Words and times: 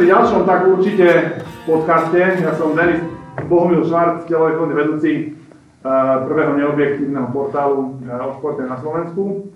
pri 0.00 0.16
ďalšom 0.16 0.48
tak 0.48 0.64
určite 0.64 1.08
podcaste. 1.68 2.16
Ja 2.40 2.56
som 2.56 2.72
Denis 2.72 3.04
Bohumil 3.52 3.84
Švarc, 3.84 4.24
telovýchovný 4.24 4.72
vedúci 4.72 5.12
eh, 5.12 5.28
prvého 6.24 6.56
neobjektívneho 6.56 7.28
portálu 7.28 8.00
eh, 8.00 8.08
o 8.08 8.32
športe 8.40 8.64
na 8.64 8.80
Slovensku. 8.80 9.52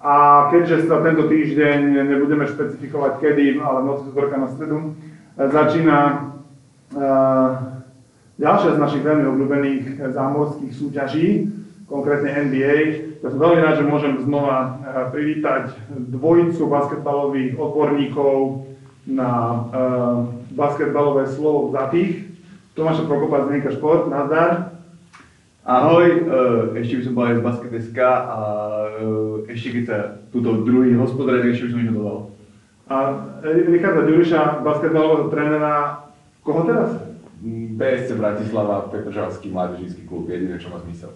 A 0.00 0.48
keďže 0.48 0.88
sa 0.88 1.04
tento 1.04 1.28
týždeň 1.28 2.08
nebudeme 2.08 2.48
špecifikovať 2.48 3.20
kedy, 3.20 3.60
ale 3.60 3.84
v 3.84 3.88
noci 3.92 4.08
zborka 4.08 4.40
na 4.40 4.48
stredu, 4.48 4.96
eh, 5.36 5.48
začína 5.52 5.98
ďalšia 8.40 8.70
z 8.76 8.78
našich 8.80 9.04
veľmi 9.04 9.24
obľúbených 9.28 9.84
zámorských 10.12 10.72
súťaží, 10.72 11.52
konkrétne 11.84 12.48
NBA. 12.48 12.76
Ja 13.20 13.28
som 13.28 13.40
veľmi 13.40 13.60
rád, 13.60 13.80
že 13.80 13.88
môžem 13.88 14.20
znova 14.24 14.76
privítať 15.08 15.72
dvojicu 15.88 16.68
basketbalových 16.68 17.56
odborníkov, 17.56 18.71
na 19.06 19.30
uh, 19.30 20.30
basketbalové 20.54 21.26
slovo 21.26 21.74
za 21.74 21.90
tých. 21.90 22.30
Tomáša 22.72 23.04
Prokopa 23.04 23.44
z 23.44 23.48
Denka 23.50 23.70
Šport, 23.74 24.08
nazdar. 24.08 24.78
Ahoj, 25.62 26.06
uh, 26.06 26.78
ešte 26.78 26.98
by 26.98 27.02
som 27.06 27.14
povedal 27.14 27.38
z 27.38 27.46
Basket.sk 27.46 27.98
a 28.02 28.38
uh, 28.98 29.46
ešte 29.50 29.68
keď 29.78 29.84
sa 29.86 29.98
túto 30.30 30.62
druhý 30.62 30.94
hospodár, 30.94 31.42
ešte 31.42 31.66
by 31.66 31.70
som 31.70 31.78
niečo 31.82 31.98
dodal. 31.98 32.20
A 32.90 32.96
Richarda 33.46 34.02
Ďuriša, 34.04 34.60
basketbalového 34.66 35.30
trénera, 35.32 36.04
koho 36.44 36.66
teraz? 36.66 36.90
BSC 37.78 38.14
Bratislava, 38.14 38.86
Petržalský 38.90 39.50
mládežnícky 39.50 40.06
klub, 40.06 40.30
jediné 40.30 40.62
čo 40.62 40.70
má 40.70 40.78
zmysel. 40.82 41.10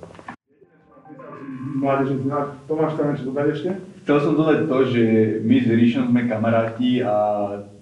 Mládežnícky, 1.79 2.27
Tomáš, 2.67 2.99
tam 2.99 3.15
niečo 3.15 3.31
dodať 3.31 3.47
ešte? 3.55 3.71
Chcel 4.07 4.23
som 4.23 4.39
dodať 4.39 4.71
to, 4.71 4.79
že 4.87 5.03
my 5.43 5.57
s 5.59 5.67
Ríšom 5.67 6.15
sme 6.15 6.31
kamaráti 6.31 7.03
a 7.03 7.15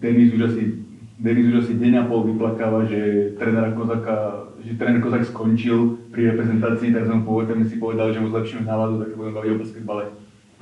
Denis 0.00 0.32
už 0.32 0.48
asi, 0.48 0.80
Denis 1.20 1.52
už 1.52 1.60
asi 1.60 1.76
deň 1.76 2.00
a 2.00 2.02
pol 2.08 2.24
vyplakáva, 2.32 2.88
že 2.88 3.36
tréner 3.36 3.76
Kozaka, 3.76 4.48
že 4.64 4.72
tréner 4.72 5.04
Kozak 5.04 5.28
skončil 5.28 6.00
pri 6.08 6.32
reprezentácii, 6.32 6.96
tak 6.96 7.12
som 7.12 7.28
povedal, 7.28 7.60
si 7.68 7.76
povedal, 7.76 8.16
že 8.16 8.24
mu 8.24 8.32
zlepšíme 8.32 8.64
náladu, 8.64 9.04
tak 9.04 9.20
budeme 9.20 9.36
baviť 9.36 9.50
o 9.52 9.60
basketbale. 9.68 10.04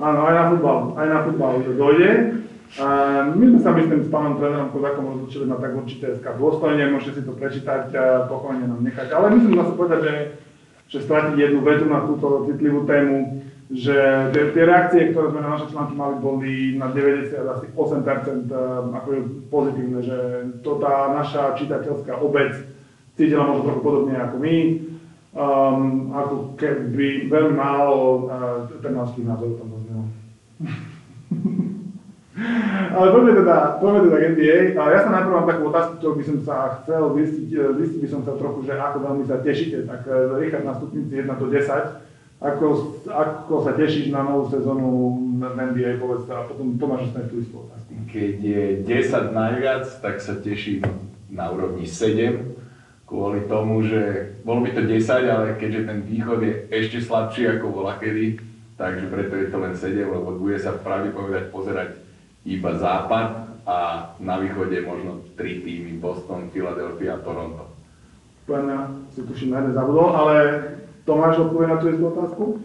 Áno, 0.03 0.19
aj 0.27 0.33
na 0.35 0.43
futbal, 0.51 0.79
aj 0.99 1.07
na 1.07 1.19
futbal 1.23 1.53
dojde. 1.63 2.11
A 2.75 2.87
my 3.31 3.43
sme 3.55 3.59
sa 3.63 3.71
myslím 3.71 4.03
s 4.03 4.11
pánom 4.11 4.35
trénerom 4.35 4.67
Kozakom 4.75 5.15
rozlučili 5.15 5.47
na 5.47 5.55
tak 5.63 5.79
určité 5.79 6.11
SK 6.19 6.27
dôstojne, 6.43 6.91
môžete 6.91 7.11
si 7.15 7.21
to 7.23 7.39
prečítať, 7.39 7.95
pokojne 8.27 8.67
nám 8.67 8.83
nechať. 8.83 9.15
Ale 9.15 9.31
myslím 9.39 9.63
zase 9.63 9.79
povedať, 9.79 9.99
že, 10.03 10.15
že 10.91 10.99
stratiť 11.07 11.39
jednu 11.39 11.63
vetu 11.63 11.87
na 11.87 12.03
túto 12.03 12.51
citlivú 12.51 12.83
tému, 12.83 13.42
že 13.71 13.95
tie, 14.35 14.43
tie 14.51 14.63
reakcie, 14.67 15.15
ktoré 15.15 15.31
sme 15.31 15.39
na 15.39 15.55
naše 15.55 15.71
články 15.71 15.93
mali, 15.95 16.15
boli 16.19 16.53
na 16.75 16.91
90 16.91 17.31
asi 17.31 17.65
8% 17.71 17.71
eh, 17.71 18.59
ako 18.91 19.09
pozitívne, 19.47 19.99
že 20.03 20.17
to 20.65 20.83
tá 20.83 21.15
naša 21.15 21.55
čitateľská 21.55 22.19
obec 22.19 22.59
cítila 23.15 23.47
možno 23.47 23.69
trochu 23.69 23.81
podobne 23.85 24.17
ako 24.17 24.35
my, 24.41 24.57
um, 25.37 25.81
ako 26.17 26.35
keby 26.57 27.29
veľmi 27.29 27.53
málo 27.53 28.25
uh, 28.25 28.65
trnavských 28.81 29.29
názorov 29.29 29.61
tam 29.61 29.69
zaznelo. 29.69 30.05
Ale 32.97 33.13
poďme 33.13 33.45
teda, 33.45 33.77
poďme 33.77 33.99
teda 34.09 34.17
k 34.17 34.25
NBA. 34.33 34.57
Ja 34.73 35.05
sa 35.05 35.13
najprv 35.13 35.33
mám 35.37 35.45
takú 35.45 35.69
otázku, 35.69 35.93
ktorú 36.01 36.13
by 36.17 36.25
som 36.25 36.37
sa 36.41 36.81
chcel 36.81 37.13
zistiť, 37.21 37.49
eh, 37.53 37.69
zistiť 37.77 37.99
by 38.01 38.09
som 38.09 38.21
sa 38.25 38.33
trochu, 38.33 38.65
že 38.65 38.73
ako 38.73 38.97
veľmi 39.05 39.23
sa 39.29 39.37
tešíte. 39.45 39.85
Tak 39.85 40.01
Richard 40.41 40.65
na 40.65 40.73
stupnici 40.73 41.13
1 41.13 41.37
do 41.37 41.45
10, 41.53 42.01
ako, 42.43 42.65
ako 43.07 43.53
sa 43.63 43.71
tešíš 43.71 44.11
na 44.11 44.27
novú 44.27 44.51
sezónu 44.51 45.15
NBA, 45.39 46.03
povedz 46.03 46.27
a 46.27 46.43
potom 46.43 46.75
Tomáš 46.75 47.07
dostane 47.07 47.31
tú 47.31 47.39
istú 47.39 47.63
otázku. 47.63 47.89
Keď 48.11 48.35
je 48.43 48.63
10 48.83 49.31
najviac, 49.31 49.87
tak 50.03 50.19
sa 50.19 50.35
teším 50.35 50.83
na 51.31 51.47
úrovni 51.47 51.87
7, 51.87 52.51
kvôli 53.07 53.47
tomu, 53.47 53.79
že 53.87 54.35
bolo 54.43 54.67
by 54.67 54.75
to 54.75 54.83
10, 54.83 55.23
ale 55.23 55.55
keďže 55.55 55.87
ten 55.87 55.99
východ 56.03 56.39
je 56.43 56.53
ešte 56.67 56.99
slabší 56.99 57.57
ako 57.57 57.79
bola 57.79 57.95
kedy, 57.95 58.43
takže 58.75 59.07
preto 59.07 59.33
je 59.39 59.47
to 59.47 59.57
len 59.63 59.73
7, 59.79 60.03
lebo 60.03 60.35
bude 60.35 60.59
sa 60.59 60.75
pravý 60.75 61.15
povedať 61.15 61.47
pozerať 61.47 61.95
iba 62.43 62.75
západ 62.75 63.55
a 63.63 63.77
na 64.19 64.35
východe 64.43 64.83
možno 64.83 65.23
3 65.39 65.63
týmy 65.63 65.95
Boston, 66.03 66.51
Philadelphia 66.51 67.15
a 67.15 67.23
Toronto. 67.23 67.71
Pána 68.43 68.91
si 69.15 69.23
tuším 69.23 69.55
na 69.55 69.63
zabudol, 69.71 70.11
ale 70.11 70.35
Tomáš 71.03 71.43
odpovie 71.43 71.67
na 71.67 71.77
tú 71.77 71.91
istú 71.91 72.05
otázku? 72.07 72.43
E, 72.47 72.55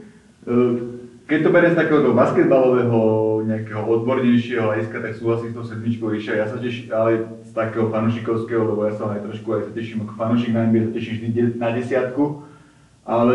keď 1.29 1.39
to 1.45 1.51
berie 1.53 1.71
z 1.75 1.79
takého 1.79 2.15
basketbalového 2.15 3.01
nejakého 3.45 3.83
odbornejšieho 3.85 4.65
hľadiska, 4.65 4.97
tak 5.03 5.13
súhlasím 5.19 5.53
s 5.53 5.57
tou 5.59 5.67
sedmičkou 5.67 6.09
Ríša. 6.09 6.39
Ja 6.39 6.47
sa 6.49 6.57
teším, 6.57 6.89
ale 6.95 7.41
z 7.45 7.53
takého 7.53 7.93
fanušikovského, 7.93 8.63
lebo 8.65 8.89
ja 8.89 8.97
sa 8.97 9.13
aj 9.13 9.29
trošku 9.29 9.49
aj 9.53 9.63
sa 9.69 9.73
teším 9.75 10.09
ako 10.09 10.15
fanušik 10.17 10.53
na 10.55 10.69
NBA, 10.71 10.89
sa 10.89 10.97
teším 10.97 11.15
vždy 11.21 11.41
na 11.59 11.69
desiatku. 11.77 12.49
Ale 13.05 13.35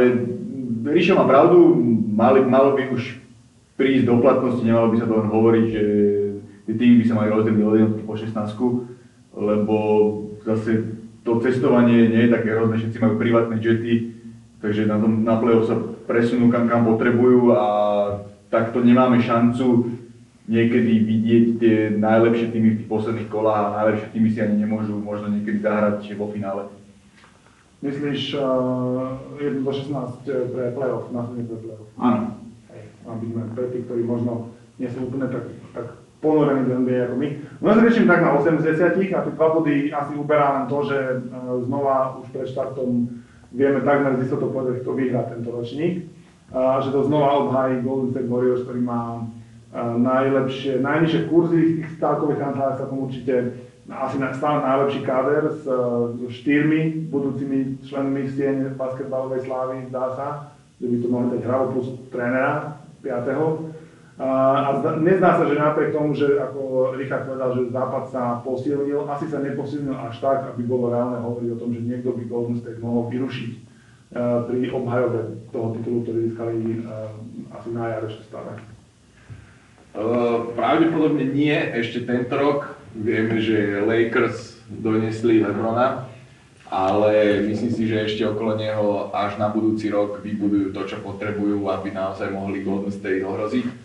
Ríša 0.90 1.14
má 1.20 1.30
pravdu, 1.30 1.78
mali, 2.14 2.42
malo 2.46 2.74
by 2.74 2.94
už 2.94 3.22
prísť 3.78 4.06
do 4.10 4.22
platnosti, 4.22 4.64
nemalo 4.64 4.90
by 4.94 4.98
sa 5.02 5.10
to 5.10 5.14
len 5.18 5.28
hovoriť, 5.30 5.66
že 5.70 5.84
tie 6.70 6.74
týmy 6.78 6.96
by 7.04 7.06
sa 7.10 7.16
mali 7.18 7.30
rozdeliť 7.30 7.60
jednotky 7.60 8.04
po 8.06 8.16
16, 8.16 9.38
lebo 9.38 9.78
zase 10.46 10.72
to 11.26 11.40
cestovanie 11.42 12.10
nie 12.10 12.28
je 12.28 12.34
také 12.34 12.54
hrozné, 12.54 12.78
všetci 12.80 12.98
majú 13.02 13.14
privátne 13.18 13.58
jety, 13.58 14.23
takže 14.64 14.88
na, 14.88 14.96
tom, 14.96 15.28
na 15.28 15.36
play 15.44 15.60
sa 15.68 15.76
presunú 16.08 16.48
kam, 16.48 16.72
kam 16.72 16.88
potrebujú 16.88 17.52
a 17.52 17.64
takto 18.48 18.80
nemáme 18.80 19.20
šancu 19.20 19.92
niekedy 20.48 21.04
vidieť 21.04 21.46
tie 21.60 21.76
najlepšie 22.00 22.52
týmy 22.52 22.70
v 22.72 22.78
tých 22.84 22.92
posledných 22.92 23.28
kolách 23.28 23.60
a 23.60 23.76
najlepšie 23.84 24.08
týmy 24.16 24.30
si 24.32 24.40
ani 24.40 24.56
nemôžu 24.64 24.96
možno 25.00 25.32
niekedy 25.32 25.60
zahrať 25.60 26.08
vo 26.16 26.32
finále. 26.32 26.72
Myslíš 27.84 28.40
uh, 28.40 29.20
1 29.44 29.68
do 29.68 29.72
16 29.76 30.24
eh, 30.32 30.48
pre 30.48 30.72
playoff, 30.72 31.12
následne 31.12 31.44
pre 31.52 31.60
playoff? 31.60 31.88
Áno. 32.00 32.40
Aby 33.04 33.26
sme 33.36 33.42
pre 33.52 33.66
tých, 33.76 33.84
ktorí 33.92 34.08
možno 34.08 34.56
nie 34.80 34.88
sú 34.88 35.12
úplne 35.12 35.28
tak, 35.28 35.52
tak 35.76 35.88
ponorení 36.24 36.72
do 36.72 36.80
NBA 36.80 37.12
ako 37.12 37.16
my. 37.20 37.28
No 37.60 37.66
ja 37.68 37.84
riešim 37.84 38.08
tak 38.08 38.24
na 38.24 38.32
80 38.40 38.64
a 38.80 38.96
tie 38.96 39.36
dva 39.36 39.48
body 39.52 39.92
asi 39.92 40.12
uberá 40.16 40.64
len 40.64 40.66
to, 40.72 40.80
že 40.88 40.98
uh, 41.28 41.60
znova 41.68 42.24
už 42.24 42.32
pred 42.32 42.48
štartom 42.48 43.23
vieme 43.54 43.86
takmer 43.86 44.18
z 44.18 44.26
istotou 44.28 44.50
povedať, 44.50 44.82
kto 44.82 44.92
vyhrá 44.98 45.30
tento 45.30 45.54
ročník. 45.54 46.10
A 46.54 46.82
že 46.82 46.94
to 46.94 47.06
znova 47.06 47.48
obhájí 47.48 47.82
Golden 47.82 48.14
State 48.14 48.30
Warriors, 48.30 48.66
ktorý 48.66 48.82
má 48.82 49.26
najlepšie, 49.98 50.86
najnižšie 50.86 51.22
kurzy 51.34 51.58
v 51.58 51.76
tých 51.82 51.90
stávkových 51.98 52.40
kanceláriách 52.42 52.78
sa 52.78 52.86
určite 52.94 53.36
asi 53.90 54.16
stále 54.38 54.58
najlepší 54.62 55.02
káder 55.02 55.44
s, 55.50 55.66
so 55.66 56.30
štyrmi 56.30 57.10
budúcimi 57.10 57.82
členmi 57.84 58.30
stien 58.30 58.70
basketbalovej 58.78 59.44
slávy, 59.50 59.90
zdá 59.90 60.06
sa, 60.14 60.28
že 60.78 60.88
by 60.88 60.96
to 61.02 61.08
mohli 61.10 61.28
dať 61.36 61.42
hravo 61.44 61.66
plus 61.74 61.88
trénera 62.14 62.80
5. 63.02 63.73
A 64.24 64.80
nezdá 65.04 65.36
sa, 65.36 65.44
že 65.44 65.60
napriek 65.60 65.92
tomu, 65.92 66.16
že 66.16 66.40
ako 66.40 66.96
Richard 66.96 67.28
povedal, 67.28 67.60
že 67.60 67.76
Západ 67.76 68.06
sa 68.08 68.40
posilnil, 68.40 69.04
asi 69.12 69.28
sa 69.28 69.44
neposilnil 69.44 69.92
až 70.00 70.24
tak, 70.24 70.56
aby 70.56 70.64
bolo 70.64 70.96
reálne 70.96 71.20
hovoriť 71.20 71.50
o 71.52 71.60
tom, 71.60 71.76
že 71.76 71.84
niekto 71.84 72.16
by 72.16 72.24
Golden 72.32 72.56
State 72.56 72.80
mohol 72.80 73.12
vyrušiť 73.12 73.52
e, 73.52 73.60
pri 74.48 74.60
obhajobe 74.72 75.44
toho 75.52 75.76
titulu, 75.76 75.98
ktorý 76.08 76.20
získali 76.32 76.56
e, 76.56 76.80
asi 77.52 77.70
na 77.76 77.84
jar 77.92 78.04
ešte 78.08 78.24
stále. 78.32 78.52
pravdepodobne 80.56 81.28
nie 81.28 81.60
ešte 81.76 82.08
tento 82.08 82.40
rok. 82.40 82.80
Vieme, 82.96 83.44
že 83.44 83.84
Lakers 83.84 84.64
donesli 84.72 85.44
Lebrona, 85.44 86.08
ale 86.72 87.44
myslím 87.44 87.72
si, 87.76 87.92
že 87.92 88.08
ešte 88.08 88.24
okolo 88.24 88.56
neho 88.56 89.12
až 89.12 89.36
na 89.36 89.52
budúci 89.52 89.92
rok 89.92 90.24
vybudujú 90.24 90.72
to, 90.72 90.88
čo 90.88 91.04
potrebujú, 91.04 91.60
aby 91.68 91.92
naozaj 91.92 92.32
mohli 92.32 92.64
Golden 92.64 92.94
State 92.94 93.20
ohroziť. 93.20 93.83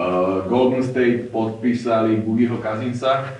Uh, 0.00 0.48
Golden 0.48 0.80
State 0.80 1.28
podpísali 1.28 2.24
Boogiho 2.24 2.56
Kazinsa, 2.56 3.36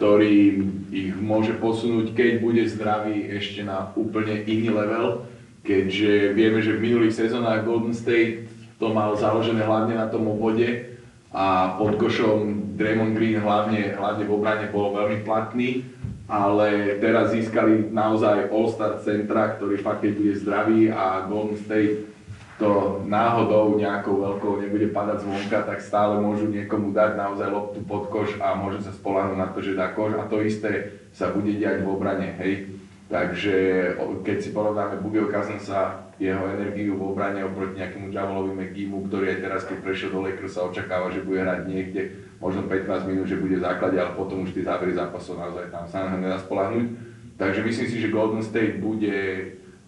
ktorý 0.00 0.64
ich 0.88 1.12
môže 1.12 1.52
posunúť, 1.60 2.16
keď 2.16 2.40
bude 2.40 2.64
zdravý, 2.64 3.28
ešte 3.36 3.60
na 3.60 3.92
úplne 3.92 4.40
iný 4.48 4.72
level, 4.72 5.28
keďže 5.60 6.32
vieme, 6.32 6.64
že 6.64 6.80
v 6.80 6.88
minulých 6.88 7.20
sezónach 7.20 7.68
Golden 7.68 7.92
State 7.92 8.48
to 8.80 8.96
mal 8.96 9.12
založené 9.12 9.60
hlavne 9.60 10.00
na 10.00 10.08
tom 10.08 10.24
obvode 10.24 10.96
a 11.36 11.76
pod 11.76 12.00
košom 12.00 12.72
Draymond 12.80 13.12
Green 13.12 13.36
hlavne, 13.36 13.92
hlavne 13.92 14.24
v 14.24 14.32
obrane 14.32 14.72
bol 14.72 14.96
veľmi 14.96 15.20
platný, 15.20 15.84
ale 16.32 16.96
teraz 16.96 17.36
získali 17.36 17.92
naozaj 17.92 18.48
All-Star 18.48 19.04
centra, 19.04 19.52
ktorý 19.60 19.76
fakt 19.84 20.00
keď 20.00 20.12
bude 20.16 20.32
zdravý 20.32 20.80
a 20.88 21.28
Golden 21.28 21.60
State 21.60 22.08
to 22.60 23.00
náhodou 23.08 23.80
nejakou 23.80 24.20
veľkou 24.20 24.60
nebude 24.60 24.92
padať 24.92 25.24
zvonka, 25.24 25.64
tak 25.64 25.80
stále 25.80 26.20
môžu 26.20 26.52
niekomu 26.52 26.92
dať 26.92 27.16
naozaj 27.16 27.48
loptu 27.48 27.80
pod 27.88 28.12
koš 28.12 28.36
a 28.36 28.52
môže 28.52 28.84
sa 28.84 28.92
spolahnúť 28.92 29.38
na 29.40 29.48
to, 29.48 29.64
že 29.64 29.72
dá 29.72 29.96
koš 29.96 30.20
a 30.20 30.28
to 30.28 30.44
isté 30.44 31.00
sa 31.16 31.32
bude 31.32 31.56
diať 31.56 31.80
v 31.80 31.88
obrane, 31.88 32.36
hej. 32.36 32.68
Takže 33.08 33.56
keď 34.22 34.36
si 34.38 34.52
porovnáme 34.52 35.00
Bugio 35.00 35.26
sa 35.58 36.12
jeho 36.20 36.46
energiu 36.52 37.00
v 37.00 37.16
obrane 37.16 37.42
oproti 37.42 37.80
nejakému 37.80 38.12
Javolovi 38.12 38.52
McGeemu, 38.52 39.08
ktorý 39.08 39.34
aj 39.34 39.38
teraz, 39.40 39.60
keď 39.64 39.78
prešiel 39.80 40.12
do 40.12 40.20
Lakers, 40.20 40.52
sa 40.54 40.68
očakáva, 40.68 41.08
že 41.10 41.24
bude 41.24 41.40
hrať 41.40 41.64
niekde 41.64 42.12
možno 42.38 42.68
15 42.68 43.08
minút, 43.08 43.26
že 43.26 43.40
bude 43.40 43.56
v 43.56 43.64
základe, 43.64 43.96
ale 43.96 44.14
potom 44.14 44.44
už 44.44 44.52
tie 44.52 44.68
zábery 44.68 44.92
zápasov 44.92 45.40
naozaj 45.40 45.72
tam 45.72 45.88
sa 45.88 46.12
nedá 46.12 46.36
spolahnúť. 46.36 46.86
Takže 47.40 47.64
myslím 47.64 47.88
si, 47.88 47.96
že 48.04 48.12
Golden 48.12 48.44
State 48.44 48.84
bude, 48.84 49.16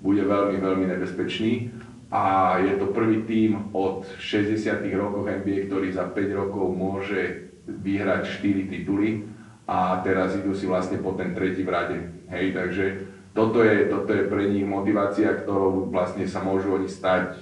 bude 0.00 0.22
veľmi, 0.24 0.56
veľmi 0.56 0.84
nebezpečný 0.96 1.68
a 2.12 2.58
je 2.60 2.76
to 2.76 2.92
prvý 2.92 3.24
tím 3.24 3.72
od 3.72 4.04
60 4.20 4.84
rokoch 4.92 5.24
NBA, 5.24 5.72
ktorý 5.72 5.88
za 5.96 6.04
5 6.04 6.40
rokov 6.44 6.68
môže 6.76 7.48
vyhrať 7.64 8.28
4 8.36 8.68
tituly 8.68 9.24
a 9.64 10.04
teraz 10.04 10.36
idú 10.36 10.52
si 10.52 10.68
vlastne 10.68 11.00
po 11.00 11.16
ten 11.16 11.32
tretí 11.32 11.64
v 11.64 11.72
rade. 11.72 11.98
Hej, 12.28 12.52
takže 12.52 12.84
toto 13.32 13.64
je, 13.64 13.88
toto 13.88 14.12
je 14.12 14.28
pre 14.28 14.44
nich 14.44 14.68
motivácia, 14.68 15.32
ktorou 15.32 15.88
vlastne 15.88 16.28
sa 16.28 16.44
môžu 16.44 16.76
oni 16.76 16.84
stať 16.84 17.40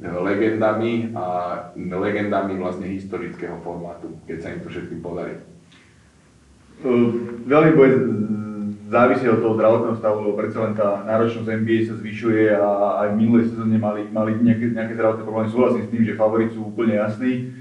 legendami 0.00 1.16
a 1.16 1.56
legendami 1.76 2.60
vlastne 2.60 2.92
historického 2.92 3.56
formátu, 3.64 4.20
keď 4.28 4.36
sa 4.40 4.52
im 4.52 4.60
to 4.60 4.68
všetkým 4.68 5.00
podarí. 5.00 5.40
Veľmi 7.48 7.72
bude 7.76 7.92
závisí 8.90 9.30
od 9.30 9.38
toho 9.38 9.54
zdravotného 9.54 9.96
stavu, 10.02 10.26
lebo 10.26 10.34
predsa 10.34 10.66
len 10.66 10.74
tá 10.74 11.06
náročnosť 11.06 11.46
NBA 11.46 11.86
sa 11.86 11.94
zvyšuje 11.94 12.50
a 12.58 12.68
aj 13.06 13.14
v 13.14 13.18
minulej 13.22 13.44
sezóne 13.54 13.78
mali, 13.78 14.10
mali 14.10 14.34
nejaké, 14.42 14.74
nejaké 14.74 14.98
zdravotné 14.98 15.22
problémy. 15.22 15.54
Súhlasím 15.54 15.86
s 15.86 15.92
tým, 15.94 16.02
že 16.02 16.18
favorit 16.18 16.50
sú 16.50 16.74
úplne 16.74 16.98
jasní. 16.98 17.54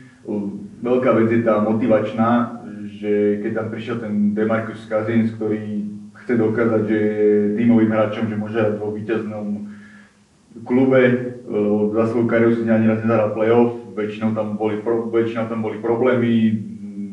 Veľká 0.81 1.13
vec 1.21 1.29
je 1.29 1.45
tá 1.45 1.61
motivačná, 1.61 2.59
že 2.97 3.45
keď 3.45 3.51
tam 3.53 3.67
prišiel 3.69 3.95
ten 4.01 4.33
Demarcus 4.33 4.81
Cousins, 4.89 5.29
ktorý 5.37 5.85
chce 6.25 6.33
dokázať, 6.33 6.81
že 6.89 6.97
je 6.97 7.55
tímovým 7.61 7.93
hráčom, 7.93 8.25
že 8.25 8.35
môže 8.35 8.57
hrať 8.57 8.75
vo 8.81 8.89
víťaznom 8.89 9.47
klube, 10.65 11.01
za 11.93 12.03
svoju 12.09 12.25
kariéru 12.25 12.57
si 12.57 12.65
ani 12.65 12.89
raz 12.89 13.05
nezahral 13.05 13.37
playoff, 13.37 13.77
väčšinou 13.93 14.33
tam 14.33 14.57
boli, 14.57 14.81
väčšinou 15.13 15.45
tam 15.45 15.61
boli 15.61 15.77
problémy, 15.77 16.33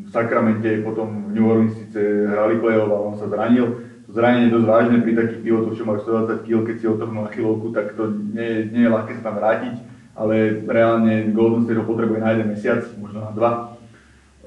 v 0.07 0.09
Sakramente, 0.09 0.87
potom 0.87 1.27
v 1.27 1.35
New 1.35 1.45
Orleans 1.45 1.75
síce 1.75 1.99
hrali 2.31 2.63
playoff, 2.63 2.87
ale 2.87 3.03
on 3.11 3.15
sa 3.19 3.27
zranil 3.27 3.86
zranenie 4.07 4.47
dosť 4.51 4.67
vážne 4.67 4.97
pri 5.03 5.13
takých 5.19 5.43
pilotoch, 5.43 5.75
čo 5.75 5.83
majú 5.83 5.99
120 5.99 6.47
kg, 6.47 6.59
keď 6.63 6.75
si 6.79 6.85
otrhnú 6.87 7.19
achilovku, 7.27 7.75
tak 7.75 7.93
to 7.99 8.07
nie, 8.31 8.71
nie 8.71 8.87
je 8.87 8.93
ľahké 8.93 9.19
sa 9.19 9.31
tam 9.31 9.35
vrátiť, 9.35 9.75
ale 10.15 10.63
reálne 10.63 11.35
Golden 11.35 11.67
State 11.67 11.79
ho 11.79 11.85
potrebuje 11.85 12.19
na 12.23 12.31
jeden 12.33 12.47
mesiac, 12.47 12.81
možno 12.95 13.19
na 13.27 13.31
dva. 13.35 13.51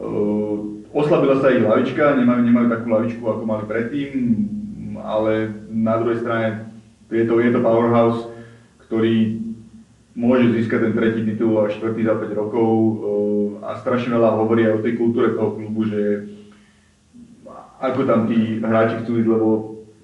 Uh, 0.01 0.81
oslabila 0.97 1.37
sa 1.45 1.53
ich 1.53 1.61
lavička, 1.61 2.17
nemajú, 2.17 2.41
nemajú 2.41 2.67
takú 2.73 2.87
lavičku, 2.89 3.23
ako 3.23 3.43
mali 3.45 3.65
predtým, 3.69 4.11
ale 5.05 5.53
na 5.69 6.01
druhej 6.01 6.25
strane 6.25 6.73
je 7.13 7.25
to, 7.29 7.37
je 7.37 7.53
to 7.53 7.61
powerhouse, 7.61 8.33
ktorý 8.89 9.45
môže 10.17 10.57
získať 10.57 10.89
ten 10.89 10.95
tretí 10.97 11.21
titul 11.23 11.61
a 11.61 11.71
štvrtý 11.71 12.03
za 12.09 12.17
5 12.17 12.33
rokov 12.33 12.71
uh, 12.73 12.97
a 13.69 13.77
strašne 13.77 14.17
veľa 14.17 14.41
hovorí 14.41 14.65
aj 14.65 14.81
o 14.81 14.85
tej 14.89 14.97
kultúre 14.97 15.37
toho 15.37 15.53
klubu, 15.53 15.85
že 15.85 16.01
ako 17.81 18.01
tam 18.05 18.29
tí 18.29 18.61
hráči 18.61 19.01
chcú 19.03 19.25
ísť, 19.25 19.29
lebo 19.33 19.49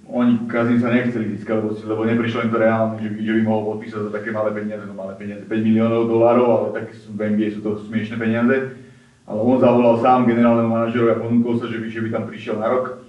oni 0.06 0.46
Kazin 0.48 0.80
sa 0.80 0.88
nechceli 0.88 1.34
získať, 1.36 1.60
lebo, 1.60 1.74
lebo 1.74 2.02
neprišlo 2.06 2.46
im 2.46 2.52
to 2.54 2.62
reálne, 2.62 2.96
že, 3.02 3.10
že 3.20 3.32
by 3.36 3.40
mohol 3.42 3.76
podpísať 3.76 4.08
za 4.08 4.10
také 4.14 4.30
malé 4.30 4.54
peniaze, 4.54 4.86
no 4.86 4.94
malé 4.94 5.18
peniaze, 5.18 5.42
5 5.44 5.50
miliónov 5.50 6.06
dolárov, 6.06 6.46
ale 6.46 6.68
tak 6.72 6.94
v 6.94 7.20
NBA 7.20 7.58
sú 7.58 7.60
to 7.60 7.82
smiešné 7.90 8.16
peniaze. 8.16 8.80
Ale 9.26 9.38
on 9.42 9.58
zavolal 9.58 9.98
sám 9.98 10.30
generálnemu 10.30 10.70
manažerovi 10.70 11.10
a 11.10 11.18
ponúkol 11.18 11.58
sa, 11.58 11.66
že 11.66 11.82
by, 11.82 11.86
že 11.90 12.00
by 12.06 12.08
tam 12.14 12.24
prišiel 12.30 12.62
na 12.62 12.70
rok. 12.70 13.02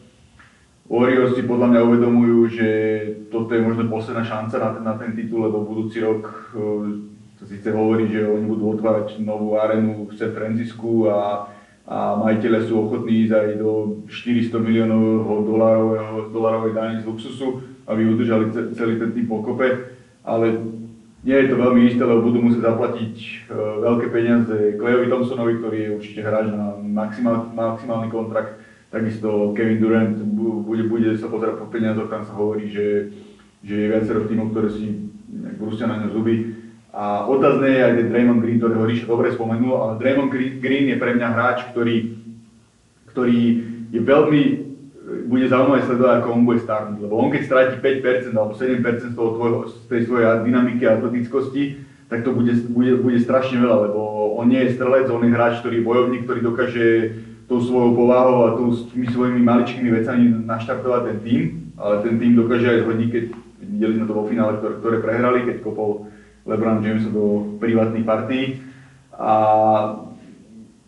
Warriors 0.89 1.37
si 1.37 1.45
podľa 1.45 1.67
mňa 1.69 1.81
uvedomujú, 1.83 2.37
že 2.49 2.69
toto 3.29 3.53
je 3.53 3.61
možno 3.61 3.85
posledná 3.85 4.25
šanca 4.25 4.55
na 4.57 4.69
ten, 4.73 4.83
na 4.83 4.93
ten 4.97 5.11
titul, 5.13 5.45
lebo 5.45 5.67
budúci 5.67 6.01
rok 6.01 6.25
sa 7.37 7.45
síce 7.45 7.69
hovorí, 7.69 8.09
že 8.09 8.25
oni 8.25 8.49
budú 8.49 8.73
otvárať 8.73 9.21
novú 9.21 9.61
arenu 9.61 10.09
v 10.09 10.17
San 10.17 10.33
Francisku 10.33 11.05
a 11.05 11.45
a 11.87 12.19
majiteľe 12.19 12.67
sú 12.67 12.83
ochotní 12.83 13.23
ísť 13.23 13.33
aj 13.33 13.49
do 13.63 14.03
400 14.11 14.59
miliónov 14.59 15.47
dolárovej 16.35 16.75
dane 16.75 16.99
z 16.99 17.07
luxusu, 17.07 17.63
aby 17.87 18.03
udržali 18.03 18.51
celý 18.75 18.99
ten 18.99 19.15
tým 19.15 19.31
pokope, 19.31 19.95
ale 20.27 20.67
nie 21.23 21.37
je 21.39 21.47
to 21.47 21.55
veľmi 21.55 21.87
isté, 21.87 22.03
lebo 22.03 22.27
budú 22.27 22.43
musieť 22.43 22.67
zaplatiť 22.67 23.15
uh, 23.47 23.83
veľké 23.87 24.07
peniaze 24.11 24.55
Klejovi 24.75 25.07
Thompsonovi, 25.07 25.53
ktorý 25.63 25.77
je 25.79 25.95
určite 25.95 26.21
hráč 26.27 26.51
na 26.51 26.75
maximál, 26.75 27.47
maximálny 27.55 28.11
kontrakt. 28.11 28.59
Takisto 28.91 29.55
Kevin 29.55 29.79
Durant 29.79 30.15
bude, 30.67 30.87
bude 30.87 31.15
sa 31.15 31.31
pozerať 31.31 31.59
po 31.59 31.71
peniazoch, 31.71 32.11
tam 32.11 32.23
sa 32.23 32.35
hovorí, 32.35 32.67
že, 32.67 33.15
že 33.63 33.75
je 33.75 33.91
viacero 33.91 34.27
tímov, 34.27 34.51
ktoré 34.51 34.71
si 34.71 35.07
brúsia 35.55 35.87
na 35.87 36.03
ňo 36.03 36.15
zuby 36.15 36.66
a 36.97 37.29
otázne 37.29 37.69
je 37.69 37.85
aj 37.85 37.93
ten 37.93 38.07
Draymond 38.09 38.41
Green, 38.41 38.57
ktorého 38.57 38.89
Ríša 38.89 39.05
dobre 39.05 39.29
spomenul, 39.29 39.77
ale 39.77 40.01
Draymond 40.01 40.33
Green 40.33 40.89
je 40.89 40.97
pre 40.97 41.13
mňa 41.13 41.27
hráč, 41.29 41.69
ktorý, 41.69 42.17
ktorý 43.13 43.41
je 43.93 44.01
veľmi, 44.01 44.41
bude 45.29 45.45
zaujímavé 45.45 45.85
sledovať, 45.85 46.15
ako 46.17 46.29
on 46.33 46.43
bude 46.49 46.59
starnúť, 46.65 46.97
lebo 47.05 47.21
on 47.21 47.29
keď 47.29 47.41
stráti 47.45 47.75
5% 47.77 48.33
alebo 48.33 48.57
7% 48.57 48.81
z, 48.81 49.13
toho 49.13 49.29
tvojho, 49.37 49.59
z 49.69 49.75
tej 49.85 50.01
svojej 50.09 50.41
dynamiky 50.41 50.89
a 50.89 50.97
atletickosti, 50.97 51.85
tak 52.09 52.25
to 52.25 52.33
bude, 52.33 52.49
bude, 52.73 52.97
bude 52.97 53.21
strašne 53.21 53.61
veľa, 53.61 53.93
lebo 53.93 54.33
on 54.33 54.49
nie 54.49 54.65
je 54.65 54.73
strelec, 54.73 55.05
on 55.13 55.21
je 55.21 55.37
hráč, 55.37 55.61
ktorý 55.61 55.77
je 55.77 55.87
bojovník, 55.87 56.25
ktorý 56.25 56.39
dokáže 56.41 56.85
tou 57.45 57.61
svojou 57.61 57.93
povahou 57.93 58.37
a 58.41 58.49
tou, 58.57 58.73
tými 58.73 59.07
svojimi 59.13 59.41
maličkými 59.45 59.89
vecami 60.01 60.23
naštartovať 60.49 61.01
ten 61.13 61.17
tým, 61.21 61.41
ale 61.77 62.01
ten 62.01 62.17
tým 62.17 62.33
dokáže 62.33 62.67
aj 62.73 62.79
zhodniť, 62.89 63.09
keď 63.13 63.23
videli 63.69 63.93
sme 64.01 64.05
to 64.09 64.17
vo 64.17 64.25
finále, 64.25 64.57
ktoré, 64.57 64.73
ktoré 64.81 64.97
prehrali, 64.97 65.45
keď 65.45 65.61
kopol 65.61 66.09
LeBron 66.47 66.79
James 66.81 67.05
do 67.11 67.55
privátnych 67.59 68.07
partí. 68.07 68.63
A 69.13 69.33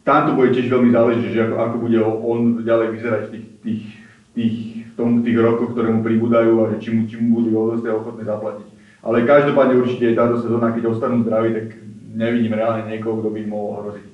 tam 0.07 0.19
to 0.25 0.31
bude 0.33 0.55
tiež 0.55 0.71
veľmi 0.71 0.89
záležiť, 0.89 1.29
že 1.29 1.41
ako, 1.45 1.55
ako 1.59 1.75
bude 1.77 1.99
on 2.01 2.39
ďalej 2.63 2.87
vyzerať 2.95 3.21
v 3.27 3.31
tých, 3.31 3.47
tých, 3.61 3.83
tých, 4.33 4.55
v 4.89 4.93
tom, 4.95 5.09
tých 5.21 5.37
rokoch, 5.37 5.75
ktoré 5.75 5.91
mu 5.91 6.01
pribúdajú 6.01 6.65
a 6.65 6.79
či 6.79 6.89
mu, 6.95 7.05
či 7.05 7.19
mu 7.19 7.43
budú 7.43 7.49
Golden 7.53 7.83
ochotné 7.93 8.23
zaplatiť. 8.25 8.67
Ale 8.99 9.27
každopádne 9.27 9.79
určite 9.79 10.17
táto 10.17 10.39
sezóna, 10.39 10.75
keď 10.75 10.91
ostanú 10.91 11.23
zdraví, 11.23 11.55
tak 11.55 11.67
nevidím 12.15 12.57
reálne 12.57 12.89
niekoho, 12.89 13.21
kto 13.23 13.29
by 13.31 13.41
mohol 13.47 13.71
hroziť. 13.83 14.07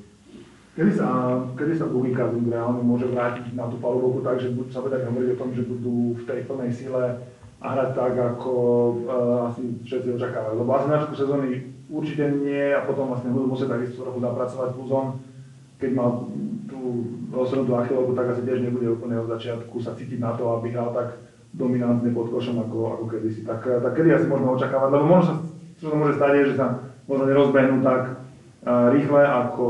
Kedy 0.75 0.91
sa, 0.91 1.39
kedy 1.56 1.74
sa 1.80 1.88
Cousins 1.88 2.51
reálne 2.51 2.83
môže 2.83 3.07
vrátiť 3.07 3.56
na 3.56 3.71
tú 3.71 3.80
palubu 3.80 4.19
tak, 4.19 4.44
že 4.44 4.51
sa 4.75 4.83
bude 4.83 5.00
hovoriť 5.00 5.30
o 5.31 5.39
tom, 5.39 5.50
že 5.56 5.63
budú 5.63 6.19
v 6.19 6.24
tej 6.27 6.44
plnej 6.44 6.71
sile 6.75 7.24
a 7.62 7.66
hrať 7.72 7.89
tak, 7.96 8.13
ako 8.20 8.51
uh, 9.08 9.50
asi 9.51 9.63
všetci 9.88 10.20
očakávajú. 10.20 10.56
Lebo 10.60 10.72
asi 10.75 10.86
na 10.91 10.94
začiatku 11.00 11.15
sezóny 11.15 11.50
určite 11.88 12.24
nie 12.44 12.74
a 12.75 12.84
potom 12.84 13.13
vlastne 13.13 13.32
budú 13.32 13.56
musieť 13.56 13.79
takisto 13.79 14.03
trochu 14.03 14.20
zapracovať 14.20 14.70
plus 14.75 14.91
on, 14.91 15.08
keď 15.79 15.89
mal 15.96 16.10
tú 16.65 16.79
rozhodnutú 17.32 17.72
achilovku, 17.77 18.12
tak 18.15 18.36
asi 18.36 18.41
tiež 18.44 18.60
nebude 18.63 18.88
úplne 18.89 19.22
od 19.22 19.32
začiatku 19.32 19.75
sa 19.79 19.96
cítiť 19.96 20.20
na 20.20 20.34
to, 20.34 20.50
aby 20.60 20.72
hral 20.74 20.91
tak 20.91 21.20
dominantne 21.56 22.12
pod 22.12 22.32
košom 22.32 22.60
ako, 22.68 22.77
ako 23.00 23.03
kedysi. 23.12 23.48
Tak, 23.48 23.63
tak 23.63 23.91
kedy 23.96 24.12
asi 24.12 24.27
môžeme 24.27 24.51
očakávať, 24.56 24.89
lebo 24.91 25.06
možno 25.08 25.24
sa, 25.24 25.36
čo 25.79 25.86
sa 25.91 25.96
môže 25.96 26.15
stať, 26.20 26.32
je, 26.36 26.44
že 26.51 26.60
sa 26.60 26.68
možno 27.08 27.24
nerozbehnú 27.32 27.79
tak 27.86 28.01
uh, 28.65 28.91
rýchle 28.91 29.22
ako, 29.24 29.68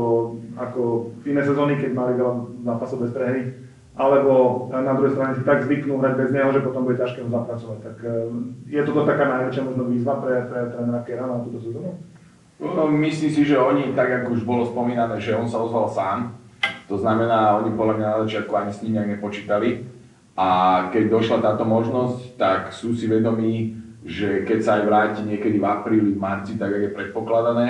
ako 0.58 0.82
v 1.22 1.24
iné 1.30 1.42
sezóny, 1.46 1.78
keď 1.78 1.90
mali 1.94 2.12
veľa 2.18 2.32
zápasov 2.64 3.06
bez 3.06 3.10
prehry 3.14 3.65
alebo 3.96 4.68
na 4.68 4.92
druhej 4.92 5.16
strane 5.16 5.32
si 5.32 5.42
tak 5.42 5.64
zvyknú 5.64 5.96
hrať 5.96 6.14
bez 6.20 6.28
neho, 6.28 6.52
že 6.52 6.60
potom 6.60 6.84
bude 6.84 7.00
ťažké 7.00 7.24
ho 7.24 7.32
zapracovať. 7.32 7.78
Tak 7.80 7.96
e, 8.04 8.12
je 8.68 8.80
toto 8.84 9.08
taká 9.08 9.24
najväčšia 9.24 9.62
možno 9.64 9.88
výzva 9.88 10.20
pre, 10.20 10.44
pre 10.52 10.68
trénera 10.68 11.00
Kera 11.00 11.24
na 11.24 11.40
túto 11.40 11.64
sezónu? 11.64 11.96
No, 12.60 12.88
myslím 12.92 13.30
si, 13.32 13.42
že 13.48 13.56
oni, 13.56 13.96
tak 13.96 14.12
ako 14.20 14.36
už 14.36 14.42
bolo 14.44 14.68
spomínané, 14.68 15.16
že 15.16 15.32
on 15.32 15.48
sa 15.48 15.64
ozval 15.64 15.88
sám. 15.88 16.36
To 16.92 17.00
znamená, 17.00 17.56
oni 17.64 17.72
podľa 17.72 17.94
mňa 17.96 18.06
na 18.06 18.20
začiatku 18.28 18.52
ani 18.52 18.72
s 18.72 18.80
ním 18.84 19.00
nejak 19.00 19.12
nepočítali. 19.16 19.88
A 20.36 20.48
keď 20.92 21.04
došla 21.16 21.38
táto 21.40 21.64
možnosť, 21.64 22.36
tak 22.36 22.76
sú 22.76 22.92
si 22.92 23.08
vedomí, 23.08 23.80
že 24.04 24.44
keď 24.44 24.58
sa 24.60 24.70
aj 24.76 24.82
vráti 24.84 25.20
niekedy 25.24 25.56
v 25.56 25.66
apríli, 25.66 26.12
v 26.12 26.20
marci, 26.20 26.60
tak 26.60 26.68
ako 26.68 26.84
je 26.84 26.96
predpokladané, 26.96 27.68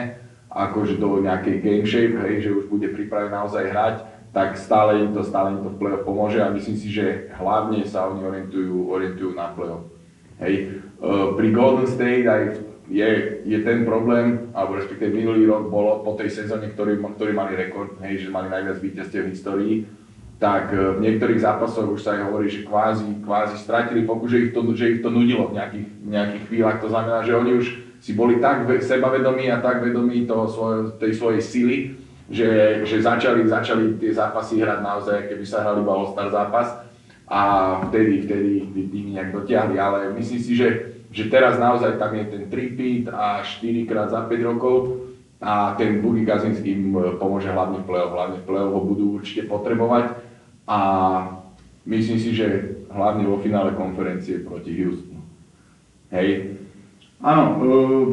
akože 0.50 0.98
do 0.98 1.22
nejakej 1.22 1.56
game 1.62 1.86
shape, 1.86 2.18
hej, 2.26 2.50
že 2.50 2.50
už 2.50 2.66
bude 2.66 2.90
pripravený 2.90 3.30
naozaj 3.30 3.70
hrať, 3.70 3.96
tak 4.36 4.60
stále 4.60 5.00
im 5.00 5.16
to, 5.16 5.24
stále 5.24 5.56
im 5.56 5.64
to 5.64 5.72
v 5.72 5.80
play-off 5.80 6.04
pomôže 6.04 6.44
a 6.44 6.52
myslím 6.52 6.76
si, 6.76 6.92
že 6.92 7.32
hlavne 7.40 7.80
sa 7.88 8.04
oni 8.12 8.20
orientujú, 8.20 8.92
orientujú 8.92 9.32
na 9.32 9.56
play-off. 9.56 9.88
Hej. 10.44 10.84
Uh, 11.00 11.32
pri 11.32 11.56
Golden 11.56 11.88
State 11.88 12.28
aj 12.28 12.60
je, 12.84 13.40
je 13.48 13.58
ten 13.64 13.88
problém, 13.88 14.52
alebo 14.52 14.76
respektíve 14.76 15.08
minulý 15.08 15.48
rok 15.48 15.72
bolo 15.72 16.04
po 16.04 16.20
tej 16.20 16.28
sezóne, 16.28 16.68
ktorý, 16.68 17.00
ktorý 17.00 17.32
mali 17.32 17.56
rekord, 17.56 17.96
hej, 18.04 18.28
že 18.28 18.28
mali 18.28 18.52
najviac 18.52 18.76
víťazstiev 18.76 19.24
v 19.24 19.32
histórii, 19.32 19.74
tak 20.36 20.68
uh, 20.68 21.00
v 21.00 21.08
niektorých 21.08 21.40
zápasoch 21.40 21.88
už 21.88 22.04
sa 22.04 22.20
aj 22.20 22.28
hovorí, 22.28 22.52
že 22.52 22.68
kvázi, 22.68 23.24
kvázi 23.24 23.56
stratili 23.56 24.04
fokus, 24.04 24.36
že 24.36 24.40
ich 24.44 24.52
to, 24.52 24.60
že 24.76 24.86
ich 24.92 25.00
to 25.00 25.08
nudilo 25.08 25.48
v 25.48 25.56
nejakých, 25.56 25.86
nejakých 26.12 26.44
chvíľach. 26.52 26.78
To 26.84 26.92
znamená, 26.92 27.24
že 27.24 27.32
oni 27.32 27.56
už 27.56 27.66
si 28.04 28.12
boli 28.12 28.36
tak 28.36 28.68
sebavedomí 28.68 29.48
a 29.48 29.64
tak 29.64 29.80
vedomí 29.80 30.28
toho 30.28 30.44
svoj, 30.44 31.00
tej 31.00 31.16
svojej 31.16 31.40
sily, 31.40 31.76
že, 32.26 32.82
že 32.82 32.96
začali, 33.02 33.46
začali 33.46 33.98
tie 34.02 34.10
zápasy 34.10 34.58
hrať 34.58 34.78
naozaj, 34.82 35.18
keby 35.30 35.44
sa 35.46 35.62
hrali 35.62 35.82
iba 35.82 35.92
All-Star 35.94 36.28
zápas 36.30 36.68
a 37.26 37.40
vtedy, 37.90 38.26
vtedy 38.26 38.50
týmy 38.90 39.18
nejak 39.18 39.30
dotiahli, 39.34 39.78
ale 39.78 40.10
myslím 40.14 40.40
si, 40.42 40.58
že, 40.58 40.98
že 41.10 41.30
teraz 41.30 41.58
naozaj 41.58 41.98
tam 41.98 42.14
je 42.18 42.24
ten 42.26 42.42
tripit 42.50 43.06
a 43.10 43.42
4 43.42 43.86
krát 43.86 44.10
za 44.10 44.26
5 44.26 44.42
rokov, 44.42 45.06
a 45.40 45.76
ten 45.76 46.00
Boogie 46.00 46.24
Cousins 46.24 46.64
im 46.64 46.96
e, 46.96 47.12
pomôže 47.20 47.52
hlavne 47.52 47.84
v 47.84 47.86
play-off, 47.86 48.12
hlavne 48.16 48.40
v 48.40 48.46
play-off 48.48 48.72
ho 48.72 48.80
budú 48.80 49.04
určite 49.20 49.44
potrebovať 49.44 50.16
a 50.64 50.78
myslím 51.84 52.18
si, 52.18 52.32
že 52.32 52.80
hlavne 52.88 53.28
vo 53.28 53.36
finále 53.44 53.76
konferencie 53.76 54.40
proti 54.40 54.72
Houstonu. 54.80 55.20
Hej. 56.08 56.56
Áno, 57.20 57.44
uh, 57.60 58.08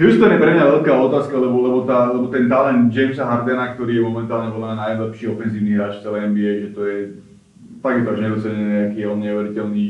Houston 0.00 0.32
je 0.32 0.40
pre 0.40 0.56
mňa 0.56 0.80
veľká 0.80 0.92
otázka, 0.96 1.36
lebo, 1.36 1.60
lebo, 1.60 1.78
tá, 1.84 2.08
lebo 2.08 2.32
ten 2.32 2.48
talent 2.48 2.88
Jamesa 2.88 3.28
Hardena, 3.28 3.76
ktorý 3.76 4.00
je 4.00 4.06
momentálne 4.08 4.48
volený 4.48 4.80
najlepší 4.80 5.28
ofenzívny 5.28 5.76
hráč 5.76 6.00
v 6.00 6.04
celej 6.08 6.20
NBA, 6.32 6.52
že 6.56 6.68
to 6.72 6.80
je 6.88 6.98
fakt 7.84 8.00
je 8.00 8.04
to 8.04 8.12
až 8.12 9.04
on 9.08 9.20
neuveriteľný 9.20 9.88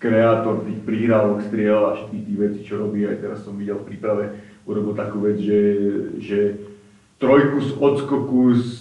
kreátor 0.00 0.64
tých 0.64 0.80
prihrávok, 0.84 1.44
striel 1.44 1.92
a 1.92 1.96
všetkých 1.96 2.24
tých 2.24 2.38
vecí, 2.40 2.60
čo 2.64 2.80
robí. 2.80 3.04
Aj 3.04 3.20
teraz 3.20 3.44
som 3.44 3.56
videl 3.56 3.76
v 3.84 3.88
príprave, 3.92 4.32
urobil 4.64 4.96
takú 4.96 5.20
vec, 5.28 5.36
že, 5.36 5.60
že 6.16 6.38
trojku 7.20 7.60
z 7.60 7.70
odskoku 7.76 8.56
z, 8.56 8.79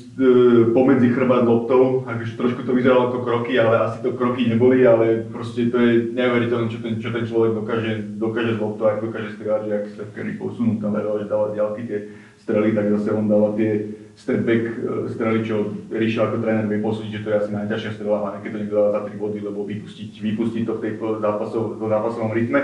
pomedzi 0.76 1.16
chrbát 1.16 1.48
loptou, 1.48 2.04
akože 2.04 2.36
trošku 2.36 2.68
to 2.68 2.76
vyzeralo 2.76 3.08
ako 3.08 3.24
kroky, 3.24 3.56
ale 3.56 3.88
asi 3.88 4.04
to 4.04 4.12
kroky 4.20 4.52
neboli, 4.52 4.84
ale 4.84 5.24
proste 5.32 5.72
to 5.72 5.80
je 5.80 6.12
neuveriteľné, 6.12 6.68
čo 6.68 6.80
ten, 6.84 6.94
čo 7.00 7.10
ten 7.16 7.24
človek 7.24 7.56
dokáže, 7.56 8.20
dokáže 8.20 8.52
z 8.56 8.60
loptou, 8.60 8.92
ako 8.92 9.08
dokáže 9.08 9.40
strieľať, 9.40 9.62
že 9.64 9.72
ak 9.72 9.86
sa 9.96 10.04
Curry 10.12 10.36
posunú 10.36 10.76
tam 10.84 10.92
level, 10.92 11.24
že 11.24 11.32
dáva 11.32 11.56
ďalky 11.56 11.82
tie 11.88 12.00
strely, 12.44 12.76
tak 12.76 12.92
zase 13.00 13.16
on 13.16 13.32
dáva 13.32 13.56
tie 13.56 13.96
step 14.20 14.44
back 14.44 14.64
e, 14.68 14.74
strely, 15.08 15.40
čo 15.48 15.56
Ríša 15.88 16.28
ako 16.28 16.44
tréner 16.44 16.68
vie 16.68 16.84
posúdiť, 16.84 17.12
že 17.16 17.24
to 17.24 17.30
je 17.32 17.40
asi 17.40 17.52
najťažšia 17.56 17.92
strela, 17.96 18.20
hlavne 18.20 18.44
keď 18.44 18.52
to 18.52 18.60
niekto 18.60 18.76
dáva 18.76 18.92
za 18.92 19.02
3 19.08 19.24
body, 19.24 19.40
lebo 19.40 19.60
vypustiť, 19.64 20.12
vypustiť 20.20 20.64
to 20.68 20.74
v 20.76 20.82
tej 20.84 20.92
zápasov, 21.24 21.80
zápasovom 21.80 22.36
rytme. 22.36 22.60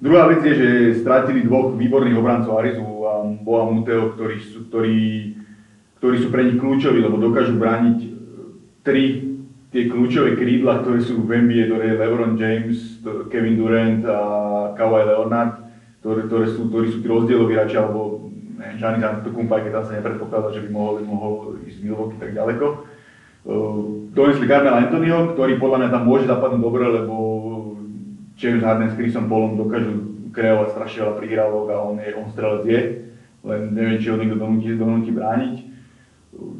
Druhá 0.00 0.26
vec 0.32 0.40
je, 0.42 0.54
že 0.56 0.68
strátili 1.04 1.44
dvoch 1.44 1.76
výborných 1.76 2.18
obrancov 2.18 2.56
Arizu 2.56 2.88
a 3.04 3.12
Boa 3.44 3.68
Muteo, 3.68 4.16
ktorí 4.16 4.36
ktorí, 4.72 4.98
ktorí 6.00 6.16
sú 6.16 6.28
pre 6.32 6.48
nich 6.48 6.56
kľúčoví, 6.56 7.04
lebo 7.04 7.20
dokážu 7.20 7.60
brániť 7.60 7.98
e, 8.00 8.08
tri 8.80 9.04
tie 9.70 9.86
kľúčové 9.86 10.34
krídla, 10.34 10.82
ktoré 10.82 10.98
sú 11.04 11.22
v 11.22 11.46
NBA, 11.46 11.70
ktoré 11.70 11.84
je 11.94 12.00
LeBron 12.00 12.34
James, 12.34 12.78
Kevin 13.30 13.54
Durant 13.54 14.02
a 14.08 14.18
Kawhi 14.74 15.04
Leonard, 15.06 15.70
ktoré, 16.02 16.26
ktoré 16.26 16.46
sú, 16.50 16.72
ktorí 16.72 16.86
sú 16.90 16.98
tí 17.04 17.06
rozdieloví 17.06 17.54
hráči, 17.54 17.78
alebo 17.78 18.32
Giannis 18.80 19.04
Antetokounmpo, 19.04 19.60
keď 19.60 19.72
tam 19.76 19.84
sa 19.84 19.96
nepredpokladá, 20.00 20.48
že 20.56 20.64
by 20.64 20.68
mohol, 20.72 20.94
mohol 21.04 21.32
ísť 21.68 21.84
Milwaukee 21.84 22.18
tak 22.18 22.32
ďaleko. 22.32 22.66
Uh, 23.40 24.08
donesli 24.12 24.44
Carmel 24.44 24.76
Antonio, 24.76 25.32
ktorý 25.32 25.56
podľa 25.56 25.78
mňa 25.80 25.88
tam 25.92 26.02
môže 26.04 26.28
zapadnúť 26.28 26.60
dobre, 26.60 26.84
lebo 26.84 27.14
James 28.36 28.64
Harden 28.64 28.92
s 28.92 28.96
Chrisom 28.96 29.28
Paulom 29.28 29.56
dokážu 29.56 29.92
kreovať 30.32 30.76
strašne 30.76 30.98
veľa 31.04 31.14
prihrávok 31.20 31.66
a 31.72 31.76
on, 31.80 31.96
je, 32.00 32.10
on 32.16 32.26
strelec 32.32 32.64
je, 32.68 32.80
len 33.44 33.60
neviem, 33.72 33.96
či 34.00 34.12
ho 34.12 34.20
niekto 34.20 34.36
donúti, 34.36 34.76
donúti 34.76 35.12
brániť. 35.12 35.69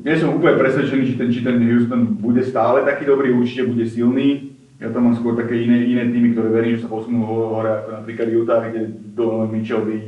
Nie 0.01 0.17
som 0.17 0.33
úplne 0.33 0.57
presvedčený, 0.57 1.03
či 1.05 1.15
ten, 1.21 1.29
či 1.29 1.41
ten 1.45 1.61
Houston 1.61 2.17
bude 2.17 2.41
stále 2.41 2.85
taký 2.89 3.05
dobrý, 3.05 3.37
určite 3.37 3.69
bude 3.69 3.85
silný. 3.85 4.57
Ja 4.81 4.89
tam 4.89 5.13
mám 5.13 5.17
skôr 5.21 5.37
také 5.37 5.61
iné, 5.61 5.85
iné 5.85 6.09
týmy, 6.09 6.33
ktoré 6.33 6.49
verím, 6.49 6.81
že 6.81 6.89
sa 6.89 6.93
posunú 6.93 7.29
hore, 7.29 7.69
ako 7.69 8.01
napríklad 8.01 8.27
Utah, 8.33 8.65
kde 8.65 8.89
Donovan 9.13 9.53
Mitchell 9.53 9.85
by, 9.85 9.99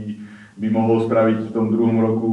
by 0.56 0.66
mohol 0.72 1.04
spraviť 1.04 1.38
v 1.44 1.52
tom 1.52 1.68
druhom 1.68 2.00
roku 2.00 2.30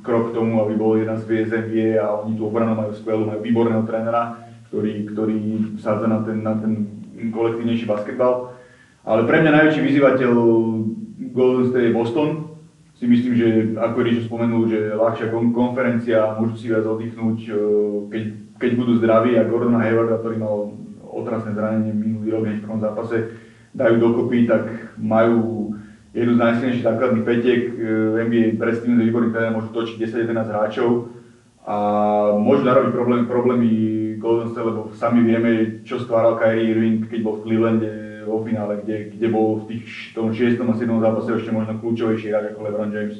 krok 0.00 0.32
k 0.32 0.36
tomu, 0.36 0.64
aby 0.64 0.80
bol 0.80 0.96
jeden 0.96 1.16
z 1.20 1.28
hviezd 1.28 1.52
NBA 1.52 2.00
a 2.00 2.24
oni 2.24 2.40
tú 2.40 2.48
obranu 2.48 2.72
majú 2.72 2.92
skvelú, 2.96 3.28
majú 3.28 3.40
výborného 3.44 3.84
trénera, 3.84 4.48
ktorý, 4.72 5.12
ktorý 5.12 5.38
sádza 5.76 6.08
na 6.08 6.24
ten, 6.24 6.40
na 6.40 6.56
ten 6.56 6.88
kolektívnejší 7.32 7.84
basketbal. 7.84 8.56
Ale 9.04 9.28
pre 9.28 9.44
mňa 9.44 9.52
najväčší 9.52 9.80
vyzývateľ 9.84 10.32
Golden 11.36 11.68
State 11.68 11.92
je 11.92 11.96
Boston. 11.96 12.53
Si 13.04 13.12
myslím, 13.12 13.36
že 13.36 13.48
ako 13.76 14.00
Ríšo 14.00 14.32
spomenul, 14.32 14.64
že 14.64 14.96
ľahšia 14.96 15.28
konferencia, 15.52 16.40
môžu 16.40 16.56
si 16.56 16.72
viac 16.72 16.88
oddychnúť, 16.88 17.38
e, 17.44 17.52
keď, 18.08 18.22
keď 18.56 18.70
budú 18.80 18.96
zdraví 18.96 19.36
a 19.36 19.44
Gordona 19.44 19.84
Haywarda, 19.84 20.24
ktorý 20.24 20.40
mal 20.40 20.72
otrasné 21.12 21.52
zranenie 21.52 21.92
minulý 21.92 22.32
rok 22.32 22.48
v 22.48 22.64
prvom 22.64 22.80
zápase, 22.80 23.36
dajú 23.76 24.00
dokopy, 24.00 24.48
tak 24.48 24.96
majú 24.96 25.76
jednu 26.16 26.32
z 26.32 26.42
najsilnejších 26.48 26.88
základných 26.88 27.28
petiek 27.28 27.60
e, 27.68 27.72
NBA 28.24 28.56
pre 28.56 28.72
Steven 28.72 28.96
výborný 28.96 29.36
tréner, 29.36 29.52
môžu 29.52 29.68
točiť 29.76 30.00
10-11 30.00 30.48
hráčov 30.48 30.90
a 31.68 31.76
môžu 32.40 32.64
narobiť 32.64 32.92
problémy, 32.96 33.24
problémy 33.28 33.70
Golden 34.16 34.48
State, 34.48 34.64
lebo 34.64 34.96
sami 34.96 35.28
vieme, 35.28 35.84
čo 35.84 36.00
stváral 36.00 36.40
Kyrie 36.40 36.72
Irving, 36.72 37.04
keď 37.04 37.20
bol 37.20 37.36
v 37.36 37.52
Clevelande 37.52 38.03
vo 38.26 38.42
finále, 38.42 38.80
kde, 38.82 39.14
kde 39.14 39.28
bol 39.28 39.62
v 39.62 39.76
tých, 39.76 40.16
tom 40.16 40.32
6. 40.32 40.58
a 40.60 40.74
7. 40.74 40.88
zápase 41.00 41.28
ešte 41.36 41.52
možno 41.52 41.78
kľúčovejší 41.78 42.32
hráč 42.32 42.44
ako 42.52 42.60
LeBron 42.64 42.92
James. 42.92 43.18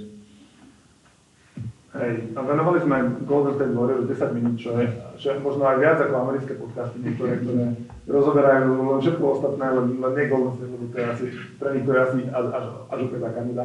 Hej, 1.95 2.35
a 2.35 2.43
venovali 2.43 2.83
sme 2.83 3.23
Golden 3.23 3.55
State 3.55 3.71
Warriors 3.71 4.11
10 4.11 4.35
minút, 4.35 4.59
čo 4.59 4.75
je, 4.75 4.91
čo 5.15 5.39
možno 5.39 5.63
aj 5.63 5.79
viac 5.79 6.03
ako 6.03 6.15
americké 6.27 6.59
podcasty 6.59 6.99
niektoré, 6.99 7.39
ktoré 7.39 7.71
rozoberajú 8.11 8.67
len 8.67 8.99
všetko 8.99 9.25
ostatné, 9.39 9.67
len, 9.71 9.87
len 10.03 10.13
nie 10.19 10.27
Golden 10.27 10.59
State, 10.59 10.73
lebo 10.75 10.91
to 10.91 10.97
je 10.99 11.07
asi, 11.07 11.25
pre 11.55 11.71
nich 11.71 11.87
to 11.87 11.95
je 11.95 12.01
asi 12.03 12.19
až, 12.35 12.47
až, 12.51 12.65
až 12.91 12.99
taká 13.15 13.41
nuda. 13.47 13.65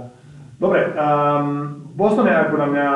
Dobre, 0.62 0.80
um, 0.94 1.48
Boston 1.98 2.30
je 2.30 2.52
podľa 2.54 2.70
mňa 2.70 2.88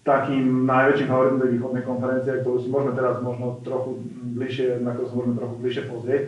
takým 0.00 0.64
najväčším 0.64 1.08
favoritom 1.12 1.40
tej 1.44 1.52
východnej 1.60 1.84
konferencie, 1.84 2.40
ktorú 2.40 2.56
si 2.64 2.68
môžeme 2.72 2.96
teraz 2.96 3.20
možno 3.20 3.60
trochu 3.60 4.00
bližšie, 4.40 4.80
na 4.80 4.96
ktorú 4.96 5.06
sa 5.06 5.16
môžeme 5.20 5.36
trochu 5.36 5.54
bližšie 5.60 5.84
pozrieť. 5.92 6.22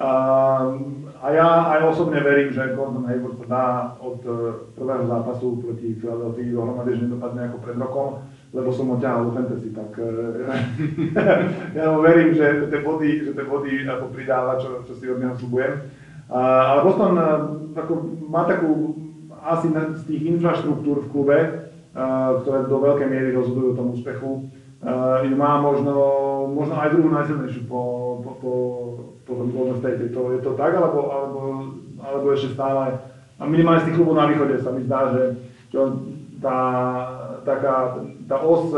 Ehm, 0.00 1.12
a 1.20 1.26
ja 1.28 1.76
aj 1.76 1.92
osobne 1.92 2.24
verím, 2.24 2.56
že 2.56 2.72
Gordon 2.72 3.04
Hayward 3.04 3.36
sa 3.44 3.46
dá 3.52 3.66
od 4.00 4.24
e, 4.24 4.32
prvého 4.72 5.04
zápasu 5.04 5.60
proti 5.60 5.92
Philadelphia 6.00 6.56
dohromady, 6.56 6.96
že 6.96 7.04
nedopadne 7.04 7.52
ako 7.52 7.58
pred 7.60 7.76
rokom, 7.76 8.24
lebo 8.56 8.72
som 8.72 8.88
ho 8.88 8.96
ťahal 8.96 9.28
do 9.28 9.36
fantasy, 9.36 9.68
tak 9.76 9.92
e, 10.00 10.08
ja 11.76 11.92
verím, 12.00 12.32
že 12.32 12.72
tie 12.72 12.80
body, 12.80 13.10
že 13.28 13.32
tie 13.36 13.44
body 13.44 13.84
ako 13.84 14.04
pridáva, 14.16 14.56
čo, 14.56 14.80
čo 14.88 14.96
si 14.96 15.04
od 15.12 15.20
neho 15.20 15.36
slúbujem. 15.36 15.92
Ale 16.32 16.80
Boston 16.80 17.14
e, 17.20 17.28
ako, 17.76 17.92
má 18.24 18.48
takú 18.48 18.96
asi 19.44 19.68
z 20.00 20.02
tých 20.08 20.22
infraštruktúr 20.32 21.04
v 21.04 21.10
klube, 21.12 21.38
ktoré 22.44 22.64
do 22.68 22.76
veľkej 22.80 23.08
miery 23.08 23.36
rozhodujú 23.36 23.72
o 23.72 23.76
tom 23.76 23.88
úspechu, 23.92 24.48
má 25.36 25.60
možno, 25.60 25.94
možno 26.56 26.74
aj 26.80 26.92
druhú 26.96 27.12
najsilnejšiu 27.12 27.68
po, 27.68 27.80
po, 28.24 28.30
po 28.40 28.52
potom 29.28 29.52
Golden 29.52 29.78
State. 29.78 30.00
Je 30.00 30.10
to, 30.10 30.32
je 30.32 30.40
to 30.40 30.56
tak, 30.56 30.72
alebo, 30.74 31.06
alebo, 31.12 31.40
alebo 32.00 32.26
ešte 32.32 32.56
stále, 32.56 32.98
a 33.40 33.42
minimálne 33.48 33.80
z 33.84 33.86
tých 33.88 33.96
klubov 33.96 34.20
na 34.20 34.28
východe 34.28 34.60
sa 34.60 34.72
mi 34.72 34.84
zdá, 34.84 35.16
že 35.16 35.22
čo, 35.72 36.00
tá, 36.40 36.58
taká, 37.44 38.04
tá 38.28 38.36
os 38.40 38.72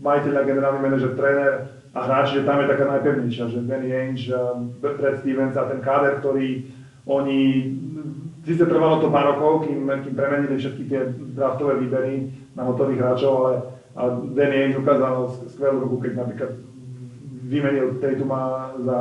majiteľa, 0.00 0.48
generálny 0.48 0.80
manažer, 0.80 1.12
tréner 1.12 1.68
a 1.92 1.98
hráči, 2.06 2.40
že 2.40 2.46
tam 2.48 2.64
je 2.64 2.70
taká 2.72 2.84
najpevnejšia, 2.96 3.52
že 3.52 3.66
Danny 3.66 3.90
Ainge, 3.92 4.32
Brad 4.80 5.20
Stevens 5.20 5.58
a 5.58 5.68
ten 5.68 5.84
káder, 5.84 6.24
ktorý 6.24 6.64
oni, 7.04 7.40
síce 8.46 8.64
trvalo 8.64 9.04
to 9.04 9.12
pár 9.12 9.36
rokov, 9.36 9.68
kým, 9.68 9.84
kým 9.84 10.14
premenili 10.14 10.56
všetky 10.56 10.82
tie 10.86 11.00
draftové 11.36 11.82
výbery 11.84 12.30
na 12.56 12.62
hotových 12.64 13.00
hráčov, 13.04 13.32
ale 13.36 13.52
a 13.96 14.02
Danny 14.34 14.56
Ainge 14.56 14.78
ukázal 14.78 15.30
skvelú 15.50 15.86
ruku, 15.86 16.06
keď 16.06 16.12
napríklad 16.22 16.52
vymenil 17.50 17.98
Tatuma 17.98 18.74
za 18.78 18.98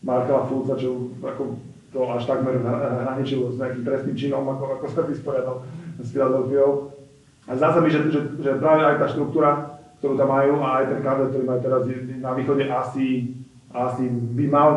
Markela 0.00 0.48
Fulca, 0.48 0.74
čo 0.80 1.12
ako 1.20 1.60
to 1.92 2.00
až 2.08 2.24
takmer 2.24 2.56
hraničilo 3.04 3.52
s 3.52 3.60
nejakým 3.60 3.84
trestným 3.84 4.16
činom, 4.16 4.48
ako, 4.48 4.80
ako 4.80 4.86
sa 4.88 5.04
vysporiadal 5.04 5.60
s 6.00 6.08
Filadelfiou. 6.08 6.96
A 7.44 7.52
zdá 7.52 7.76
sa 7.76 7.84
mi, 7.84 7.92
že, 7.92 8.08
že, 8.08 8.20
že 8.40 8.56
práve 8.56 8.80
aj 8.88 8.96
tá 8.96 9.06
štruktúra, 9.12 9.76
ktorú 10.00 10.16
tam 10.16 10.32
majú 10.32 10.64
a 10.64 10.80
aj 10.80 10.84
ten 10.88 11.00
kader, 11.04 11.26
ktorý 11.28 11.44
majú 11.44 11.60
teraz 11.60 11.82
na 12.16 12.32
východe, 12.32 12.64
asi, 12.72 13.36
asi 13.68 14.04
by 14.08 14.44
mal 14.48 14.70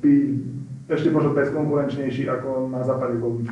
byť 0.00 0.54
ešte 0.88 1.08
možno 1.12 1.36
bezkonkurenčnejší 1.36 2.28
ako 2.28 2.72
na 2.72 2.80
západe 2.84 3.20
Golden 3.20 3.48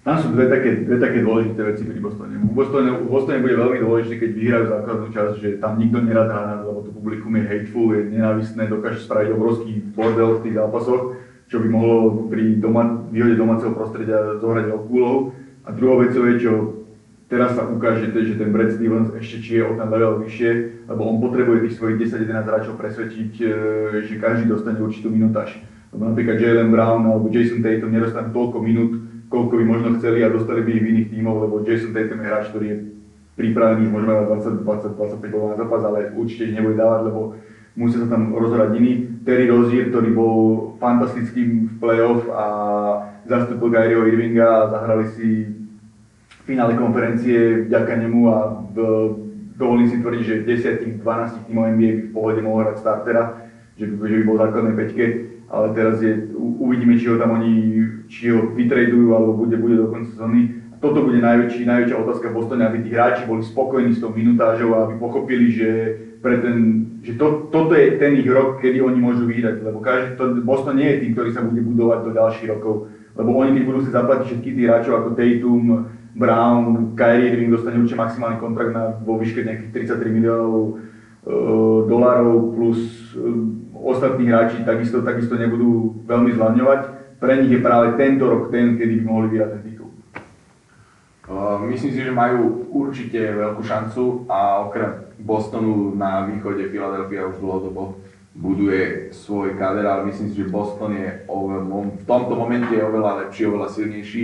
tam 0.00 0.16
sú 0.16 0.32
dve 0.32 0.48
také, 0.48 0.88
dve 0.88 0.96
také 0.96 1.20
dôležité 1.20 1.60
veci 1.60 1.84
pri 1.84 2.00
Bostone. 2.00 2.40
V 2.40 2.56
Bostone, 2.56 2.88
v 3.04 3.08
Bostone 3.12 3.44
bude 3.44 3.52
veľmi 3.52 3.78
dôležité, 3.84 4.14
keď 4.16 4.30
vyhrajú 4.32 4.64
základnú 4.72 5.06
časť, 5.12 5.34
že 5.36 5.48
tam 5.60 5.76
nikto 5.76 6.00
nerad 6.00 6.32
hrá, 6.32 6.64
lebo 6.64 6.80
to 6.80 6.90
publikum 6.90 7.36
je 7.36 7.44
hateful, 7.44 7.92
je 7.92 8.08
nenávistné, 8.08 8.64
dokáže 8.64 9.04
spraviť 9.04 9.28
obrovský 9.36 9.72
bordel 9.92 10.40
v 10.40 10.42
tých 10.48 10.56
zápasoch, 10.56 11.20
čo 11.52 11.56
by 11.60 11.68
mohlo 11.68 11.96
pri 12.32 12.56
doma, 12.56 13.04
výhode 13.12 13.36
domáceho 13.36 13.76
prostredia 13.76 14.40
zohrať 14.40 14.72
úlohu. 14.88 15.36
A 15.68 15.74
druhou 15.76 16.00
vecou 16.00 16.24
je, 16.32 16.48
čo 16.48 16.52
teraz 17.28 17.52
sa 17.52 17.68
ukáže, 17.68 18.08
že 18.08 18.40
ten 18.40 18.56
Brad 18.56 18.72
Stevens 18.72 19.12
ešte 19.12 19.36
či 19.44 19.60
je 19.60 19.68
o 19.68 19.76
ten 19.76 19.84
level 19.84 20.24
vyššie, 20.24 20.50
lebo 20.88 21.12
on 21.12 21.20
potrebuje 21.20 21.68
tých 21.68 21.76
svojich 21.76 22.08
10-11 22.08 22.48
hráčov 22.48 22.80
presvedčiť, 22.80 23.32
e, 23.36 23.44
že 24.08 24.16
každý 24.16 24.48
dostane 24.48 24.80
určitú 24.80 25.12
minútaž. 25.12 25.60
Lebo 25.92 26.08
napríklad 26.08 26.40
Jalen 26.40 26.72
Brown 26.72 27.04
alebo 27.04 27.28
Jason 27.28 27.60
Tatum 27.60 27.92
nedostanú 27.92 28.32
toľko 28.32 28.58
minút, 28.64 29.09
koľko 29.30 29.52
by 29.56 29.64
možno 29.64 29.88
chceli 29.96 30.26
a 30.26 30.28
dostali 30.28 30.66
by 30.66 30.70
ich 30.74 30.82
v 30.82 30.90
iných 30.90 31.10
tímov, 31.14 31.34
lebo 31.46 31.62
Jason 31.62 31.94
Tatum 31.94 32.18
je 32.18 32.26
hráč, 32.26 32.50
ktorý 32.50 32.66
je 32.66 32.78
pripravený 33.38 33.86
možno 33.88 34.10
na 34.12 34.24
20, 34.26 34.66
20, 34.66 34.98
25 34.98 35.32
gólov 35.32 35.48
na 35.54 35.58
zápas, 35.62 35.82
ale 35.86 36.10
určite 36.18 36.50
ich 36.50 36.56
nebude 36.58 36.76
dávať, 36.76 37.00
lebo 37.08 37.20
musia 37.78 38.02
sa 38.04 38.10
tam 38.10 38.34
rozhrať 38.34 38.76
iní. 38.76 39.22
Terry 39.22 39.46
Rozier, 39.46 39.88
ktorý 39.88 40.10
bol 40.12 40.36
fantastickým 40.82 41.70
v 41.70 41.74
playoff 41.78 42.26
a 42.28 42.44
zastúpil 43.24 43.70
Kyrieho 43.70 44.04
Irvinga 44.10 44.66
a 44.66 44.68
zahrali 44.74 45.06
si 45.14 45.28
finále 46.44 46.74
konferencie 46.74 47.70
vďaka 47.70 47.92
nemu 48.02 48.20
a 48.26 48.36
v, 48.74 48.76
dovolím 49.54 49.86
si 49.86 50.02
tvrdiť, 50.02 50.22
že 50.26 50.36
10 50.98 51.06
12 51.06 51.46
tímov 51.46 51.70
NBA 51.70 51.90
by 51.94 52.02
v 52.10 52.12
pohode 52.12 52.40
mohol 52.42 52.66
hrať 52.66 52.76
startera, 52.82 53.46
že, 53.78 53.86
že 53.86 54.14
by 54.20 54.24
bol 54.26 54.36
v 54.36 54.42
základnej 54.42 54.74
peťke, 54.74 55.04
ale 55.46 55.66
teraz 55.78 56.02
je, 56.02 56.28
uvidíme, 56.36 56.98
či 56.98 57.06
ho 57.06 57.16
tam 57.16 57.38
oni, 57.38 57.54
či 58.10 58.34
ho 58.34 58.50
vytradujú, 58.50 59.14
alebo 59.14 59.38
bude, 59.38 59.54
bude 59.54 59.78
do 59.78 59.86
konca 59.86 60.10
sezóny. 60.10 60.58
Toto 60.82 61.06
bude 61.06 61.22
najväčší, 61.22 61.62
najväčšia 61.62 62.02
otázka 62.02 62.26
v 62.32 62.36
Bostone, 62.40 62.62
aby 62.66 62.82
tí 62.82 62.90
hráči 62.90 63.28
boli 63.28 63.46
spokojní 63.46 63.94
s 63.94 64.02
tou 64.02 64.10
minutážou 64.10 64.74
a 64.74 64.88
aby 64.88 64.98
pochopili, 64.98 65.52
že, 65.54 65.70
pre 66.18 66.42
ten, 66.42 66.88
že 67.06 67.14
to, 67.14 67.52
toto 67.52 67.76
je 67.76 68.00
ten 68.00 68.18
ich 68.18 68.26
rok, 68.26 68.58
kedy 68.58 68.82
oni 68.82 68.98
môžu 68.98 69.28
vyhrať, 69.30 69.62
lebo 69.62 69.78
každý, 69.78 70.18
to, 70.18 70.42
Boston 70.42 70.80
nie 70.82 70.88
je 70.90 71.00
tým, 71.06 71.12
ktorý 71.14 71.30
sa 71.30 71.44
bude 71.46 71.62
budovať 71.62 71.98
do 72.02 72.10
ďalších 72.16 72.48
rokov, 72.50 72.74
lebo 73.14 73.30
oni 73.36 73.50
keď 73.54 73.64
budú 73.68 73.80
si 73.84 73.90
zaplatiť 73.92 74.24
všetkých 74.26 74.56
tých 74.56 74.66
hráčov 74.66 74.94
ako 74.96 75.08
Tatum, 75.14 75.64
Brown, 76.16 76.96
Kyrie 76.98 77.30
Irving 77.30 77.54
dostane 77.54 77.78
určite 77.78 78.00
maximálny 78.00 78.36
kontrakt 78.42 78.74
na, 78.74 78.90
vo 78.98 79.14
výške 79.20 79.46
nejakých 79.46 79.94
33 79.94 80.10
miliónov 80.10 80.56
uh, 80.74 81.86
dolárov 81.86 82.56
plus 82.58 82.80
uh, 83.14 83.22
ostatní 83.84 84.26
hráči 84.26 84.66
takisto, 84.66 85.04
takisto 85.06 85.38
nebudú 85.38 86.02
veľmi 86.08 86.34
zľadňovať. 86.34 86.80
Pre 87.20 87.32
nich 87.36 87.52
je 87.52 87.60
práve 87.60 88.00
tento 88.00 88.24
rok 88.24 88.48
ten, 88.48 88.80
kedy 88.80 88.92
by 89.00 89.02
mohli 89.04 89.26
vyhrať 89.36 89.50
ten 89.52 89.62
titul. 89.68 89.90
Myslím 91.68 91.92
si, 91.92 92.00
že 92.00 92.10
majú 92.10 92.66
určite 92.72 93.20
veľkú 93.20 93.62
šancu 93.62 94.26
a 94.26 94.66
okrem 94.66 95.06
Bostonu 95.20 95.94
na 95.94 96.26
východe 96.26 96.72
Philadelphia 96.72 97.28
už 97.28 97.38
dlhodobo 97.38 98.00
buduje 98.30 99.12
svoj 99.12 99.58
kader, 99.58 99.84
ale 99.84 100.08
myslím 100.08 100.32
si, 100.32 100.42
že 100.42 100.54
Boston 100.54 100.96
je 100.96 101.26
oveľa, 101.26 101.98
v 101.98 102.04
tomto 102.06 102.34
momente 102.38 102.72
je 102.72 102.82
oveľa 102.82 103.26
lepší, 103.26 103.46
oveľa 103.46 103.68
silnejší 103.68 104.22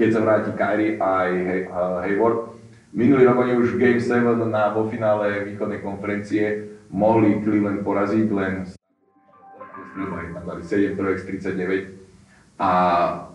keď 0.00 0.16
sa 0.16 0.24
vráti 0.24 0.56
Kyrie 0.56 0.96
a 0.96 1.28
aj 1.28 1.68
Hayward. 2.08 2.56
Minulý 2.96 3.28
rok 3.28 3.44
oni 3.44 3.60
už 3.60 3.76
Game 3.76 4.00
7 4.00 4.48
na, 4.48 4.72
vo 4.72 4.88
finále 4.88 5.44
východnej 5.44 5.84
konferencie 5.84 6.72
mohli 6.88 7.44
Cleveland 7.44 7.84
poraziť 7.84 8.26
len 8.32 8.64
7 8.64 8.80
3 10.96 10.96
39 10.96 11.99
a 12.60 12.72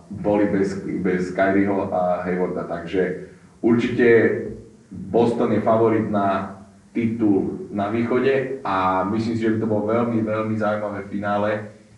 boli 0.06 0.46
bez, 0.54 0.86
bez 1.02 1.34
Kyrieho 1.34 1.90
a 1.90 2.22
Haywarda, 2.22 2.70
takže 2.70 3.34
určite 3.66 4.06
Boston 4.94 5.58
je 5.58 5.66
favorit 5.66 6.06
na 6.06 6.62
titul 6.94 7.68
na 7.74 7.90
východe 7.90 8.62
a 8.64 9.04
myslím 9.10 9.36
si, 9.36 9.42
že 9.42 9.58
by 9.58 9.60
to 9.60 9.68
bolo 9.68 9.84
veľmi, 9.90 10.22
veľmi 10.24 10.56
zaujímavé 10.56 11.10
finále, 11.10 11.52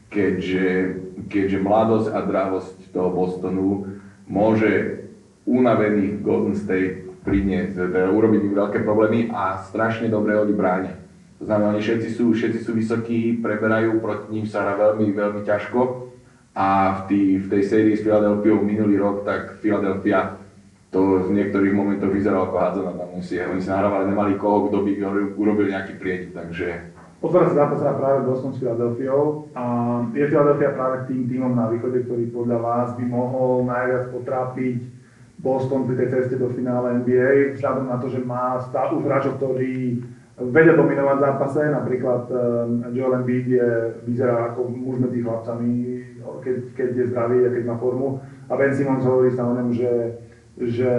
keďže, 0.10 0.98
keďže 1.28 1.60
mladosť 1.62 2.08
a 2.16 2.20
dravosť 2.24 2.76
toho 2.96 3.12
Bostonu 3.12 4.00
môže 4.26 5.06
unavený 5.44 6.24
Golden 6.24 6.56
State 6.56 7.06
priniesť, 7.28 7.92
teda 7.92 8.10
urobiť 8.10 8.42
im 8.42 8.56
veľké 8.56 8.80
problémy 8.88 9.30
a 9.36 9.60
strašne 9.68 10.08
dobre 10.08 10.40
oni 10.40 10.56
bránia. 10.56 10.96
To 11.38 11.46
znamená, 11.46 11.76
oni 11.76 11.84
všetci 11.84 12.10
sú, 12.18 12.34
všetci 12.34 12.60
sú 12.66 12.72
vysokí, 12.74 13.38
preberajú, 13.44 14.00
proti 14.02 14.34
ním 14.34 14.48
sa 14.50 14.64
hrá 14.66 14.74
veľmi, 14.80 15.14
veľmi 15.14 15.42
ťažko 15.46 16.07
a 16.58 16.68
v, 16.98 17.00
tý, 17.06 17.22
v 17.38 17.48
tej 17.54 17.64
sérii 17.70 17.94
s 17.94 18.02
Philadelphia 18.02 18.58
minulý 18.58 18.98
rok, 18.98 19.22
tak 19.22 19.62
Philadelphia 19.62 20.42
to 20.90 21.30
v 21.30 21.38
niektorých 21.38 21.78
momentoch 21.78 22.10
vyzeralo 22.10 22.50
ako 22.50 22.58
hádzaná 22.58 22.92
na 22.98 23.06
musie. 23.14 23.46
Oni 23.46 23.62
sa 23.62 23.78
nahrávali, 23.78 24.10
nemali 24.10 24.34
koho, 24.42 24.66
kto 24.66 24.82
by 24.82 24.92
urobil 25.38 25.70
nejaký 25.70 26.02
prienik, 26.02 26.34
takže 26.34 26.98
Otvára 27.18 27.50
sa 27.50 27.66
zápas 27.66 27.82
práve 27.82 28.30
Boston 28.30 28.54
s 28.54 28.62
Philadelphiou 28.62 29.50
a 29.58 29.64
je 30.14 30.30
Philadelphia 30.30 30.70
práve 30.78 31.10
tým 31.10 31.26
týmom 31.26 31.50
na 31.50 31.66
východe, 31.66 32.06
ktorý 32.06 32.30
podľa 32.30 32.58
vás 32.62 32.88
by 32.94 33.06
mohol 33.10 33.66
najviac 33.66 34.14
potrápiť 34.14 34.78
Boston 35.42 35.90
pri 35.90 35.98
tej 35.98 36.10
ceste 36.14 36.38
do 36.38 36.54
finále 36.54 37.02
NBA, 37.02 37.58
vzhľadom 37.58 37.90
na 37.90 37.98
to, 37.98 38.10
že 38.14 38.22
má 38.22 38.62
stále 38.70 39.02
už 39.02 39.10
hráčov, 39.10 39.42
ktorí 39.42 40.02
vedia 40.38 40.78
dominovať 40.78 41.18
zápase, 41.18 41.62
napríklad 41.66 42.30
um, 42.30 42.86
Joel 42.94 43.26
Embiid 43.26 43.46
je, 43.50 43.70
vyzerá 44.06 44.54
ako 44.54 44.70
muž 44.70 45.02
medzi 45.02 45.26
chlapcami, 45.26 45.74
keď, 46.46 46.58
keď 46.78 46.90
je 46.94 47.06
zdravý 47.10 47.40
a 47.42 47.50
keď 47.50 47.64
má 47.66 47.76
formu. 47.82 48.22
A 48.48 48.54
Ben 48.54 48.74
Simmons 48.74 49.02
hovorí 49.02 49.34
sa 49.34 49.50
o 49.50 49.58
ňom, 49.58 49.74
že, 49.74 50.22
že 50.62 50.92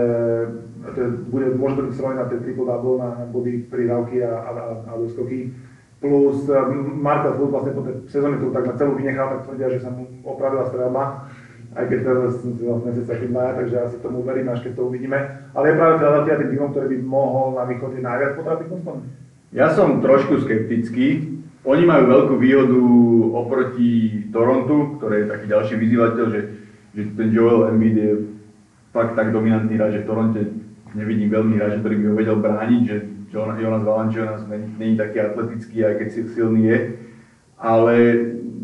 to 0.94 1.00
bude, 1.30 1.54
môže 1.54 1.78
byť 1.78 1.94
stroj 1.94 2.14
na 2.18 2.26
tie 2.26 2.42
triple-double, 2.42 2.98
na 2.98 3.10
body, 3.30 3.70
pridávky 3.70 4.26
a, 4.26 4.32
a, 4.34 4.50
a, 4.90 4.92
doskoky 4.98 5.54
plus 5.98 6.46
eh, 6.46 6.62
Marta 6.94 7.34
Food 7.34 7.50
vlastne 7.50 7.74
po 7.74 7.82
tej 7.82 8.06
sezóne 8.06 8.38
to 8.38 8.54
tak 8.54 8.66
na 8.66 8.74
celú 8.78 8.94
vynechal, 8.94 9.34
tak 9.34 9.50
tvrdia, 9.50 9.68
že 9.74 9.82
sa 9.82 9.90
mu 9.90 10.06
opravila 10.22 10.70
strelba, 10.70 11.26
aj 11.74 11.84
keď 11.90 11.98
teraz 12.06 12.38
si 12.38 12.48
vlastne 12.62 12.86
mesiac 12.90 13.06
taký 13.10 13.26
dvaja, 13.28 13.52
takže 13.58 13.76
asi 13.82 13.96
tomu 13.98 14.22
verím, 14.22 14.48
až 14.50 14.62
keď 14.62 14.72
to 14.78 14.86
uvidíme. 14.86 15.18
Ale 15.54 15.64
je 15.68 15.78
práve 15.78 15.94
Philadelphia 15.98 16.38
tým 16.38 16.50
týmom, 16.54 16.70
ktorý 16.70 16.86
by 16.86 16.98
mohol 17.02 17.46
na 17.58 17.64
východe 17.66 17.98
najviac 17.98 18.32
potrapiť 18.38 18.66
Boston? 18.70 18.98
Ja 19.48 19.72
som 19.72 20.04
trošku 20.04 20.44
skeptický. 20.44 21.40
Oni 21.64 21.84
majú 21.88 22.04
veľkú 22.04 22.34
výhodu 22.36 22.80
oproti 23.32 24.24
Torontu, 24.28 25.00
ktoré 25.00 25.24
je 25.24 25.30
taký 25.32 25.46
ďalší 25.48 25.74
vyzývateľ, 25.80 26.26
že, 26.32 26.40
že 26.92 27.02
ten 27.16 27.28
Joel 27.32 27.72
Embiid 27.72 27.96
je 27.96 28.12
fakt 28.92 29.16
tak 29.16 29.32
dominantný 29.32 29.76
hráč, 29.76 30.00
že 30.00 30.04
v 30.04 30.08
Toronte 30.08 30.40
nevidím 30.92 31.32
veľmi 31.32 31.56
hráča, 31.60 31.80
ktorý 31.80 31.94
by 31.96 32.04
ho 32.08 32.14
vedel 32.16 32.36
brániť, 32.40 32.82
že 32.84 32.96
Jonas 33.32 33.84
Valanciunas 33.84 34.48
není 34.48 34.96
taký 34.96 35.20
atletický, 35.20 35.84
aj 35.84 35.94
keď 36.00 36.08
silný 36.32 36.62
je, 36.64 36.78
ale 37.60 37.94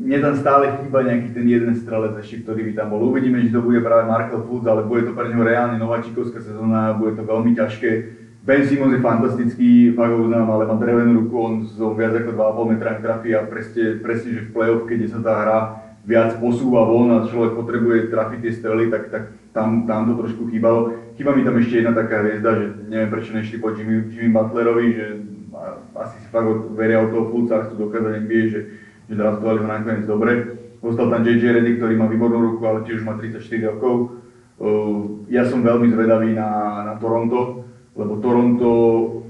mne 0.04 0.18
tam 0.20 0.34
stále 0.36 0.80
chýba 0.80 1.04
nejaký 1.04 1.36
ten 1.36 1.44
jeden 1.48 1.72
strelec 1.76 2.16
ešte, 2.20 2.44
ktorý 2.44 2.72
by 2.72 2.72
tam 2.76 2.92
bol. 2.92 3.08
Uvidíme, 3.08 3.40
či 3.44 3.52
to 3.52 3.60
bude 3.60 3.84
práve 3.84 4.08
Markel 4.08 4.40
Fultz, 4.48 4.64
ale 4.64 4.84
bude 4.84 5.04
to 5.04 5.12
pre 5.12 5.28
neho 5.28 5.44
reálne 5.44 5.76
nováčikovská 5.76 6.40
sezóna, 6.40 6.96
bude 6.96 7.16
to 7.16 7.24
veľmi 7.24 7.52
ťažké. 7.56 8.23
Ben 8.44 8.60
Simons 8.68 8.92
je 8.92 9.00
fantastický, 9.00 9.96
fakt 9.96 10.12
ho 10.12 10.28
uznám, 10.28 10.44
ale 10.52 10.68
má 10.68 10.76
drevenú 10.76 11.24
ruku, 11.24 11.32
on 11.40 11.54
zo 11.64 11.96
viac 11.96 12.12
ako 12.12 12.36
2,5 12.36 12.72
metra 12.76 13.00
trafí 13.00 13.32
a 13.32 13.40
presne, 13.48 13.96
presne, 14.04 14.36
že 14.36 14.44
v 14.44 14.52
play-off, 14.52 14.84
keď 14.84 15.16
sa 15.16 15.20
tá 15.24 15.32
hra 15.32 15.58
viac 16.04 16.36
posúva 16.36 16.84
von 16.84 17.08
a 17.08 17.24
človek 17.24 17.56
potrebuje 17.56 18.12
trafiť 18.12 18.38
tie 18.44 18.52
strely, 18.52 18.92
tak, 18.92 19.08
tak 19.08 19.32
tam, 19.56 19.88
tam 19.88 20.12
to 20.12 20.20
trošku 20.20 20.52
chýbalo. 20.52 20.92
Chýba 21.16 21.32
mi 21.32 21.40
tam 21.40 21.56
ešte 21.56 21.80
jedna 21.80 21.96
taká 21.96 22.20
hviezda, 22.20 22.50
že 22.52 22.66
neviem 22.92 23.08
prečo 23.08 23.32
nešli 23.32 23.56
po 23.56 23.72
Jimmy, 23.72 24.12
Jimmy 24.12 24.28
Butlerovi, 24.36 24.86
že 24.92 25.06
asi 25.96 26.16
si 26.20 26.28
fakt 26.28 26.68
veria 26.76 27.00
o 27.00 27.08
toho 27.08 27.32
Fulca, 27.32 27.64
chcú 27.64 27.88
dokázať 27.88 28.28
NBA, 28.28 28.42
že, 28.52 28.60
že 29.08 29.14
draftovali 29.16 29.64
ho 29.64 29.68
nakoniec 29.72 30.04
dobre. 30.04 30.32
Ostal 30.84 31.08
tam 31.08 31.24
JJ 31.24 31.48
Reddy, 31.48 31.80
ktorý 31.80 31.96
má 31.96 32.04
výbornú 32.12 32.44
ruku, 32.44 32.60
ale 32.68 32.84
tiež 32.84 33.08
má 33.08 33.16
34 33.16 33.40
rokov. 33.72 34.20
Ja 35.32 35.48
som 35.48 35.64
veľmi 35.64 35.88
zvedavý 35.96 36.36
na, 36.36 36.84
na 36.92 36.94
Toronto, 37.00 37.64
lebo 37.94 38.18
Toronto, 38.18 38.70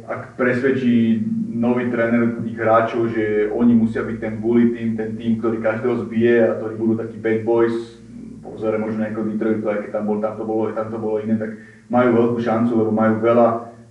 ak 0.09 0.41
presvedčí 0.41 1.21
nový 1.55 1.93
tréner 1.93 2.41
tých 2.43 2.57
hráčov, 2.57 3.13
že 3.13 3.53
oni 3.53 3.77
musia 3.77 4.01
byť 4.01 4.17
ten 4.19 4.35
bully 4.41 4.73
team, 4.73 4.97
ten 4.97 5.15
tým, 5.15 5.37
ktorý 5.39 5.61
každého 5.61 6.09
zbije 6.09 6.35
a 6.49 6.57
ktorí 6.57 6.75
budú 6.81 6.95
takí 6.99 7.17
bad 7.21 7.41
boys, 7.45 7.77
po 8.41 8.57
vzore 8.57 8.81
možno 8.81 9.05
nejakého 9.05 9.29
Detroitu, 9.37 9.65
aj 9.69 9.79
keď 9.85 9.91
tam, 10.01 10.05
bol, 10.09 10.19
tam, 10.21 10.35
to 10.37 10.45
bolo, 10.45 10.73
tam 10.73 10.89
to 10.89 10.99
bolo 11.01 11.17
iné, 11.21 11.37
tak 11.37 11.61
majú 11.89 12.09
veľkú 12.13 12.39
šancu, 12.41 12.73
lebo 12.77 12.93
majú 12.93 13.21
veľa 13.21 13.49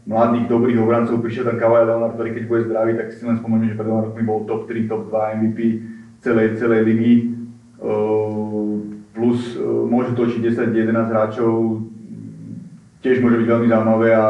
mladých, 0.09 0.45
dobrých 0.49 0.81
obrancov. 0.81 1.21
Prišiel 1.21 1.47
tam 1.47 1.57
Kawhi 1.61 1.87
Leonard, 1.87 2.13
ktorý 2.17 2.29
keď 2.35 2.43
bude 2.49 2.61
zdravý, 2.67 2.91
tak 2.97 3.07
si 3.13 3.23
len 3.23 3.39
spomeniem, 3.39 3.73
že 3.73 3.77
pred 3.79 3.87
dvoma 3.87 4.05
rokmi 4.09 4.23
bol 4.25 4.45
top 4.45 4.67
3, 4.67 4.89
top 4.91 5.09
2 5.09 5.37
MVP 5.41 5.59
celej, 6.19 6.47
celej 6.59 6.81
ligy. 6.85 7.15
Uh, 7.83 8.79
plus 9.11 9.59
uh, 9.59 9.63
môžu 9.85 10.15
točiť 10.15 10.39
10-11 10.39 11.11
hráčov, 11.11 11.83
tiež 13.03 13.19
môže 13.19 13.37
byť 13.43 13.47
veľmi 13.51 13.67
zaujímavé 13.67 14.09
a 14.15 14.25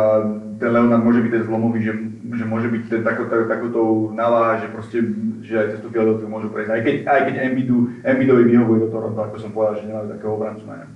ten 0.57 0.69
Leonard 0.73 1.05
môže 1.05 1.21
byť 1.21 1.31
ten 1.31 1.43
zlomový, 1.45 1.79
že 1.85 1.93
že 2.33 2.45
môže 2.45 2.67
byť 2.69 2.83
ten 2.89 3.01
tako, 3.05 3.29
tako, 3.29 3.45
takouto 3.45 3.81
naláha, 4.13 4.57
že 4.65 4.73
proste, 4.73 4.97
že 5.45 5.53
aj 5.53 5.67
cez 5.77 5.79
Philadelphia 5.85 6.27
môžu 6.29 6.49
prejsť. 6.49 6.71
Aj 6.73 6.81
keď, 6.81 6.95
aj 7.05 7.21
keď 7.29 7.35
Embiidu, 7.45 7.77
Embiidovi 8.01 8.43
vyhovuje 8.49 8.79
do 8.81 8.89
Toronto, 8.89 9.19
ako 9.21 9.35
som 9.37 9.51
povedal, 9.53 9.81
že 9.81 9.87
nemajú 9.89 10.07
takého 10.09 10.33
obrancu 10.33 10.63
na 10.65 10.75
ňom. 10.81 10.91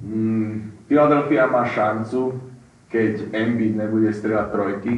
Mm, 0.00 0.54
Philadelphia 0.88 1.42
má 1.46 1.62
šancu, 1.68 2.40
keď 2.88 3.12
Embiid 3.30 3.76
nebude 3.76 4.08
strieľať 4.10 4.48
trojky, 4.50 4.92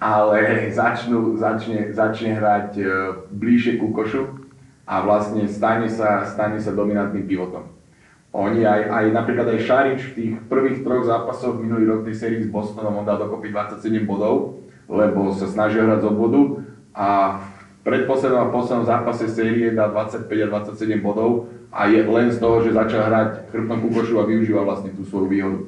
ale 0.00 0.72
začnú, 0.72 1.36
začne, 1.36 1.92
začne 1.92 2.36
hrať 2.36 2.70
e, 2.80 2.84
bližšie 3.28 3.76
ku 3.76 3.92
košu 3.92 4.48
a 4.88 5.04
vlastne 5.04 5.44
stane 5.48 5.88
sa, 5.92 6.24
stane 6.24 6.56
sa 6.56 6.72
dominantným 6.72 7.28
pivotom. 7.28 7.75
Oni 8.36 8.68
aj, 8.68 8.92
aj 8.92 9.04
napríklad 9.16 9.48
aj 9.56 9.64
Šarič 9.64 10.00
v 10.12 10.14
tých 10.14 10.32
prvých 10.44 10.84
troch 10.84 11.08
zápasoch 11.08 11.56
minulý 11.56 11.88
rok 11.88 12.04
tej 12.04 12.20
sérii 12.20 12.44
s 12.44 12.52
Bostonom 12.52 13.00
on 13.00 13.08
dal 13.08 13.16
dokopy 13.16 13.48
27 13.48 14.04
bodov 14.04 14.66
lebo 14.86 15.34
sa 15.34 15.50
snažia 15.50 15.82
hrať 15.82 16.06
z 16.06 16.06
obvodu 16.06 16.42
a 16.94 17.38
v 17.42 17.46
predposlednom 17.82 18.50
a 18.50 18.54
poslednom 18.54 18.86
zápase 18.86 19.26
série 19.30 19.74
dá 19.74 19.90
25 19.90 20.30
a 20.30 20.46
27 20.62 21.02
bodov 21.02 21.50
a 21.74 21.90
je 21.90 22.02
len 22.06 22.30
z 22.30 22.38
toho, 22.38 22.62
že 22.62 22.74
začal 22.74 23.10
hrať 23.10 23.50
chrbtom 23.50 23.78
ku 23.82 23.90
a 23.92 24.24
využíva 24.26 24.62
vlastne 24.62 24.94
tú 24.94 25.02
svoju 25.02 25.26
výhodu. 25.28 25.60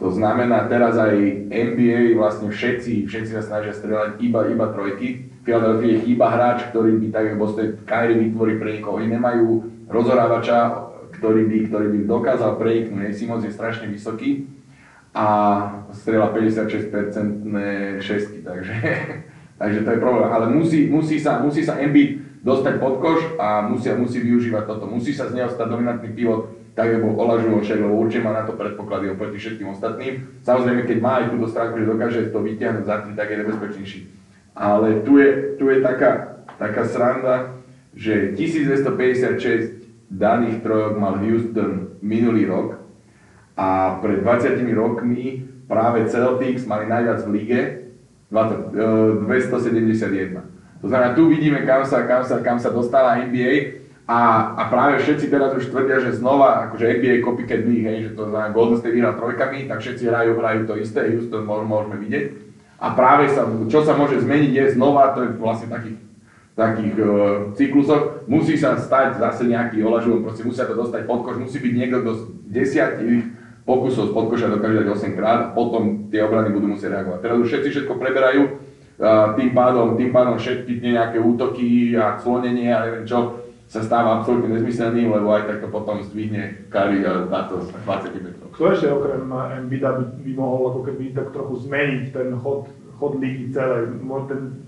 To 0.00 0.10
znamená, 0.10 0.66
teraz 0.66 0.98
aj 0.98 1.14
NBA, 1.46 2.18
vlastne 2.18 2.50
všetci, 2.50 3.06
všetci 3.06 3.38
sa 3.38 3.44
snažia 3.44 3.70
strieľať 3.70 4.18
iba, 4.18 4.50
iba 4.50 4.66
trojky. 4.74 5.30
Philadelphia 5.46 6.02
chýba 6.02 6.26
hráč, 6.26 6.66
ktorý 6.74 6.98
by 6.98 7.06
tak, 7.14 7.24
ako 7.30 7.36
Boston 7.38 7.68
Kyrie 7.86 8.18
vytvorí 8.18 8.58
pre 8.58 8.68
niekoho. 8.74 8.98
Oni 8.98 9.06
nemajú 9.14 9.46
rozhorávača, 9.86 10.90
ktorý 11.22 11.46
by, 11.46 11.58
ktorý 11.70 11.86
by 11.94 11.98
dokázal 12.10 12.58
preniknúť. 12.58 13.14
Simons 13.14 13.46
je 13.46 13.54
strašne 13.54 13.86
vysoký 13.86 14.50
a 15.14 15.26
strieľa 15.94 16.34
56% 16.34 17.46
šestky, 18.02 18.42
takže, 18.42 18.74
takže 19.62 19.78
to 19.86 19.90
je 19.94 19.98
problém. 20.02 20.26
Ale 20.34 20.50
musí, 20.50 20.90
musí, 20.90 21.22
sa, 21.22 21.38
musí 21.38 21.62
sa 21.62 21.78
Embiid 21.78 22.42
dostať 22.42 22.74
pod 22.82 22.98
koš 22.98 23.38
a 23.38 23.70
musia, 23.70 23.94
musí 23.94 24.18
využívať 24.18 24.66
toto. 24.66 24.90
Musí 24.90 25.14
sa 25.14 25.30
z 25.30 25.38
neho 25.38 25.46
stať 25.46 25.70
dominantný 25.70 26.10
pivot, 26.10 26.58
tak 26.74 26.90
ako 26.98 27.14
Olažuvo 27.14 27.62
však, 27.62 27.78
lebo 27.78 28.02
určite 28.02 28.26
má 28.26 28.34
na 28.34 28.42
to 28.42 28.58
predpoklady 28.58 29.14
oproti 29.14 29.38
všetkým 29.38 29.70
ostatným. 29.70 30.42
Samozrejme, 30.42 30.82
keď 30.90 30.98
má 30.98 31.22
aj 31.22 31.30
túto 31.30 31.46
stránku, 31.46 31.78
že 31.78 31.86
dokáže 31.86 32.20
to 32.34 32.42
vyťahnuť 32.42 32.84
za 32.88 32.96
tým, 33.06 33.14
tak 33.14 33.30
je 33.30 33.40
nebezpečnejší. 33.46 34.00
Ale 34.58 35.06
tu 35.06 35.22
je, 35.22 35.54
tu 35.54 35.70
je 35.70 35.78
taká, 35.78 36.42
taká 36.58 36.82
sranda, 36.82 37.62
že 37.94 38.34
1256 38.34 39.81
daných 40.12 40.60
trojok 40.60 41.00
mal 41.00 41.16
Houston 41.24 41.96
minulý 42.04 42.44
rok 42.44 42.84
a 43.56 43.98
pred 44.04 44.20
20 44.20 44.60
rokmi 44.76 45.48
práve 45.64 46.04
Celtics 46.12 46.68
mali 46.68 46.84
najviac 46.84 47.24
v 47.24 47.30
lige 47.32 47.60
20, 48.28 49.24
271. 49.24 50.84
To 50.84 50.86
znamená, 50.90 51.14
tu 51.14 51.28
vidíme, 51.28 51.62
kam 51.64 51.84
sa, 51.84 52.04
kam 52.04 52.24
sa, 52.24 52.40
kam 52.44 52.58
sa 52.60 52.72
dostala 52.72 53.22
NBA 53.24 53.84
a, 54.08 54.52
a 54.58 54.62
práve 54.66 54.98
všetci 55.00 55.30
teraz 55.30 55.54
už 55.54 55.70
tvrdia, 55.70 56.02
že 56.02 56.18
znova, 56.18 56.68
akože 56.68 57.00
NBA 57.00 57.22
copycat 57.22 57.62
league, 57.64 57.86
hej, 57.86 57.98
že 58.10 58.10
to 58.18 58.26
znamená 58.28 58.50
Golden 58.50 58.80
State 58.82 58.96
vyhrá 58.98 59.14
trojkami, 59.14 59.70
tak 59.70 59.78
všetci 59.78 60.04
hrajú, 60.10 60.30
hrajú 60.36 60.60
to 60.66 60.74
isté, 60.80 61.06
Houston 61.12 61.46
môžeme 61.46 61.96
vidieť. 62.02 62.24
A 62.82 62.98
práve 62.98 63.30
sa, 63.30 63.46
čo 63.70 63.86
sa 63.86 63.94
môže 63.94 64.18
zmeniť 64.18 64.52
je 64.58 64.64
znova, 64.74 65.14
to 65.14 65.22
je 65.22 65.38
vlastne 65.38 65.70
takých 65.70 66.02
takých 66.52 66.94
uh, 67.00 67.08
cyklusoch, 67.56 68.28
musí 68.28 68.60
sa 68.60 68.76
stať 68.76 69.16
zase 69.16 69.48
nejaký 69.48 69.80
olažuvom, 69.80 70.20
proste 70.20 70.44
musia 70.44 70.68
to 70.68 70.76
dostať 70.76 71.08
pod 71.08 71.24
koš, 71.24 71.40
musí 71.40 71.56
byť 71.56 71.72
niekto, 71.72 71.96
kto 72.04 72.12
z 72.12 72.22
desiatich 72.52 73.24
pokusov 73.64 74.10
z 74.10 74.12
podkoša 74.12 74.52
dokáže 74.52 74.84
dať 74.84 74.88
8 74.92 75.16
krát, 75.16 75.40
potom 75.56 76.12
tie 76.12 76.20
obrany 76.20 76.52
budú 76.52 76.76
musieť 76.76 76.98
reagovať. 76.98 77.18
Teraz 77.24 77.36
už 77.40 77.48
všetci 77.48 77.68
všetko 77.72 77.92
preberajú, 77.96 78.42
uh, 78.44 79.32
tým 79.40 79.50
pádom, 79.56 79.96
tým 79.96 80.12
pádom 80.12 80.36
všetky 80.36 80.72
tie 80.76 80.90
nejaké 80.92 81.18
útoky 81.24 81.96
a 81.96 82.20
clonenie 82.20 82.68
a 82.68 82.84
neviem 82.84 83.08
čo, 83.08 83.40
sa 83.72 83.80
stáva 83.80 84.20
absolútne 84.20 84.52
nezmyselným, 84.52 85.08
lebo 85.08 85.32
aj 85.32 85.48
tak 85.48 85.58
to 85.64 85.68
potom 85.72 86.04
zdvihne 86.04 86.68
Kari 86.68 87.00
a 87.08 87.24
táto 87.32 87.64
20 87.64 88.20
metrov. 88.20 88.52
Kto 88.52 88.68
ešte 88.68 88.92
okrem 88.92 89.24
Embida 89.32 89.96
by, 89.96 90.04
by 90.20 90.32
mohol 90.36 90.76
ako 90.76 90.80
keby 90.92 91.16
tak 91.16 91.32
trochu 91.32 91.64
zmeniť 91.64 92.12
ten 92.12 92.36
chod, 92.36 92.68
chod 93.00 93.16
ligy 93.16 93.48
celé? 93.48 93.88
Ten 94.28 94.60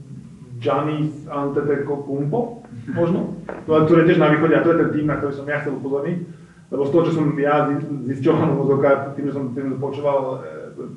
Giannis 0.61 1.27
Antetokounmpo, 1.27 2.63
možno, 2.95 3.39
no, 3.67 3.73
ktorý 3.87 4.05
je 4.05 4.09
tiež 4.15 4.21
na 4.21 4.31
východe 4.31 4.55
a 4.55 4.65
to 4.65 4.71
je 4.75 4.81
ten 4.87 4.91
tým, 4.95 5.07
na 5.09 5.17
ktorý 5.19 5.33
som 5.35 5.47
ja 5.49 5.61
chcel 5.63 5.79
upozorniť, 5.81 6.19
lebo 6.71 6.83
z 6.87 6.91
toho, 6.91 7.03
čo 7.07 7.13
som 7.15 7.27
ja 7.39 7.71
zistil 8.07 8.35
mozogár, 8.61 9.15
tým, 9.19 9.31
že 9.31 9.35
som, 9.35 9.51
tým, 9.55 9.79
počúval 9.79 10.19
e, 10.21 10.37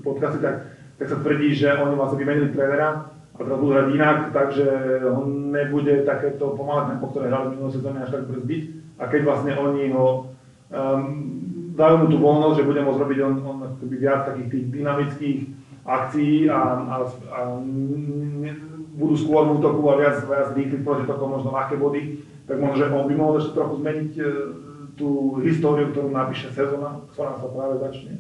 podcasty, 0.02 0.42
tak, 0.42 0.56
tak 0.98 1.08
sa 1.10 1.18
tvrdí, 1.22 1.54
že 1.54 1.74
oni 1.74 1.94
vlastne 1.98 2.20
vymenili 2.22 2.54
trénera 2.54 3.10
a 3.10 3.38
teraz 3.38 3.58
budú 3.62 3.72
hrať 3.74 3.88
inak, 3.94 4.18
takže 4.34 4.66
on 5.14 5.54
nebude 5.54 6.06
takéto 6.06 6.58
pomalé 6.58 6.94
tempo, 6.94 7.14
ktoré 7.14 7.30
hrali 7.30 7.46
v 7.50 7.54
minulé 7.58 7.72
sezóne 7.74 8.02
až 8.02 8.10
tak 8.14 8.26
brzdiť 8.26 8.62
a 8.98 9.04
keď 9.06 9.22
vlastne 9.30 9.54
oni 9.54 9.94
ho 9.94 10.34
um, 10.74 11.02
dajú 11.78 11.96
mu 12.02 12.06
tú 12.10 12.18
voľnosť, 12.18 12.56
že 12.58 12.68
bude 12.68 12.82
môcť 12.82 13.02
robiť 13.06 13.20
on, 13.22 13.34
on 13.46 13.58
viac 13.94 14.26
takých 14.26 14.50
tých 14.50 14.66
dynamických 14.74 15.40
akcií 15.86 16.50
a, 16.50 16.62
a, 16.82 16.96
a 17.06 17.40
budú 18.98 19.14
skôr 19.14 19.46
v 19.46 19.62
útoku 19.62 19.82
a 19.94 19.96
viac, 20.02 20.26
viac 20.26 20.58
rýchli 20.58 20.82
proti 20.82 21.06
tokom 21.06 21.38
možno 21.38 21.54
ľahké 21.54 21.78
body, 21.78 22.26
tak 22.50 22.58
možno, 22.58 22.76
že 22.82 22.90
on 22.90 23.06
by 23.06 23.14
mohol 23.14 23.38
ešte 23.38 23.54
trochu 23.54 23.74
zmeniť 23.86 24.12
e, 24.18 24.24
tú 24.98 25.38
históriu, 25.46 25.94
ktorú 25.94 26.10
napíše 26.10 26.50
sezóna, 26.50 27.06
ktorá 27.14 27.38
sa 27.38 27.48
práve 27.54 27.78
začne. 27.78 28.18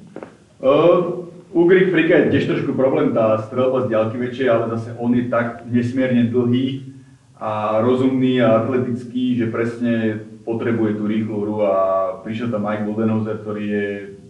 Uh, 0.61 1.25
u 1.49 1.65
Greek 1.65 1.89
Freaka 1.89 2.29
je 2.29 2.37
tiež 2.37 2.45
trošku 2.45 2.77
problém 2.77 3.09
tá 3.17 3.41
strelba 3.49 3.89
z 3.89 3.97
ďalky 3.97 4.15
väčšej, 4.21 4.47
ale 4.53 4.65
zase 4.77 4.93
on 5.01 5.09
je 5.17 5.25
tak 5.25 5.65
nesmierne 5.65 6.29
dlhý 6.29 6.93
a 7.41 7.81
rozumný 7.81 8.41
a 8.41 8.61
atletický, 8.61 9.37
že 9.37 9.49
presne 9.49 10.21
potrebuje 10.45 11.01
tú 11.01 11.03
rýchlu 11.09 11.35
hru 11.41 11.57
a 11.65 11.75
prišiel 12.21 12.53
tam 12.53 12.65
Mike 12.65 12.85
Budenholzer, 12.85 13.41
ktorý 13.41 13.63
je 13.65 13.85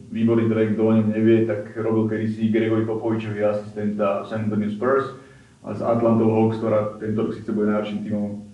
výborný 0.07 0.47
track, 0.47 0.75
kto 0.75 0.81
o 0.83 0.95
ňom 0.95 1.07
nevie, 1.11 1.43
tak 1.43 1.75
robil 1.75 2.07
kedysi 2.07 2.47
Gregory 2.47 2.87
Popovičovi 2.87 3.43
asistenta 3.43 4.23
San 4.23 4.47
Antonio 4.47 4.71
Spurs 4.71 5.26
a 5.63 5.73
s 5.73 5.81
Atlantou 5.81 6.29
Hawks, 6.31 6.61
ktorá 6.61 6.95
tento 7.01 7.27
rok 7.27 7.33
síce 7.33 7.49
bude 7.51 7.73
najlepším 7.73 7.99
tímom 8.05 8.47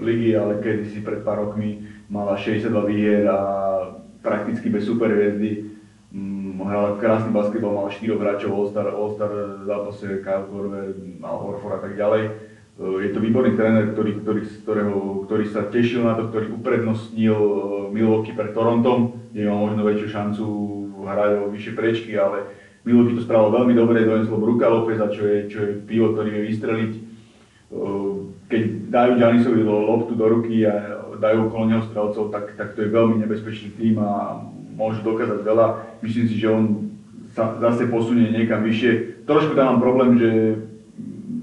ligy, 0.00 0.36
ale 0.36 0.60
kedysi 0.60 1.00
pred 1.00 1.24
pár 1.24 1.48
rokmi 1.48 1.84
mala 2.06 2.38
62 2.38 2.70
výhier 2.86 3.24
a 3.26 3.38
prakticky 4.22 4.70
bez 4.70 4.86
superhviezdy. 4.86 5.76
Mm, 6.10 6.62
hrala 6.62 6.98
krásny 6.98 7.30
basketbal, 7.30 7.74
mala 7.74 7.90
4 7.90 8.14
hráčov 8.14 8.50
All-Star, 8.50 8.86
All-Star 8.90 9.30
zápase, 9.66 10.22
Kyle 10.22 10.46
Korver, 10.48 10.94
Al 11.22 11.38
Horford 11.38 11.76
a 11.76 11.80
tak 11.82 11.94
ďalej. 11.98 12.22
E, 12.26 12.30
je 13.06 13.10
to 13.12 13.18
výborný 13.20 13.52
tréner, 13.58 13.92
ktorý, 13.92 14.22
ktorý, 14.22 14.42
ktorého, 14.64 14.98
ktorý 15.28 15.44
sa 15.50 15.66
tešil 15.66 16.06
na 16.06 16.14
to, 16.14 16.30
ktorý 16.30 16.56
uprednostnil 16.56 17.36
e, 17.36 17.60
Milwaukee 17.90 18.34
pred 18.34 18.54
Torontom, 18.54 19.30
kde 19.34 19.50
mal 19.50 19.60
možno 19.66 19.82
väčšiu 19.82 20.08
šancu 20.08 20.44
hrať 21.06 21.30
o 21.42 21.50
vyššie 21.54 21.72
prečky, 21.78 22.12
ale 22.18 22.50
Milwaukee 22.86 23.18
to 23.18 23.26
spravil 23.26 23.50
veľmi 23.50 23.74
dobre, 23.74 24.06
doneslo 24.06 24.38
Bruka 24.38 24.70
Lopeza, 24.70 25.10
čo 25.10 25.26
je, 25.26 25.50
čo 25.50 25.58
je 25.58 25.70
pivo, 25.82 26.14
ktorý 26.14 26.30
vie 26.30 26.42
vystreliť. 26.54 26.92
Keď 28.46 28.62
dajú 28.94 29.10
Giannisovi 29.18 29.66
loptu 29.66 30.14
do 30.14 30.26
ruky 30.30 30.62
a 30.62 31.02
dajú 31.18 31.50
okolo 31.50 31.66
neho 31.66 31.82
strelcov, 31.82 32.30
tak, 32.30 32.54
tak 32.54 32.78
to 32.78 32.86
je 32.86 32.94
veľmi 32.94 33.18
nebezpečný 33.26 33.74
tým 33.74 33.98
a 33.98 34.38
môže 34.78 35.02
dokázať 35.02 35.42
veľa. 35.42 35.98
Myslím 35.98 36.30
si, 36.30 36.38
že 36.38 36.46
on 36.46 36.94
sa 37.34 37.58
zase 37.58 37.90
posunie 37.90 38.30
niekam 38.30 38.62
vyššie. 38.62 39.26
Trošku 39.26 39.58
tam 39.58 39.76
mám 39.76 39.80
problém, 39.82 40.14
že 40.14 40.30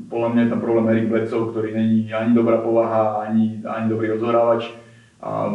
podľa 0.07 0.29
mňa 0.31 0.41
je 0.47 0.51
tam 0.55 0.61
problém 0.63 0.85
Erik 0.95 1.11
Bledsoe, 1.11 1.51
ktorý 1.51 1.75
není 1.75 2.07
ani 2.13 2.31
dobrá 2.31 2.63
povaha, 2.63 3.19
ani, 3.27 3.59
ani 3.67 3.91
dobrý 3.91 4.15
odzhorávač. 4.15 4.71
A 5.19 5.51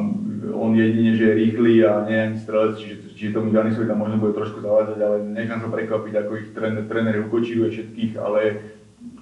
on 0.53 0.70
jedine, 0.77 1.16
že 1.16 1.33
je 1.33 1.38
rýchly 1.48 1.81
a 1.81 2.05
nie 2.05 2.12
je 2.12 2.24
ani 2.29 2.37
strelec, 2.37 2.74
čiže 2.77 3.07
čiže 3.18 3.35
tomu 3.35 3.50
Giannisovi 3.50 3.90
tam 3.90 3.98
možno 3.98 4.22
bude 4.22 4.38
trošku 4.38 4.62
zavádzať, 4.62 4.98
ale 5.02 5.16
nechám 5.26 5.59
sa 5.59 5.68
prekvapiť, 5.74 6.14
ako 6.14 6.33
ich 6.38 6.48
tréner, 6.54 6.87
tréner 6.87 7.18
ukočíruje 7.26 7.74
všetkých, 7.74 8.12
ale 8.14 8.40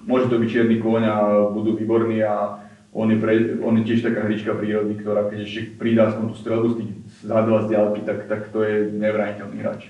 môže 0.05 0.29
to 0.29 0.37
byť 0.37 0.47
čierny 0.47 0.77
kôň 0.77 1.03
a 1.09 1.15
budú 1.49 1.73
výborní 1.73 2.21
a 2.21 2.61
on 2.93 3.09
je, 3.09 3.17
pre, 3.17 3.57
on 3.61 3.77
je 3.81 3.83
tiež 3.89 4.05
taká 4.05 4.25
hrička 4.25 4.53
prírody, 4.53 4.97
ktorá 4.97 5.29
keď 5.29 5.39
ešte 5.43 5.75
pridá 5.77 6.13
aspoň 6.13 6.25
tú 6.33 6.35
strelbu 6.37 6.67
z 6.71 6.75
tých 6.81 6.91
zádela 7.25 7.59
z 7.65 7.69
diálky, 7.73 8.01
tak, 8.05 8.29
tak 8.29 8.41
to 8.53 8.61
je 8.61 8.93
nevraniteľný 8.93 9.57
hráč. 9.61 9.81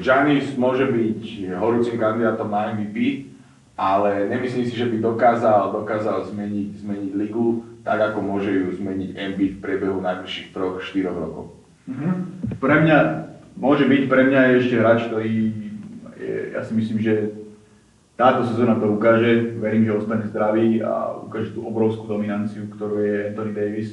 Giannis 0.00 0.52
môže 0.56 0.84
byť 0.88 1.52
horúcim 1.56 1.96
kandidátom 1.96 2.52
na 2.52 2.76
MVP, 2.76 3.32
ale 3.76 4.28
nemyslím 4.28 4.68
si, 4.68 4.76
že 4.76 4.88
by 4.88 5.00
dokázal, 5.00 5.72
dokázal 5.72 6.28
zmeniť, 6.28 6.84
zmeniť 6.84 7.12
ligu 7.16 7.64
tak, 7.80 8.12
ako 8.12 8.20
môže 8.20 8.52
ju 8.52 8.68
zmeniť 8.76 9.10
MB 9.32 9.38
v 9.38 9.60
priebehu 9.64 9.98
najbližších 10.04 10.52
3-4 10.52 11.08
rokov. 11.08 11.61
Mm-hmm. 11.90 12.14
Pre 12.62 12.76
mňa, 12.82 12.98
môže 13.58 13.84
byť, 13.90 14.02
pre 14.06 14.22
mňa 14.30 14.40
je 14.40 14.54
ešte 14.62 14.76
hráč, 14.78 15.00
ktorý, 15.10 15.32
je, 16.18 16.34
ja 16.54 16.62
si 16.62 16.72
myslím, 16.78 16.98
že 17.02 17.14
táto 18.14 18.46
sezóna 18.46 18.78
to 18.78 18.86
ukáže, 18.92 19.58
verím, 19.58 19.88
že 19.88 19.98
ostane 19.98 20.30
zdravý 20.30 20.78
a 20.84 21.16
ukáže 21.26 21.56
tú 21.56 21.66
obrovskú 21.66 22.06
dominanciu, 22.06 22.70
ktorú 22.70 23.02
je 23.02 23.14
Anthony 23.34 23.52
Davis, 23.56 23.90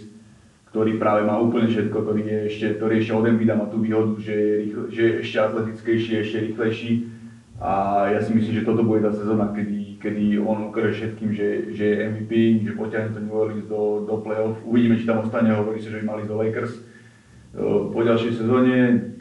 ktorý 0.70 1.02
práve 1.02 1.26
má 1.26 1.42
úplne 1.42 1.66
všetko, 1.66 1.98
ktorý 1.98 2.22
je 2.22 2.40
ešte, 2.54 2.68
ktorý 2.78 2.94
ešte 3.02 3.14
od 3.18 3.26
Embida 3.26 3.58
má 3.58 3.66
tú 3.66 3.82
výhodu, 3.82 4.22
že 4.22 4.34
je, 4.38 4.54
rýchle, 4.62 4.86
že 4.94 5.02
je 5.02 5.14
ešte 5.26 5.38
atletickejší, 5.42 6.12
ešte 6.22 6.38
rýchlejší 6.46 6.92
a 7.60 7.72
ja 8.14 8.20
si 8.22 8.32
myslím, 8.38 8.54
že 8.62 8.68
toto 8.70 8.86
bude 8.86 9.02
tá 9.02 9.12
sezóna, 9.12 9.52
kedy, 9.52 9.98
kedy 10.00 10.38
on 10.40 10.70
ukáže 10.70 10.96
všetkým, 10.96 11.34
že, 11.34 11.48
že 11.74 11.84
je 11.90 11.96
MVP, 12.14 12.32
že 12.64 12.78
potiahne 12.78 13.12
to 13.12 13.20
New 13.20 13.36
Orleans 13.36 13.66
do, 13.66 14.06
do 14.08 14.16
play-off. 14.22 14.62
Uvidíme, 14.64 14.96
či 14.96 15.10
tam 15.10 15.26
ostane, 15.26 15.52
hovorí 15.52 15.82
sa, 15.82 15.92
že 15.92 16.00
by 16.00 16.06
mali 16.06 16.24
do 16.24 16.38
Lakers 16.40 16.80
po 17.58 18.00
ďalšej 18.00 18.34
sezóne, 18.38 18.74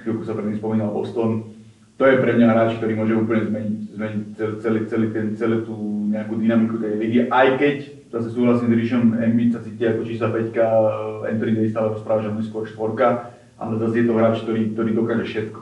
ako 0.05 0.25
sa 0.25 0.37
predtým 0.37 0.61
spomínal 0.61 0.93
Boston, 0.93 1.57
to 1.99 2.07
je 2.07 2.23
pre 2.23 2.39
mňa 2.39 2.47
hráč, 2.47 2.71
ktorý 2.79 2.95
môže 2.95 3.15
úplne 3.19 3.51
zmeniť, 3.51 3.77
zmeniť 3.99 4.23
celý, 4.63 4.81
celý, 4.87 5.07
ten, 5.11 5.35
celú 5.35 5.67
tú 5.67 5.75
nejakú 6.15 6.39
dynamiku 6.39 6.79
tej 6.79 6.95
ligy, 6.95 7.21
aj 7.27 7.49
keď 7.59 7.77
zase 8.09 8.29
súhlasím 8.33 8.73
s 8.73 8.79
Ríšom, 8.79 9.05
Embiid 9.19 9.53
sa 9.53 9.61
cíti 9.61 9.85
ako 9.85 10.07
čísla 10.07 10.31
5, 10.31 11.27
Anthony 11.29 11.53
Davis 11.59 11.73
stále 11.75 11.93
rozpráva, 11.93 12.25
že 12.25 12.31
on 12.31 12.41
je 12.41 12.49
skôr 12.49 12.65
štvorka, 12.71 13.35
ale 13.59 13.73
zase 13.83 13.95
je 14.01 14.07
to 14.07 14.15
hráč, 14.15 14.37
ktorý, 14.47 14.63
ktorý 14.73 14.91
dokáže 14.95 15.25
všetko. 15.27 15.61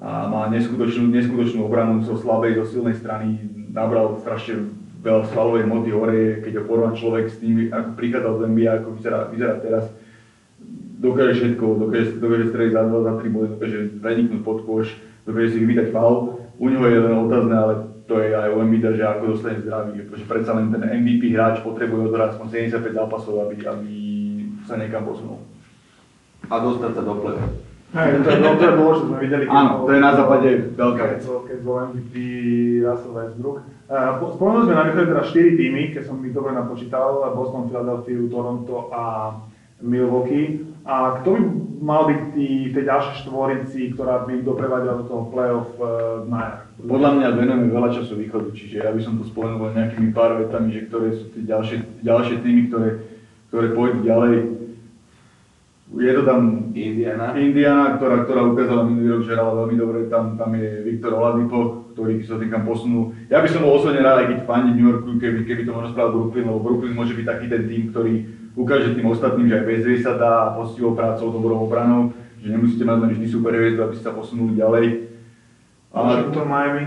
A 0.00 0.08
má 0.28 0.42
neskutočnú, 0.52 1.08
neskutočnú 1.08 1.64
obranu 1.64 2.04
zo 2.04 2.16
slabej, 2.16 2.60
zo 2.60 2.64
silnej 2.68 2.96
strany, 2.96 3.40
nabral 3.72 4.20
strašne 4.20 4.70
veľa 5.00 5.32
svalovej 5.32 5.64
hmoty 5.64 5.90
hore, 5.96 6.20
keď 6.44 6.60
ho 6.60 6.64
porovná 6.68 6.92
človek 6.92 7.32
s 7.32 7.40
tým, 7.40 7.72
ako 7.72 7.96
prichádzal 7.96 8.32
z 8.36 8.40
NBA, 8.52 8.70
ako 8.84 8.88
vyzerá, 9.00 9.18
vyzerá 9.32 9.54
teraz 9.64 9.84
dokáže 11.00 11.32
všetko, 11.40 11.64
dokáže, 11.80 12.20
dokáže 12.20 12.52
streliť 12.52 12.72
za 12.76 12.82
2, 12.84 13.08
za 13.08 13.12
3 13.24 13.34
body, 13.34 13.48
dokáže 13.56 13.78
preniknúť 14.04 14.40
pod 14.44 14.58
koš, 14.68 14.86
dokáže 15.24 15.56
si 15.56 15.58
vyvítať 15.64 15.88
faul. 15.88 16.36
U 16.60 16.68
neho 16.68 16.84
je 16.84 16.98
len 17.00 17.14
otázne, 17.16 17.56
ale 17.56 17.74
to 18.04 18.20
je 18.20 18.36
aj 18.36 18.52
u 18.52 18.58
Embida, 18.60 18.92
že 18.92 19.06
ako 19.06 19.32
dostane 19.32 19.64
zdravý, 19.64 20.04
pretože 20.04 20.28
predsa 20.28 20.52
len 20.52 20.68
ten 20.68 20.82
MVP 20.84 21.32
hráč 21.32 21.64
potrebuje 21.64 22.12
odohrať 22.12 22.36
aspoň 22.36 22.46
75 22.76 23.00
zápasov, 23.00 23.34
aby, 23.48 23.54
aby 23.64 23.92
sa 24.68 24.76
niekam 24.76 25.08
posunul. 25.08 25.40
A 26.52 26.54
dostať 26.60 26.92
sa 27.00 27.02
do 27.06 27.16
play 27.22 27.38
Hej, 27.90 28.22
to 28.22 28.30
je, 28.30 28.38
to 28.38 28.64
je 28.70 28.74
bolo, 28.78 28.90
čo 28.94 29.04
sme 29.10 29.18
videli. 29.18 29.50
keď 29.50 29.50
Áno, 29.50 29.82
to 29.82 29.90
je 29.90 29.98
na 29.98 30.12
západe 30.14 30.48
veľká 30.78 31.04
vec. 31.10 31.20
Keď 31.26 31.58
bol 31.66 31.76
MVP 31.90 32.14
Russell 32.86 33.14
Westbrook. 33.18 33.56
Uh, 33.90 34.10
po- 34.22 34.30
Spomenuli 34.38 34.66
sme 34.70 34.74
na 34.78 34.84
východe 34.86 35.10
teda 35.10 35.22
4 35.26 35.58
týmy, 35.58 35.82
keď 35.90 36.02
som 36.06 36.22
ich 36.22 36.30
dobre 36.30 36.54
napočítal, 36.54 37.18
Boston, 37.34 37.66
Philadelphia, 37.66 38.30
Toronto 38.30 38.94
a 38.94 39.02
Milwaukee. 39.82 40.64
A 40.84 41.20
kto 41.20 41.36
by 41.36 41.40
mal 41.80 42.08
byť 42.08 42.20
tí, 42.32 42.72
tej 42.72 42.84
ďalšej 42.88 43.14
štvorici, 43.24 43.80
ktorá 43.92 44.24
by 44.24 44.40
ich 44.40 44.44
doprevádzala 44.48 44.96
do 45.00 45.06
toho 45.08 45.22
playoff 45.28 45.70
uh, 45.76 46.24
na 46.24 46.38
jar? 46.40 46.58
Podľa 46.80 47.10
mňa 47.20 47.28
venujeme 47.36 47.66
veľa 47.68 47.90
času 47.92 48.16
východu, 48.16 48.48
čiže 48.56 48.80
ja 48.80 48.90
by 48.92 49.00
som 49.04 49.20
to 49.20 49.28
spomenul 49.28 49.68
len 49.68 49.76
nejakými 49.76 50.10
pár 50.16 50.40
vetami, 50.40 50.72
že 50.72 50.88
ktoré 50.88 51.12
sú 51.12 51.28
tie 51.36 51.44
ďalšie, 51.44 52.00
ďalšie 52.00 52.36
týmy, 52.40 52.62
ktoré, 52.72 52.88
ktoré 53.52 53.66
pôjdu 53.76 53.98
ďalej. 54.00 54.34
Je 55.90 56.12
to 56.14 56.22
tam 56.22 56.70
Indiana. 56.72 57.34
Indiana, 57.34 57.98
ktorá, 57.98 58.24
ktorá 58.24 58.40
ukázala 58.46 58.86
minulý 58.86 59.20
rok, 59.20 59.22
že 59.26 59.34
hrala 59.34 59.52
veľmi 59.58 59.76
dobre, 59.76 59.98
tam, 60.06 60.38
tam 60.38 60.54
je 60.54 60.86
Viktor 60.86 61.18
Oladipo, 61.18 61.90
ktorý 61.92 62.24
sa 62.24 62.40
týkam 62.40 62.64
posunul. 62.64 63.12
Ja 63.28 63.42
by 63.42 63.48
som 63.50 63.66
bol 63.66 63.76
osobne 63.76 64.00
rád, 64.00 64.24
aj 64.24 64.28
keď 64.32 64.38
fandím 64.48 64.74
New 64.80 64.88
Yorku, 64.88 65.18
keby, 65.18 65.44
keby 65.44 65.62
to 65.66 65.74
možno 65.74 65.92
spravil 65.92 66.14
Brooklyn, 66.14 66.46
lebo 66.48 66.62
Brooklyn 66.62 66.94
môže 66.96 67.12
byť 67.18 67.26
taký 67.26 67.46
ten 67.50 67.62
tým, 67.68 67.82
ktorý 67.92 68.39
ukáže 68.54 68.94
tým 68.94 69.06
ostatným, 69.10 69.46
že 69.46 69.56
aj 69.60 69.64
bez 69.66 69.80
hry 69.86 69.96
sa 70.02 70.14
dá 70.18 70.32
a 70.50 70.52
poctivou 70.54 70.94
prácou, 70.94 71.30
dobrou 71.30 71.62
obranou, 71.62 72.14
že 72.40 72.50
nemusíte 72.50 72.82
mať 72.82 72.98
len 73.04 73.10
vždy 73.14 73.26
super 73.28 73.52
hviezdu, 73.54 73.80
aby 73.84 73.94
ste 73.94 74.06
sa 74.06 74.16
posunuli 74.16 74.58
ďalej. 74.58 74.86
Ale 75.90 76.06
Washington, 76.06 76.46
Miami. 76.48 76.84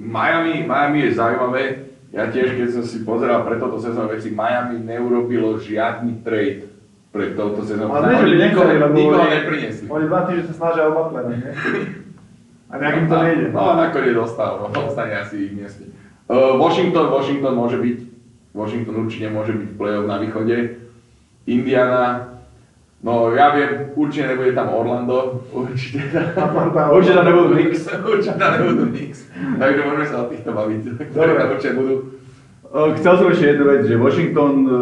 Miami, 0.00 0.54
Miami 0.66 0.98
je 1.06 1.10
zaujímavé. 1.14 1.62
Ja 2.10 2.26
tiež, 2.26 2.58
keď 2.58 2.68
som 2.74 2.82
si 2.82 3.06
pozeral 3.06 3.46
pre 3.46 3.60
toto 3.60 3.78
sezónu 3.78 4.10
veci, 4.10 4.34
Miami 4.34 4.82
neurobilo 4.82 5.60
žiadny 5.60 6.26
trade 6.26 6.66
pre 7.14 7.38
touto 7.38 7.62
sezónu. 7.62 7.94
Ale 7.94 8.10
nie, 8.10 8.18
že 8.18 8.26
by 8.26 8.30
Oni 8.30 8.42
nikoho, 8.42 8.70
nikoho 8.90 9.26
nepriniesli. 9.30 9.86
Oni 9.86 10.04
dva 10.10 10.20
týždne 10.26 10.44
sa 10.50 10.54
snažia 10.58 10.90
o 10.90 10.94
Butlera, 10.94 11.30
nie? 11.30 11.38
A 12.70 12.74
nejakým 12.78 13.06
to 13.10 13.16
nejde. 13.18 13.46
No 13.50 13.62
a 13.66 13.72
nakoniec 13.78 14.14
dostal, 14.14 14.62
no, 14.62 14.66
ostane 14.70 15.14
asi 15.18 15.50
ich 15.50 15.54
mieste. 15.54 15.90
Uh, 16.30 16.54
Washington, 16.54 17.10
Washington 17.10 17.58
môže 17.58 17.78
byť, 17.82 17.98
Washington 18.50 19.06
určite 19.06 19.30
môže 19.30 19.54
byť 19.54 19.70
play-off 19.78 20.10
na 20.10 20.18
východe. 20.18 20.56
Indiana, 21.46 22.36
no 23.02 23.32
ja 23.32 23.54
viem, 23.54 23.94
určite 23.94 24.34
nebude 24.34 24.52
tam 24.52 24.74
Orlando, 24.74 25.46
určite 25.54 26.10
Atlanta, 26.36 26.90
Určite 26.90 27.16
tam 27.16 27.26
nebudú 27.26 27.48
Knicks. 27.54 27.82
určite 28.12 28.36
tam 28.36 28.50
nebudú 28.58 28.84
Knicks. 28.90 29.20
Takže 29.58 29.80
môžeme 29.86 30.06
sa 30.06 30.16
o 30.26 30.30
týchto 30.30 30.50
baviť, 30.50 30.80
ktoré 31.10 31.30
Dobre. 31.34 31.40
tam 31.40 31.48
určite 31.54 31.74
budú. 31.78 31.94
Uh, 32.70 32.94
Chcel 32.94 33.14
som 33.18 33.26
ešte 33.34 33.46
jednu 33.50 33.64
vec, 33.66 33.82
že 33.82 33.98
Washington 33.98 34.52
uh, 34.66 34.74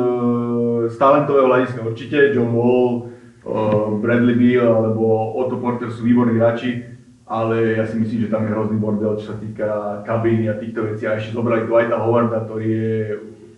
z 0.93 0.97
talentového 1.01 1.49
hľadiska 1.49 1.81
určite, 1.85 2.37
John 2.37 2.53
Wall, 2.53 3.09
uh, 3.49 3.97
Bradley 3.97 4.37
Beal 4.37 4.69
alebo 4.69 5.33
Otto 5.41 5.57
Porter 5.57 5.89
sú 5.89 6.05
výborní 6.05 6.37
hráči, 6.37 6.85
ale 7.25 7.81
ja 7.81 7.85
si 7.89 7.97
myslím, 8.01 8.29
že 8.29 8.33
tam 8.33 8.45
je 8.45 8.53
hrozný 8.53 8.77
bordel, 8.81 9.17
čo 9.21 9.33
sa 9.33 9.37
týka 9.41 10.01
kabíny 10.05 10.49
a 10.49 10.57
týchto 10.57 10.85
vecí. 10.85 11.05
A 11.05 11.17
ešte 11.17 11.37
zobrali 11.37 11.65
Dwighta 11.69 12.01
Howarda, 12.01 12.45
ktorý 12.45 12.67
je, 12.69 12.97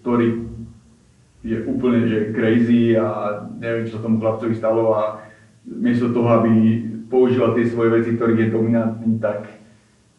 ktorý 0.01 0.49
je 1.41 1.57
úplne 1.65 2.05
že 2.05 2.37
crazy 2.37 2.97
a 2.97 3.41
neviem, 3.57 3.89
čo 3.89 3.97
sa 3.97 4.05
tomu 4.05 4.21
chlapcovi 4.21 4.53
stalo 4.53 4.93
a 4.93 5.25
miesto 5.65 6.13
toho, 6.13 6.29
aby 6.41 6.53
používal 7.09 7.57
tie 7.57 7.69
svoje 7.69 7.91
veci, 8.01 8.15
ktorých 8.15 8.49
je 8.49 8.55
dominantný, 8.55 9.19
tak, 9.19 9.49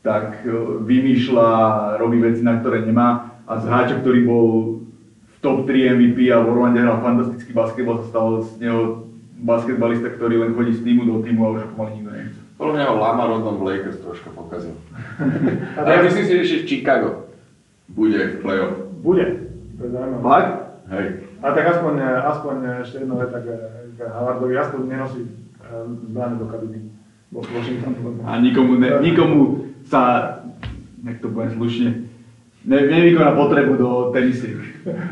tak 0.01 0.41
eh, 0.43 0.53
vymýšľa, 0.81 1.49
robí 2.01 2.17
veci, 2.19 2.41
na 2.41 2.57
ktoré 2.57 2.83
nemá 2.85 3.31
a 3.45 3.57
z 3.61 3.63
hráča, 3.65 3.95
ktorý 4.01 4.19
bol 4.25 4.47
v 5.27 5.35
top 5.41 5.65
3 5.65 5.97
MVP 5.97 6.29
a 6.29 6.41
v 6.41 6.49
Orlande 6.53 6.81
hral 6.81 7.01
fantastický 7.01 7.53
basketbal, 7.53 8.05
sa 8.05 8.07
stal 8.09 8.27
z 8.45 8.49
neho 8.61 9.09
basketbalista, 9.41 10.13
ktorý 10.13 10.45
len 10.45 10.51
chodí 10.53 10.77
z 10.77 10.85
týmu 10.85 11.05
do 11.09 11.25
týmu 11.25 11.41
a 11.49 11.53
už 11.57 11.65
ho 11.65 11.69
pomaly 11.73 11.97
nikto 11.97 12.11
nechce. 12.13 12.41
Podľa 12.61 12.73
mňa 12.77 12.85
ho 12.85 12.95
Lamar 13.01 13.29
Odom 13.33 13.57
v 13.57 13.63
Lakers 13.73 13.97
troška 14.05 14.29
pokazil. 14.29 14.77
A 15.77 15.81
Ale 15.81 16.05
myslím 16.05 16.25
si, 16.29 16.31
že 16.37 16.43
ešte 16.45 16.69
Chicago 16.69 17.25
bude 17.89 18.21
v 18.21 18.35
play-off. 18.45 18.77
Bude. 19.01 19.50
To 19.81 19.87
je 19.89 19.91
zaujímavé. 19.97 20.21
Fakt? 20.21 20.53
Hej. 20.93 21.05
A 21.41 21.45
tak 21.57 21.65
aspoň, 21.73 21.93
aspoň 22.29 22.55
ešte 22.85 22.97
jedna 23.01 23.15
veta 23.17 23.37
k, 23.41 23.47
k 23.97 23.99
Havardovi, 24.05 24.53
aspoň 24.53 24.81
nenosí 24.85 25.21
eh, 25.25 25.83
zbrane 26.05 26.37
do 26.37 26.45
kabiny. 26.45 26.79
Washington. 27.31 27.95
A 28.27 28.37
nikomu, 28.43 28.75
ne, 28.75 28.91
nikomu 28.99 29.71
sa, 29.87 30.43
nech 30.99 31.23
to 31.23 31.31
poviem 31.31 31.55
slušne, 31.55 31.89
ne, 32.67 32.77
nevykoná 32.91 33.31
potrebu 33.33 33.73
do 33.79 33.89
tenisiek. 34.13 34.59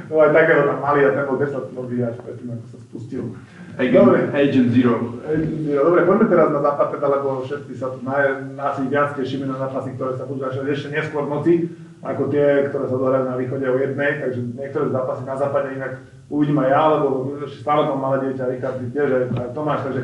No 0.09 0.17
aj 0.25 0.33
takého 0.33 0.65
tam 0.65 0.81
mali 0.81 1.05
a 1.05 1.13
ten 1.13 1.29
bol 1.29 1.37
10 1.37 1.77
nový 1.77 2.01
hráč 2.01 2.17
predtým, 2.25 2.57
ako 2.57 2.65
sa 2.73 2.77
spustil. 2.81 3.37
Agent, 3.77 4.01
Dobre. 4.01 4.19
Agent 4.33 4.69
Zero. 4.73 5.21
Eh, 5.29 5.77
Dobre, 5.77 6.09
poďme 6.09 6.25
teraz 6.25 6.49
na 6.49 6.61
západ, 6.65 6.87
teda, 6.97 7.07
lebo 7.07 7.45
všetci 7.45 7.73
sa 7.77 7.93
tu 7.93 8.01
naj, 8.01 8.49
asi 8.57 8.81
viac 8.89 9.13
tešíme 9.13 9.45
na 9.45 9.61
zápasy, 9.61 9.93
ktoré 9.93 10.17
sa 10.17 10.25
budú 10.25 10.41
začať 10.41 10.65
ešte 10.73 10.89
neskôr 10.89 11.29
v 11.29 11.31
noci, 11.31 11.53
ako 11.99 12.31
tie, 12.31 12.71
ktoré 12.71 12.85
sa 12.87 12.95
dohrajú 12.95 13.25
na 13.27 13.35
východe 13.35 13.65
o 13.67 13.75
jednej, 13.75 14.23
takže 14.23 14.39
niektoré 14.55 14.85
zápasy 14.87 15.23
na 15.27 15.35
západe 15.35 15.75
inak 15.75 15.99
uvidím 16.29 16.61
aj 16.61 16.69
ja, 16.69 16.81
lebo 16.95 17.07
stále 17.49 17.89
mám 17.89 17.99
malé 17.99 18.17
dieťa, 18.29 18.53
Richard, 18.53 18.77
tiež 18.93 19.09
aj, 19.09 19.51
Tomáš, 19.57 19.81
takže 19.89 20.01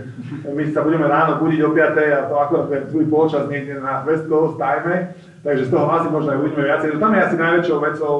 my 0.50 0.64
sa 0.74 0.82
budeme 0.82 1.06
ráno 1.06 1.38
budiť 1.38 1.60
o 1.62 1.70
5 1.72 2.18
a 2.18 2.22
to 2.26 2.34
akurát 2.36 2.68
je 2.74 2.90
druhý 2.90 3.08
polčas 3.08 3.46
niekde 3.46 3.78
na 3.78 4.02
West 4.04 4.26
Coast 4.26 4.58
time, 4.58 5.14
takže 5.46 5.70
z 5.70 5.72
toho 5.72 5.86
asi 5.86 6.08
možno 6.10 6.34
aj 6.34 6.40
uvidíme 6.42 6.64
viacej. 6.66 6.98
No 6.98 7.00
tam 7.00 7.14
je 7.14 7.22
asi 7.22 7.36
najväčšou 7.38 7.78
vecou 7.80 8.16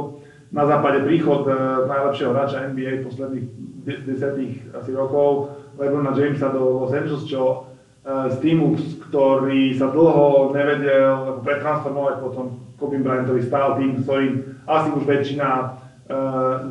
na 0.54 0.64
západe 0.70 1.02
príchod 1.04 1.50
e, 1.50 1.52
najlepšieho 1.90 2.32
hráča 2.32 2.70
NBA 2.72 3.04
posledných 3.04 3.46
de- 3.84 4.02
desiatých 4.06 4.54
asi 4.78 4.92
rokov, 4.94 5.58
Lebrona 5.76 6.14
Jamesa 6.16 6.54
do 6.54 6.86
Los 6.86 6.94
Angeles, 6.94 7.26
čo 7.26 7.68
e, 8.06 8.30
z 8.30 8.36
týmu, 8.40 8.78
z- 8.78 8.95
ktorý 9.10 9.78
sa 9.78 9.94
dlho 9.94 10.52
nevedel 10.52 11.40
pretransformovať 11.46 12.16
potom 12.22 12.46
Kobe 12.76 13.00
Bryantovi 13.00 13.42
stál 13.46 13.80
tým, 13.80 14.04
ktorým 14.04 14.34
asi 14.68 14.90
už 14.92 15.04
väčšina 15.08 15.48
e, 15.56 15.66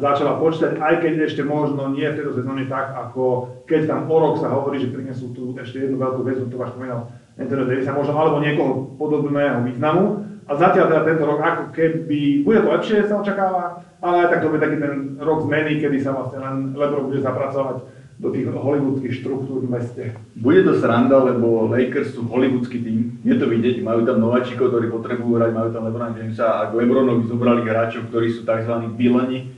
začala 0.03 0.37
počítať, 0.37 0.77
aj 0.77 0.95
keď 1.01 1.13
ešte 1.25 1.43
možno 1.47 1.95
nie 1.95 2.05
v 2.05 2.17
tejto 2.21 2.37
sezóne 2.37 2.69
tak, 2.69 2.93
ako 2.93 3.49
keď 3.65 3.81
tam 3.89 4.01
o 4.11 4.17
rok 4.21 4.35
sa 4.43 4.53
hovorí, 4.53 4.83
že 4.83 4.93
prinesú 4.93 5.33
tu 5.33 5.57
ešte 5.57 5.81
jednu 5.81 5.97
veľkú 5.97 6.21
hviezdu, 6.27 6.53
to 6.53 6.61
váš 6.61 6.77
spomínal 6.77 7.09
Anthony 7.41 7.65
Davisa, 7.67 7.97
možno 7.97 8.13
alebo 8.15 8.39
niekoho 8.43 8.95
podobného 9.01 9.65
významu. 9.65 10.23
A 10.45 10.53
zatiaľ 10.61 10.93
teda 10.93 11.03
tento 11.09 11.25
rok 11.25 11.41
ako 11.41 11.65
keby, 11.73 12.45
bude 12.45 12.61
to 12.61 12.69
lepšie 12.69 13.09
sa 13.09 13.17
očakáva, 13.17 13.81
ale 14.05 14.29
aj 14.29 14.29
tak 14.29 14.41
to 14.45 14.53
bude 14.53 14.61
taký 14.61 14.77
ten 14.77 15.17
rok 15.17 15.49
zmeny, 15.49 15.81
kedy 15.81 16.05
sa 16.05 16.13
vlastne 16.13 16.45
len 16.45 16.77
LeBron 16.77 17.09
bude 17.09 17.25
zapracovať 17.25 17.81
do 18.15 18.31
tých 18.31 18.47
hollywoodských 18.47 19.15
štruktúr 19.21 19.67
v 19.67 19.71
meste. 19.75 20.03
Bude 20.39 20.63
to 20.63 20.79
sranda, 20.79 21.19
lebo 21.19 21.67
Lakers 21.67 22.15
sú 22.15 22.23
hollywoodský 22.31 22.79
tým, 22.79 23.01
je 23.27 23.35
to 23.35 23.51
vidieť, 23.51 23.83
majú 23.83 24.07
tam 24.07 24.23
nováčikov, 24.23 24.71
ktorí 24.71 24.87
potrebujú 24.87 25.35
hrať, 25.35 25.51
majú 25.51 25.69
tam 25.75 25.83
Lebrona 25.91 26.15
Jamesa 26.15 26.47
a 26.63 26.71
k 26.71 26.79
Lebronovi 26.79 27.27
zobrali 27.27 27.67
hráčov, 27.67 28.07
ktorí 28.09 28.31
sú 28.31 28.47
tzv. 28.47 28.75
vilani, 28.95 29.51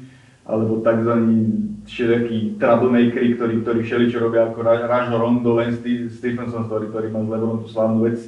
alebo 0.48 0.80
tzv. 0.80 1.12
všelijakí 1.84 2.56
troublemakeri, 2.56 3.28
ktorí, 3.36 3.54
ktorí 3.60 3.78
všeličo 3.84 4.18
robia 4.24 4.48
ako 4.48 4.58
Ra- 4.64 4.88
Rajon 4.88 5.20
Rondo, 5.20 5.52
len 5.60 5.76
Stephenson, 6.08 6.64
ktorý, 6.64 6.88
ktorý 6.88 7.06
má 7.12 7.20
s 7.20 7.28
Lebronom 7.28 7.60
tú 7.60 7.68
slávnu 7.68 8.08
vec, 8.08 8.18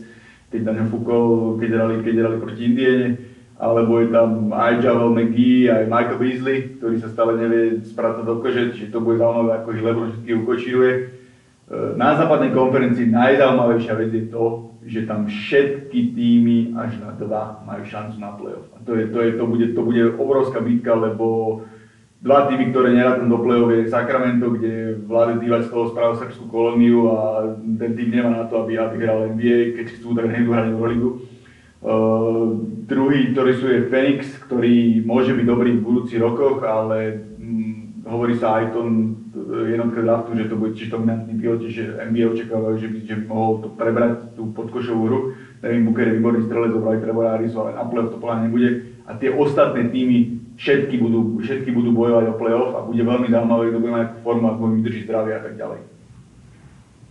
keď 0.52 0.60
na 0.64 0.72
ňom 0.80 0.88
fúkol, 0.92 1.24
keď 1.56 1.68
hrali, 1.72 1.94
keď 2.04 2.14
hrali 2.20 2.36
proti 2.36 2.62
Indiene, 2.68 3.27
alebo 3.58 3.98
je 3.98 4.14
tam 4.14 4.54
aj 4.54 4.78
Javel 4.78 5.10
McGee, 5.10 5.66
aj 5.66 5.90
Michael 5.90 6.18
Beasley, 6.22 6.58
ktorý 6.78 6.96
sa 7.02 7.10
stále 7.10 7.34
nevie 7.34 7.82
spracovať 7.82 8.26
do 8.26 8.36
kože, 8.38 8.62
čiže 8.78 8.94
to 8.94 9.02
bude 9.02 9.18
zaujímavé, 9.18 9.50
ako 9.58 9.68
ich 9.74 9.82
LeBron 9.82 10.10
všetky 10.14 10.32
ukočíruje. 10.46 10.92
E, 10.94 11.02
Na 11.98 12.14
západnej 12.14 12.54
konferencii 12.54 13.10
najzaujímavejšia 13.10 13.94
vec 13.98 14.10
je 14.14 14.24
to, 14.30 14.46
že 14.86 15.10
tam 15.10 15.26
všetky 15.26 16.14
týmy 16.14 16.78
až 16.78 17.02
na 17.02 17.10
dva 17.18 17.60
majú 17.66 17.82
šancu 17.82 18.16
na 18.22 18.30
playoff. 18.38 18.70
A 18.72 18.80
to, 18.86 18.94
je, 18.94 19.10
to, 19.10 19.18
je, 19.26 19.30
to, 19.34 19.44
bude, 19.44 19.66
to 19.74 19.80
bude 19.82 20.02
obrovská 20.16 20.62
bitka, 20.62 20.94
lebo 20.94 21.60
dva 22.22 22.46
týmy, 22.46 22.70
ktoré 22.70 22.94
nerátam 22.94 23.26
do 23.26 23.42
play-off 23.42 23.74
je 23.74 23.90
Sacramento, 23.90 24.54
kde 24.54 25.02
Vlade 25.02 25.42
Divac 25.42 25.66
z 25.66 25.74
toho 25.74 25.90
spravil 25.90 26.14
srbskú 26.14 26.46
kolóniu 26.46 27.10
a 27.10 27.42
ten 27.58 27.90
tým 27.98 28.14
nemá 28.14 28.30
na 28.38 28.46
to, 28.46 28.62
aby, 28.62 28.78
aby 28.78 29.02
hral 29.02 29.34
NBA, 29.34 29.82
keď 29.82 29.86
chcú, 29.98 30.14
tak 30.14 30.30
nejdu 30.30 30.54
hrať 30.54 30.66
Euroligu. 30.72 31.27
Uh, 31.78 32.58
druhý, 32.90 33.30
ktorý 33.30 33.52
sú 33.54 33.66
je 33.70 33.86
Phoenix, 33.86 34.34
ktorý 34.42 35.06
môže 35.06 35.30
byť 35.30 35.46
dobrý 35.46 35.78
v 35.78 35.86
budúcich 35.86 36.18
rokoch, 36.18 36.66
ale 36.66 37.22
hm, 37.38 38.02
hovorí 38.02 38.34
sa 38.34 38.58
aj 38.58 38.74
to 38.74 38.80
jednotka 39.68 40.02
draftu, 40.02 40.36
že 40.36 40.48
to 40.50 40.56
bude 40.56 40.74
tiež 40.74 40.90
dominantný 40.90 41.38
pilot, 41.38 41.70
že 41.70 42.02
NBA 42.10 42.34
očakávajú, 42.34 42.76
že 42.78 42.88
by, 42.88 42.98
že 43.06 43.14
mohol 43.30 43.62
to 43.62 43.68
prebrať 43.72 44.34
tú 44.34 44.50
podkošovú 44.52 45.02
hru. 45.06 45.20
Neviem, 45.62 45.86
Booker 45.86 46.06
je 46.06 46.16
výborný 46.18 46.40
strelec, 46.46 46.70
zobrali 46.74 47.02
Trevora 47.02 47.34
Arisu, 47.34 47.56
ale 47.62 47.74
na 47.74 47.84
playoff 47.86 48.14
to 48.14 48.18
podľa 48.22 48.46
nebude. 48.46 48.68
A 49.08 49.14
tie 49.16 49.30
ostatné 49.32 49.88
týmy 49.90 50.38
všetky 50.58 50.98
budú, 50.98 51.38
všetky 51.40 51.70
budú 51.70 51.94
bojovať 51.94 52.24
o 52.30 52.38
playoff 52.38 52.70
a 52.74 52.86
bude 52.86 53.02
veľmi 53.02 53.28
zaujímavé, 53.30 53.70
kto 53.70 53.78
bude 53.80 53.94
mať 53.94 54.04
akú 54.04 54.18
formu, 54.22 54.46
ako 54.50 54.62
vydrží 54.78 55.00
zdravie 55.06 55.32
a 55.34 55.42
tak 55.42 55.54
ďalej. 55.54 55.80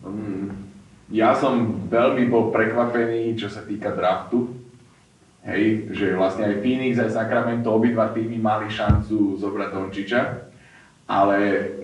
Mm, 0.07 0.47
Ja 1.07 1.31
som 1.31 1.87
veľmi 1.87 2.27
bol 2.27 2.51
prekvapený, 2.51 3.39
čo 3.39 3.47
sa 3.47 3.63
týka 3.63 3.95
draftu. 3.95 4.51
Hej, 5.47 5.95
že 5.95 6.11
vlastne 6.19 6.43
aj 6.43 6.59
Phoenix, 6.59 6.99
aj 6.99 7.15
Sacramento, 7.15 7.71
obidva 7.71 8.11
týmy 8.11 8.35
mali 8.35 8.67
šancu 8.67 9.39
zobrať 9.39 9.69
Dončiča. 9.71 10.21
ale 11.07 11.37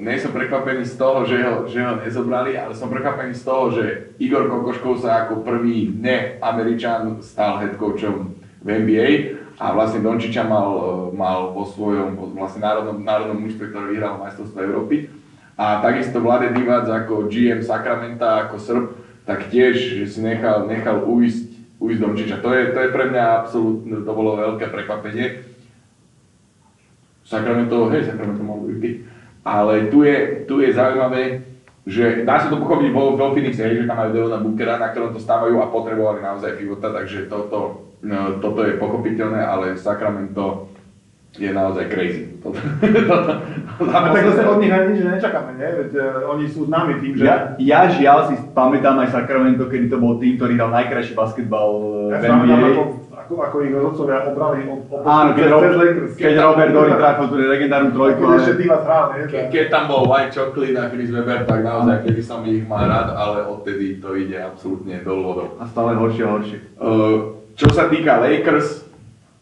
nie 0.04 0.20
som 0.20 0.36
prekvapený 0.36 0.84
z 0.84 1.00
toho, 1.00 1.24
že 1.24 1.40
ho, 1.40 1.64
že 1.64 1.80
ho 1.80 1.96
nezobrali, 1.96 2.60
ale 2.60 2.76
som 2.76 2.92
prekvapený 2.92 3.32
z 3.32 3.44
toho, 3.48 3.72
že 3.72 4.12
Igor 4.20 4.52
Kokoškov 4.52 5.00
sa 5.00 5.24
ako 5.24 5.48
prvý 5.48 5.96
ne-Američan 5.96 7.24
stal 7.24 7.64
head 7.64 7.80
coachom 7.80 8.36
v 8.60 8.68
NBA 8.68 9.10
a 9.64 9.72
vlastne 9.72 10.04
Dončiča 10.04 10.44
mal, 10.44 11.08
mal 11.16 11.56
vo 11.56 11.64
svojom 11.64 12.36
vlastne 12.36 12.68
národnom, 12.68 13.00
národnom 13.00 13.40
mužstve, 13.40 13.72
ktoré 13.72 13.96
vyhralo 13.96 14.20
majstrovstvo 14.20 14.60
Európy. 14.60 15.08
A 15.56 15.80
takisto 15.80 16.20
Vlade 16.20 16.52
Divac 16.52 16.84
ako 16.92 17.32
GM 17.32 17.64
Sakramenta, 17.64 18.44
ako 18.44 18.56
Srb, 18.60 18.86
tak 19.24 19.48
tiež 19.48 20.06
si 20.08 20.20
nechal, 20.20 20.68
nechal 20.68 21.08
uísť, 21.08 21.80
uísť 21.80 22.00
Dončiča. 22.00 22.38
To 22.44 22.50
je, 22.52 22.76
to 22.76 22.80
je 22.84 22.90
pre 22.92 23.06
mňa 23.08 23.24
absolútne, 23.44 24.04
to 24.04 24.12
bolo 24.12 24.36
veľké 24.36 24.68
prekvapenie. 24.68 25.48
Sacramento, 27.24 27.88
hej, 27.92 28.12
Sacramento 28.12 28.44
mal 28.44 28.60
MVP. 28.68 29.08
Ale 29.44 29.88
tu 29.88 30.04
je, 30.04 30.44
tu 30.44 30.60
je 30.60 30.76
zaujímavé, 30.76 31.44
že 31.84 32.24
dá 32.24 32.40
sa 32.40 32.48
to 32.48 32.60
pochopiť 32.64 32.90
vo, 32.96 33.16
vo 33.16 33.32
Phoenixe, 33.36 33.64
že 33.64 33.88
tam 33.88 34.00
majú 34.00 34.12
Devona 34.16 34.40
Bookera, 34.40 34.80
na 34.80 34.92
ktorom 34.92 35.12
to 35.16 35.20
stávajú 35.20 35.60
a 35.60 35.72
potrebovali 35.72 36.24
naozaj 36.24 36.56
pivota, 36.56 36.92
takže 36.92 37.28
toto, 37.28 37.92
no, 38.04 38.40
toto 38.40 38.64
je 38.64 38.80
pochopiteľné, 38.80 39.44
ale 39.44 39.76
Sacramento 39.76 40.72
je 41.34 41.50
naozaj 41.50 41.90
crazy. 41.90 42.24
Toto, 42.38 42.62
toto, 43.10 43.32
A 43.90 43.98
tak 44.14 44.24
zase 44.30 44.46
od 44.46 44.62
nich 44.62 44.70
ani 44.70 44.94
nič 44.94 45.02
nečakáme, 45.02 45.58
nie? 45.58 45.66
Veď 45.66 45.92
uh, 45.98 46.30
oni 46.30 46.46
sú 46.46 46.70
známi 46.70 47.02
tým, 47.02 47.14
že... 47.18 47.26
Ja, 47.26 47.58
ja 47.58 47.80
žiaľ 47.90 48.30
si 48.30 48.38
pamätám 48.54 49.02
aj 49.02 49.10
Sacramento, 49.10 49.66
kedy 49.66 49.90
to 49.90 49.98
bol 49.98 50.22
tým, 50.22 50.38
ktorý 50.38 50.54
hral 50.62 50.70
najkrajší 50.70 51.18
basketbal 51.18 51.70
Ja 52.14 52.22
v 52.22 52.26
NBA. 52.30 52.54
ako, 52.54 52.84
ako, 53.18 53.34
ako 53.50 53.56
ich 53.66 53.72
rozhodcovia 53.74 54.18
obrali 54.30 54.60
o, 54.70 54.76
o 54.86 54.96
Áno, 55.02 55.30
keď, 55.34 55.48
Rob, 55.50 55.64
Lakers. 55.74 56.14
keď 56.14 56.34
Robert 56.38 56.72
Dory 56.76 56.92
trafil 57.02 57.26
tú 57.26 57.36
legendárnu 57.42 57.90
trojku, 57.98 58.22
Keď 58.22 58.36
ešte 58.38 58.54
ale 58.54 58.62
Divac 58.62 58.84
hral, 58.86 59.06
nie? 59.10 59.24
Ke, 59.26 59.40
keď 59.50 59.66
tam 59.74 59.84
bol 59.90 60.02
White 60.06 60.34
Chocolate 60.38 60.78
a 60.78 60.86
Chris 60.94 61.10
Webber, 61.10 61.40
tak 61.50 61.60
naozaj 61.66 61.96
vtedy 62.06 62.22
som 62.22 62.46
ich 62.46 62.62
mal 62.70 62.86
rád, 62.86 63.10
ale 63.18 63.38
odtedy 63.50 63.98
to 63.98 64.14
ide 64.14 64.38
absolútne 64.38 65.02
dolu 65.02 65.22
vodou. 65.34 65.48
a 65.58 65.66
stále 65.66 65.98
horšie 65.98 66.24
a 66.28 66.30
horšie. 66.30 66.58
Uh, 66.78 67.42
čo 67.58 67.74
sa 67.74 67.90
týka 67.90 68.22
Lakers, 68.22 68.86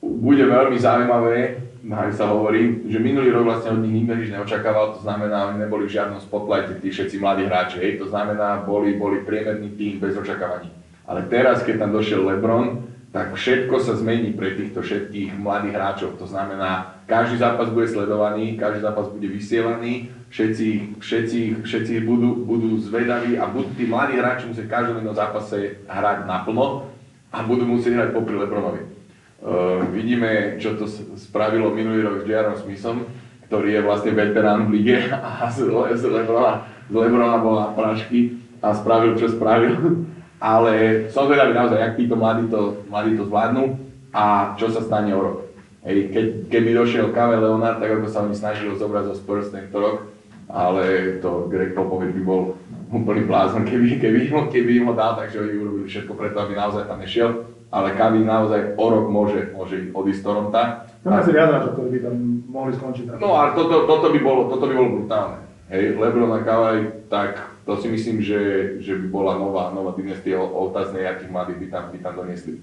bude 0.01 0.43
veľmi 0.43 0.77
zaujímavé, 0.80 1.70
aj 1.89 2.13
sa 2.13 2.30
hovorí, 2.30 2.86
že 2.86 3.02
minulý 3.02 3.34
rok 3.34 3.50
vlastne 3.50 3.74
od 3.74 3.82
nich 3.82 4.06
nikto 4.06 4.13
nič 4.13 4.30
neočakával, 4.30 4.94
to 4.94 5.02
znamená, 5.02 5.50
oni 5.50 5.65
neboli 5.65 5.89
v 5.89 5.98
žiadnom 5.98 6.22
spotlighte, 6.22 6.78
tí 6.78 6.94
všetci 6.94 7.17
mladí 7.17 7.50
hráči, 7.50 7.82
hej, 7.82 7.98
to 7.98 8.06
znamená, 8.06 8.62
boli, 8.62 8.94
boli 8.94 9.26
priemerný 9.26 9.74
tým 9.74 9.98
bez 9.98 10.13
očakávaní. 10.13 10.70
Ale 11.10 11.26
teraz, 11.26 11.65
keď 11.65 11.82
tam 11.82 11.91
došiel 11.98 12.22
LeBron, 12.22 12.86
tak 13.12 13.36
všetko 13.36 13.76
sa 13.84 14.00
zmení 14.00 14.32
pre 14.32 14.56
týchto 14.56 14.80
všetkých 14.80 15.36
mladých 15.36 15.76
hráčov. 15.76 16.15
To 16.15 16.24
znamená, 16.30 17.04
každý 17.10 17.44
zápas 17.44 17.67
bude 17.67 17.91
sledovaný, 17.91 18.56
každý 18.56 18.88
zápas 18.88 19.12
bude 19.12 19.28
vysielaný, 19.28 20.08
všetci, 20.32 20.96
všetci, 21.04 21.39
všetci 21.67 21.94
budú, 22.08 22.48
budú 22.48 22.80
zvedaví 22.80 23.36
a 23.36 23.52
budú 23.52 23.67
tí 23.76 23.84
mladí 23.84 24.15
hráči 24.15 24.48
musieť 24.48 24.72
v 24.72 24.74
každom 24.80 24.96
jednom 25.04 25.17
zápase 25.17 25.84
hrať 25.91 26.24
naplno 26.24 26.88
a 27.36 27.44
budú 27.44 27.67
musieť 27.67 28.00
hrať 28.00 28.10
popri 28.15 28.39
Lebronovi. 28.39 29.00
Uh, 29.41 29.82
vidíme, 29.89 30.62
čo 30.62 30.77
to 30.77 30.86
spravilo 31.17 31.73
minulý 31.73 32.06
rok 32.06 32.21
s 32.21 32.30
J.R. 32.30 32.54
Smithom, 32.62 33.10
ktorý 33.49 33.73
je 33.73 33.82
vlastne 33.82 34.13
veterán 34.13 34.69
v 34.69 34.77
lige 34.77 34.97
a 35.17 35.49
z, 35.49 35.65
Le- 35.65 35.97
z, 35.97 36.06
Lebrona, 36.06 36.69
z 36.86 36.93
Lebrona 36.93 37.41
bol 37.41 37.58
na 37.58 37.73
prášky 37.73 38.38
a 38.62 38.77
spravil, 38.77 39.17
čo 39.17 39.34
spravil. 39.34 40.06
Ale 40.41 41.06
som 41.10 41.25
zvedavý 41.25 41.58
naozaj, 41.58 41.77
jak 41.77 41.97
títo 41.97 42.17
mladí 42.17 42.49
to, 42.49 42.86
mladí 42.89 43.17
to 43.17 43.30
zvládnu 43.30 43.77
a 44.13 44.54
čo 44.58 44.69
sa 44.69 44.82
stane 44.82 45.13
o 45.13 45.21
rok. 45.21 45.38
Hej, 45.82 46.13
keď, 46.13 46.25
keby 46.49 46.69
došiel 46.77 47.10
Kave 47.10 47.41
Leonard, 47.41 47.82
tak 47.82 47.97
ako 47.97 48.06
sa 48.10 48.21
oni 48.21 48.38
snažili 48.38 48.69
ho 48.69 48.77
zobrať 48.77 49.10
zo 49.10 49.15
Spurs 49.17 49.49
tento 49.49 49.82
rok, 49.82 50.06
ale 50.49 51.17
to 51.17 51.49
Greg 51.49 51.73
Popovich 51.73 52.13
by 52.13 52.21
bol 52.21 52.41
úplný 53.01 53.25
blázon, 53.25 53.65
keby, 53.65 53.97
keby, 53.97 54.19
keby 54.54 54.71
im 54.82 54.89
ho 54.89 54.93
dal, 54.93 55.17
takže 55.17 55.41
oni 55.41 55.54
urobili 55.58 55.86
všetko 55.89 56.13
preto, 56.13 56.38
aby 56.41 56.54
naozaj 56.54 56.86
tam 56.86 57.01
nešiel. 57.01 57.49
Ale 57.71 57.95
Kavi 57.95 58.27
naozaj 58.27 58.75
o 58.75 58.86
rok 58.91 59.07
môže, 59.07 59.55
môže 59.55 59.95
odísť 59.95 60.19
z 60.19 60.25
Toronta. 60.27 60.62
Tam 61.01 61.15
asi 61.15 61.31
viac 61.31 61.55
hráčov, 61.55 61.79
ktorí 61.79 61.89
by 61.95 61.99
tam 62.03 62.15
mohli 62.51 62.71
skončiť. 62.75 63.05
No 63.15 63.39
a 63.39 63.55
toto, 63.55 63.88
toto, 63.88 64.12
by 64.12 64.19
bolo, 64.19 64.51
toto 64.51 64.67
by 64.67 64.75
bolo 64.75 64.89
brutálne. 64.99 65.39
Hej, 65.71 65.95
Lebron 65.95 66.36
a 66.36 66.43
Kawhi, 66.43 67.07
tak 67.07 67.39
to 67.63 67.79
si 67.79 67.88
myslím, 67.88 68.19
že, 68.19 68.39
že 68.84 68.99
by 68.99 69.07
bola 69.07 69.39
nová, 69.39 69.71
nová 69.71 69.95
dynastia 69.95 70.36
otázne, 70.36 71.07
akých 71.07 71.31
mladých 71.31 71.63
by 71.63 71.67
tam, 71.71 71.84
by 71.95 71.99
tam 72.03 72.13
doniesli. 72.19 72.60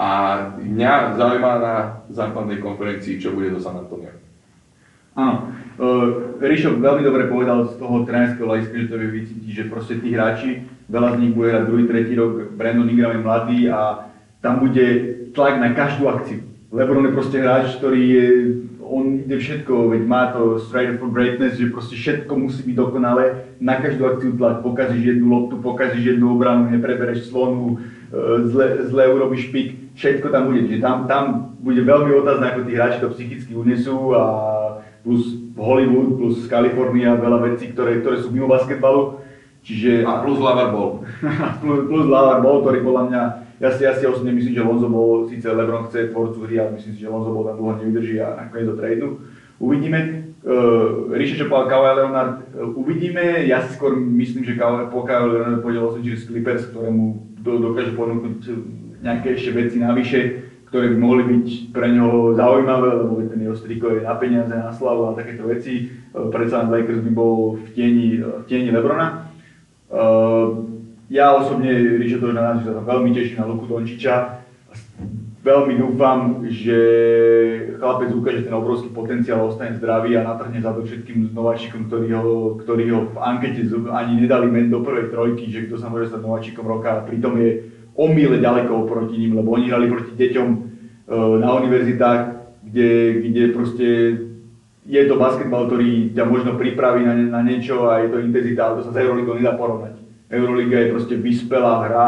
A 0.00 0.08
mňa 0.56 1.20
zaujíma 1.20 1.52
na 1.60 1.74
základnej 2.08 2.56
konferencii, 2.64 3.20
čo 3.20 3.36
bude 3.36 3.52
do 3.52 3.60
San 3.60 3.76
Antonio. 3.76 4.16
Áno, 5.18 5.52
uh, 5.76 6.38
Rišo 6.40 6.78
veľmi 6.78 7.02
dobre 7.04 7.28
povedal 7.28 7.68
z 7.68 7.76
toho 7.76 8.06
trénerského 8.06 8.48
hľadiska, 8.48 8.74
že 8.80 8.88
to 8.88 8.96
vie 8.96 9.10
vycítiť, 9.12 9.50
že 9.52 9.68
proste 9.68 9.98
tí 10.00 10.14
hráči, 10.14 10.64
veľa 10.88 11.18
z 11.18 11.20
nich 11.20 11.34
bude 11.36 11.52
hrať 11.52 11.64
druhý, 11.68 11.84
tretí 11.90 12.14
rok, 12.16 12.54
Brandon 12.56 12.88
Ingram 12.88 13.18
je 13.18 13.26
mladý 13.26 13.58
a 13.68 14.07
tam 14.40 14.62
bude 14.62 14.86
tlak 15.34 15.58
na 15.60 15.74
každú 15.74 16.08
akciu. 16.08 16.46
Lebron 16.68 17.08
je 17.08 17.16
proste 17.16 17.40
hráč, 17.40 17.80
ktorý 17.80 18.02
je, 18.04 18.26
on 18.84 19.24
ide 19.24 19.40
všetko, 19.40 19.88
veď 19.88 20.02
má 20.04 20.28
to 20.36 20.60
straight 20.60 21.00
for 21.00 21.08
greatness, 21.08 21.56
že 21.56 21.72
proste 21.72 21.96
všetko 21.96 22.32
musí 22.36 22.60
byť 22.60 22.76
dokonalé, 22.76 23.56
na 23.56 23.80
každú 23.80 24.04
akciu 24.04 24.36
tlak, 24.36 24.60
pokazíš 24.60 25.16
jednu 25.16 25.26
loptu, 25.32 25.56
pokazíš 25.64 26.16
jednu 26.16 26.36
obranu, 26.36 26.68
neprebereš 26.68 27.32
slonu, 27.32 27.80
e, 28.12 28.16
zle, 28.52 28.84
zle 28.84 29.04
urobíš 29.08 29.48
pik, 29.48 29.96
všetko 29.96 30.28
tam 30.28 30.52
bude, 30.52 30.68
čiže 30.68 30.84
tam, 30.84 31.08
tam 31.08 31.24
bude 31.56 31.80
veľmi 31.80 32.12
otázne, 32.20 32.44
ako 32.52 32.60
tí 32.68 32.72
hráči 32.76 33.00
to 33.00 33.08
psychicky 33.16 33.52
unesú 33.56 34.12
a 34.12 34.22
plus 35.08 35.40
Hollywood, 35.56 36.20
plus 36.20 36.44
Kalifornia, 36.52 37.16
veľa 37.16 37.48
vecí, 37.48 37.72
ktoré, 37.72 38.04
ktoré 38.04 38.20
sú 38.20 38.28
mimo 38.28 38.44
basketbalu, 38.44 39.24
čiže 39.64 40.04
A 40.04 40.20
plus 40.20 40.36
Lavar 40.36 40.68
bol. 40.68 41.08
plus, 41.64 41.80
plus 41.88 42.06
Lavar 42.06 42.44
bol, 42.44 42.60
ktorý 42.60 42.84
podľa 42.84 43.04
mňa, 43.08 43.22
ja 43.58 43.74
si, 43.74 43.82
ja 43.82 43.92
si 43.94 44.06
osobne 44.06 44.30
myslím, 44.30 44.54
že 44.54 44.62
Lonzo 44.62 44.86
bol, 44.86 45.26
síce 45.26 45.50
Lebron 45.50 45.90
chce 45.90 46.14
tvorcu 46.14 46.46
hry, 46.46 46.62
ale 46.62 46.78
myslím 46.78 46.94
si, 46.94 47.02
že 47.02 47.10
Lonzo 47.10 47.34
bol 47.34 47.42
tam 47.42 47.58
dlho 47.58 47.74
nevydrží 47.82 48.22
a 48.22 48.46
nakoniec 48.46 48.66
do 48.70 48.76
tradu. 48.78 49.08
Uvidíme. 49.58 50.30
Uh, 50.38 51.10
Ríše, 51.10 51.34
čo 51.34 51.50
Kawhi 51.50 51.98
Leonard, 51.98 52.46
uh, 52.54 52.70
uvidíme. 52.78 53.42
Ja 53.50 53.58
si 53.66 53.74
skôr 53.74 53.98
myslím, 53.98 54.46
že 54.46 54.54
Kawhi, 54.54 54.86
po 54.94 55.02
Kawhi 55.02 55.34
Leonard 55.34 55.58
pôjde 55.66 55.82
Los 55.82 55.98
Angeles 55.98 56.22
Clippers, 56.22 56.70
ktorému 56.70 57.34
do, 57.42 57.58
dokáže 57.58 57.98
ponúknuť 57.98 58.38
nejaké 59.02 59.34
ešte 59.34 59.50
veci 59.50 59.82
navyše, 59.82 60.46
ktoré 60.70 60.94
by 60.94 60.96
mohli 61.02 61.22
byť 61.26 61.46
pre 61.74 61.90
neho 61.90 62.38
zaujímavé, 62.38 62.88
lebo 63.02 63.18
ten 63.26 63.42
jeho 63.42 63.58
striko 63.58 63.98
je 63.98 64.06
na 64.06 64.14
peniaze, 64.14 64.54
na 64.54 64.70
slavu 64.70 65.10
a 65.10 65.18
takéto 65.18 65.50
veci. 65.50 65.90
Uh, 66.14 66.30
predsa 66.30 66.62
len 66.62 66.70
Lakers 66.70 67.02
by 67.02 67.10
bol 67.10 67.58
v 67.58 67.68
tieni, 67.74 68.22
v 68.22 68.44
tieni 68.46 68.70
Lebrona. 68.70 69.34
Uh, 69.90 70.77
ja 71.08 71.32
osobne, 71.32 71.72
Ríšo 71.72 72.20
na 72.36 72.52
nás, 72.52 72.64
sa 72.64 72.84
veľmi 72.84 73.16
teším 73.16 73.40
na 73.40 73.48
Luku 73.48 73.64
Dončiča. 73.64 74.44
Veľmi 75.40 75.80
dúfam, 75.80 76.44
že 76.44 76.78
chlapec 77.80 78.12
ukáže 78.12 78.44
ten 78.44 78.52
obrovský 78.52 78.92
potenciál, 78.92 79.48
ostane 79.48 79.72
zdravý 79.80 80.20
a 80.20 80.26
natrhne 80.26 80.60
za 80.60 80.76
to 80.76 80.84
všetkým 80.84 81.32
nováčikom, 81.32 81.88
ktorí 81.88 82.12
ho, 82.12 82.60
ktorí 82.60 82.84
ho 82.92 83.08
v 83.08 83.16
ankete 83.16 83.64
ani 83.88 84.20
nedali 84.20 84.52
men 84.52 84.68
do 84.68 84.84
prvej 84.84 85.08
trojky, 85.08 85.48
že 85.48 85.64
kto 85.64 85.80
sa 85.80 85.88
môže 85.88 86.12
stať 86.12 86.20
nováčikom 86.20 86.68
roka 86.68 87.00
a 87.00 87.04
pritom 87.06 87.40
je 87.40 87.72
o 87.96 88.04
ďaleko 88.12 88.84
oproti 88.84 89.16
ním, 89.16 89.40
lebo 89.40 89.56
oni 89.56 89.72
hrali 89.72 89.90
proti 89.90 90.12
deťom 90.14 90.48
e, 90.52 90.58
na 91.40 91.50
univerzitách, 91.56 92.20
kde, 92.62 92.90
kde 93.26 93.42
proste 93.56 93.86
je 94.86 95.02
to 95.08 95.14
basketbal, 95.18 95.66
ktorý 95.66 96.14
ťa 96.14 96.24
možno 96.28 96.54
pripraví 96.54 97.02
na, 97.02 97.14
na 97.14 97.40
niečo 97.42 97.90
a 97.90 98.04
je 98.04 98.12
to 98.12 98.22
intenzita, 98.22 98.68
ale 98.68 98.74
to 98.80 98.86
sa 98.86 98.92
s 98.94 99.00
Euroligou 99.02 99.34
nedá 99.34 99.56
porovnať. 99.58 99.97
Euroliga 100.28 100.76
je 100.80 100.92
proste 100.92 101.14
vyspelá 101.16 101.88
hra 101.88 102.06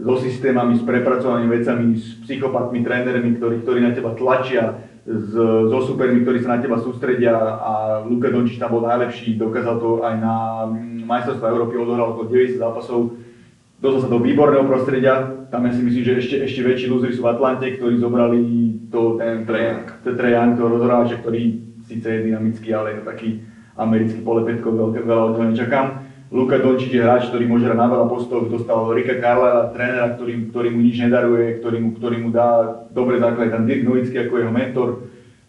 so 0.00 0.16
systémami, 0.16 0.80
s 0.80 0.82
prepracovanými 0.82 1.50
vecami, 1.60 1.86
s 1.96 2.24
psychopatmi, 2.24 2.80
trénermi, 2.80 3.36
ktorí, 3.36 3.60
ktorí 3.60 3.78
na 3.84 3.92
teba 3.92 4.16
tlačia, 4.16 4.80
s, 5.04 5.32
so 5.68 5.78
supermi, 5.84 6.24
ktorí 6.24 6.40
sa 6.40 6.56
na 6.56 6.62
teba 6.64 6.80
sústredia 6.80 7.36
a 7.36 8.00
Luka 8.04 8.32
Dončič 8.32 8.56
tam 8.56 8.80
bol 8.80 8.88
najlepší, 8.88 9.36
dokázal 9.36 9.76
to 9.76 10.00
aj 10.00 10.14
na 10.16 10.34
mm, 10.72 11.04
majstrovstve 11.04 11.46
Európy, 11.52 11.74
odohral 11.76 12.16
okolo 12.16 12.32
90 12.32 12.56
zápasov, 12.56 13.00
dostal 13.80 14.00
sa 14.08 14.12
do 14.12 14.20
výborného 14.24 14.64
prostredia, 14.64 15.44
tam 15.52 15.68
ja 15.68 15.72
si 15.76 15.84
myslím, 15.84 16.04
že 16.04 16.12
ešte, 16.16 16.36
ešte 16.48 16.60
väčší 16.64 16.86
lúzri 16.88 17.12
sú 17.12 17.26
v 17.26 17.32
Atlante, 17.32 17.66
ktorí 17.76 18.00
zobrali 18.00 18.40
to, 18.88 19.20
ten 19.20 19.44
Young, 19.44 20.56
toho 20.56 20.68
rozhráča, 20.80 21.20
ktorý 21.20 21.60
síce 21.84 22.06
je 22.06 22.24
dynamický, 22.30 22.72
ale 22.72 22.94
je 22.94 22.96
to 23.02 23.04
taký 23.04 23.28
americký 23.76 24.20
polepetko, 24.22 24.68
veľké, 24.68 24.98
veľa 25.04 25.22
od 25.24 25.32
toho 25.36 25.46
nečakám. 25.48 25.86
Luka 26.30 26.56
Dončič 26.56 26.88
je 26.88 27.02
hráč, 27.02 27.26
ktorý 27.26 27.44
môže 27.44 27.66
hrať 27.66 27.74
na 27.74 27.88
veľa 27.88 28.06
postov, 28.06 28.46
dostal 28.46 28.86
Rika 28.88 29.18
Carla, 29.18 29.74
trénera, 29.74 30.14
ktorý, 30.14 30.46
ktorý 30.46 30.68
mu 30.70 30.80
nič 30.80 30.96
nedaruje, 31.00 31.58
ktorý 31.58 31.76
mu, 31.76 31.90
ktorý 31.92 32.16
mu 32.18 32.30
dá 32.30 32.48
dobré 32.88 33.18
základy, 33.18 33.50
tam 33.50 33.66
Dirk 33.66 33.82
Nowitzki 33.82 34.16
ako 34.20 34.34
jeho 34.36 34.52
mentor, 34.52 34.88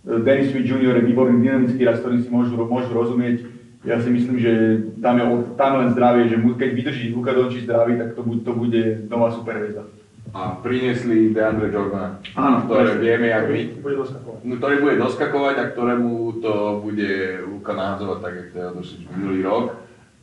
Dennis 0.02 0.50
Smith 0.50 0.66
Jr. 0.66 0.98
je 0.98 1.06
výborný 1.06 1.38
dynamický 1.40 1.86
hráč, 1.86 2.02
ktorým 2.02 2.20
si 2.20 2.28
môžu, 2.28 2.58
môžu 2.60 2.90
rozumieť. 2.90 3.46
Ja 3.82 3.98
si 3.98 4.10
myslím, 4.10 4.38
že 4.38 4.52
tam 4.98 5.18
je, 5.18 5.26
tam 5.56 5.72
len 5.78 5.90
zdravie, 5.92 6.26
že 6.28 6.38
mu- 6.38 6.54
keď 6.54 6.70
vydrží 6.72 7.10
Luka 7.12 7.30
Dončič 7.32 7.62
zdravý, 7.64 7.98
tak 7.98 8.14
to, 8.14 8.22
bu- 8.22 8.38
to 8.40 8.52
bude 8.52 8.82
nová 9.06 9.30
superhviezda. 9.30 9.86
a 10.32 10.56
priniesli 10.56 11.30
DeAndre 11.30 11.68
Jordana, 11.68 12.22
Áno, 12.32 12.64
ktoré 12.64 12.88
presne. 12.88 13.04
vieme, 13.04 13.28
jak 13.28 13.44
my, 13.44 13.62
Bude 13.84 13.96
doskakovať. 14.00 14.40
no, 14.40 14.54
ktorý 14.56 14.76
bude 14.80 14.96
doskakovať 14.98 15.56
a 15.58 15.66
ktorému 15.68 16.10
to 16.40 16.54
bude 16.80 17.12
Luka 17.44 17.74
nahadzovať 17.74 18.18
tak, 18.18 18.34
jak 18.34 18.50
došli 18.72 19.12
minulý 19.12 19.42
rok. 19.44 19.66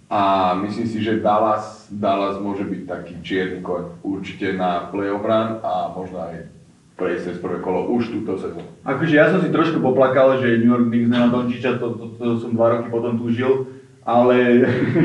A 0.08 0.54
myslím 0.64 0.88
si, 0.88 1.04
že 1.04 1.20
Dallas, 1.20 1.84
Dallas 1.92 2.40
môže 2.40 2.64
byť 2.64 2.82
taký 2.88 3.14
čierny 3.20 3.60
koň 3.60 4.00
určite 4.00 4.56
na 4.56 4.88
playoff 4.88 5.20
run 5.20 5.60
a 5.60 5.92
možno 5.92 6.24
aj 6.24 6.48
prejsť 6.96 7.24
cez 7.28 7.36
prvé 7.38 7.60
kolo 7.60 7.92
už 7.92 8.10
túto 8.16 8.40
sezónu. 8.40 8.64
Akože 8.88 9.14
ja 9.14 9.28
som 9.28 9.44
si 9.44 9.52
trošku 9.52 9.84
poplakal, 9.84 10.40
že 10.40 10.64
New 10.64 10.72
York 10.72 10.88
Knicks 10.88 11.12
nemá 11.12 11.28
Dončiča, 11.28 11.76
to, 11.76 11.94
to, 11.94 12.04
to, 12.16 12.24
som 12.40 12.56
dva 12.56 12.74
roky 12.74 12.88
potom 12.88 13.20
túžil, 13.20 13.68
ale, 14.02 14.64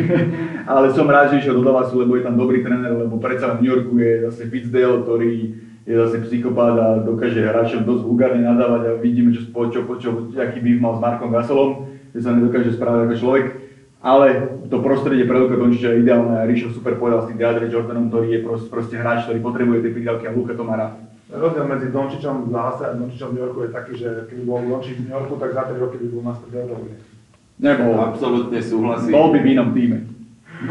ale 0.71 0.95
som 0.95 1.05
rád, 1.05 1.35
že 1.35 1.43
išiel 1.43 1.59
do 1.59 1.67
Dallasu, 1.67 1.99
lebo 1.99 2.15
je 2.15 2.23
tam 2.23 2.39
dobrý 2.39 2.63
tréner, 2.63 2.95
lebo 2.95 3.19
predsa 3.19 3.53
v 3.53 3.61
New 3.61 3.71
Yorku 3.75 3.99
je 3.99 4.31
zase 4.31 4.47
Fitzdale, 4.47 5.03
ktorý 5.03 5.31
je 5.83 5.95
zase 5.99 6.23
psychopát 6.31 6.79
a 6.79 6.87
dokáže 7.03 7.43
hráčom 7.43 7.83
dosť 7.83 8.07
vulgárne 8.07 8.47
nadávať 8.47 8.81
a 8.87 8.91
vidíme, 9.03 9.35
čo, 9.35 9.43
čo, 9.51 9.83
čo, 9.83 10.09
čo, 10.31 10.39
aký 10.39 10.63
býv 10.63 10.79
mal 10.79 10.95
s 10.95 11.03
Markom 11.03 11.27
Gasolom, 11.27 11.91
že 12.15 12.23
sa 12.23 12.31
nedokáže 12.31 12.71
správať 12.71 13.11
ako 13.11 13.15
človek. 13.19 13.45
Ale 14.03 14.59
to 14.67 14.83
prostredie 14.83 15.23
pre 15.23 15.39
Luka 15.39 15.55
Dončiča 15.55 15.95
je 15.95 16.03
ideálne 16.03 16.43
Ríšo 16.43 16.75
super 16.75 16.99
povedal 16.99 17.23
s 17.23 17.31
tým 17.31 17.39
DeAndre 17.39 17.71
Jordanom, 17.71 18.11
ktorý 18.11 18.35
je 18.35 18.39
proste, 18.43 18.67
proste 18.67 18.95
hráč, 18.99 19.23
ktorý 19.23 19.39
potrebuje 19.39 19.79
tie 19.79 19.95
pridávky 19.95 20.27
a 20.27 20.35
Luka 20.35 20.59
to 20.59 20.67
má 20.67 20.75
rád. 20.75 20.99
Rozdiel 21.31 21.65
medzi 21.65 21.87
Dončičom 21.87 22.45
v 22.45 22.51
Dallase 22.51 22.83
a 22.83 22.99
Dončičom 22.99 23.31
v 23.31 23.33
New 23.33 23.43
Yorku 23.47 23.59
je 23.63 23.71
taký, 23.71 23.93
že 23.95 24.27
keby 24.27 24.43
bol 24.43 24.59
Dončič 24.59 24.99
v 24.99 25.07
New 25.07 25.15
Yorku, 25.15 25.39
tak 25.39 25.55
za 25.55 25.63
3 25.71 25.79
roky 25.79 25.97
by 26.03 26.07
bol 26.11 26.35
stade 26.35 26.57
Euroligy. 26.59 26.99
Nebol. 27.63 27.95
Absolútne 27.95 28.59
súhlasím. 28.59 29.13
Bol 29.15 29.31
by 29.31 29.39
v 29.39 29.47
inom 29.55 29.69
týme. 29.71 29.97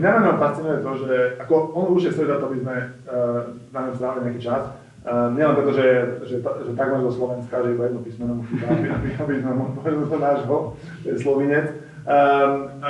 Mňa 0.00 0.08
na 0.08 0.20
ňom 0.20 0.36
fascinuje 0.36 0.84
to, 0.84 0.90
že 1.04 1.12
ako 1.40 1.72
on 1.72 1.86
už 1.96 2.12
je 2.12 2.12
za 2.12 2.36
to, 2.36 2.44
aby 2.48 2.58
sme 2.60 2.76
uh, 3.08 3.56
na 3.72 3.80
ňom 3.88 3.94
strávili 3.96 4.24
nejaký 4.28 4.40
čas. 4.40 4.62
Uh, 5.04 5.28
nielen 5.36 5.52
preto, 5.52 5.76
že, 5.76 5.86
že, 6.24 6.36
že 6.40 6.72
takmer 6.72 7.04
zo 7.04 7.12
Slovenska, 7.12 7.60
že 7.60 7.76
iba 7.76 7.92
jedno 7.92 8.00
písmeno 8.00 8.40
mu 8.40 8.42
chýba, 8.48 8.72
aby, 8.72 8.88
aby, 8.88 9.08
aby 9.20 9.34
sme 9.36 9.52
mohli 9.52 9.92
do 10.00 10.16
nášho, 10.16 10.56
to 11.04 11.06
je 11.12 11.16
slovinec. 11.20 11.66
Um, 12.08 12.80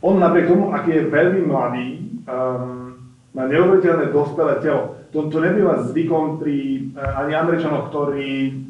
on 0.00 0.16
napriek 0.16 0.48
tomu, 0.48 0.72
aký 0.72 0.96
je 0.96 1.12
veľmi 1.12 1.44
mladý, 1.44 1.86
um, 2.24 2.96
má 3.36 3.44
neuveriteľné 3.52 4.08
dospelé 4.16 4.64
telo. 4.64 4.96
To, 5.12 5.28
to 5.28 5.44
nebýva 5.44 5.84
zvykom 5.92 6.40
pri 6.40 6.88
uh, 6.96 7.20
ani 7.20 7.36
Američanoch, 7.36 7.92
ktorí 7.92 8.64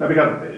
napríklad 0.00 0.48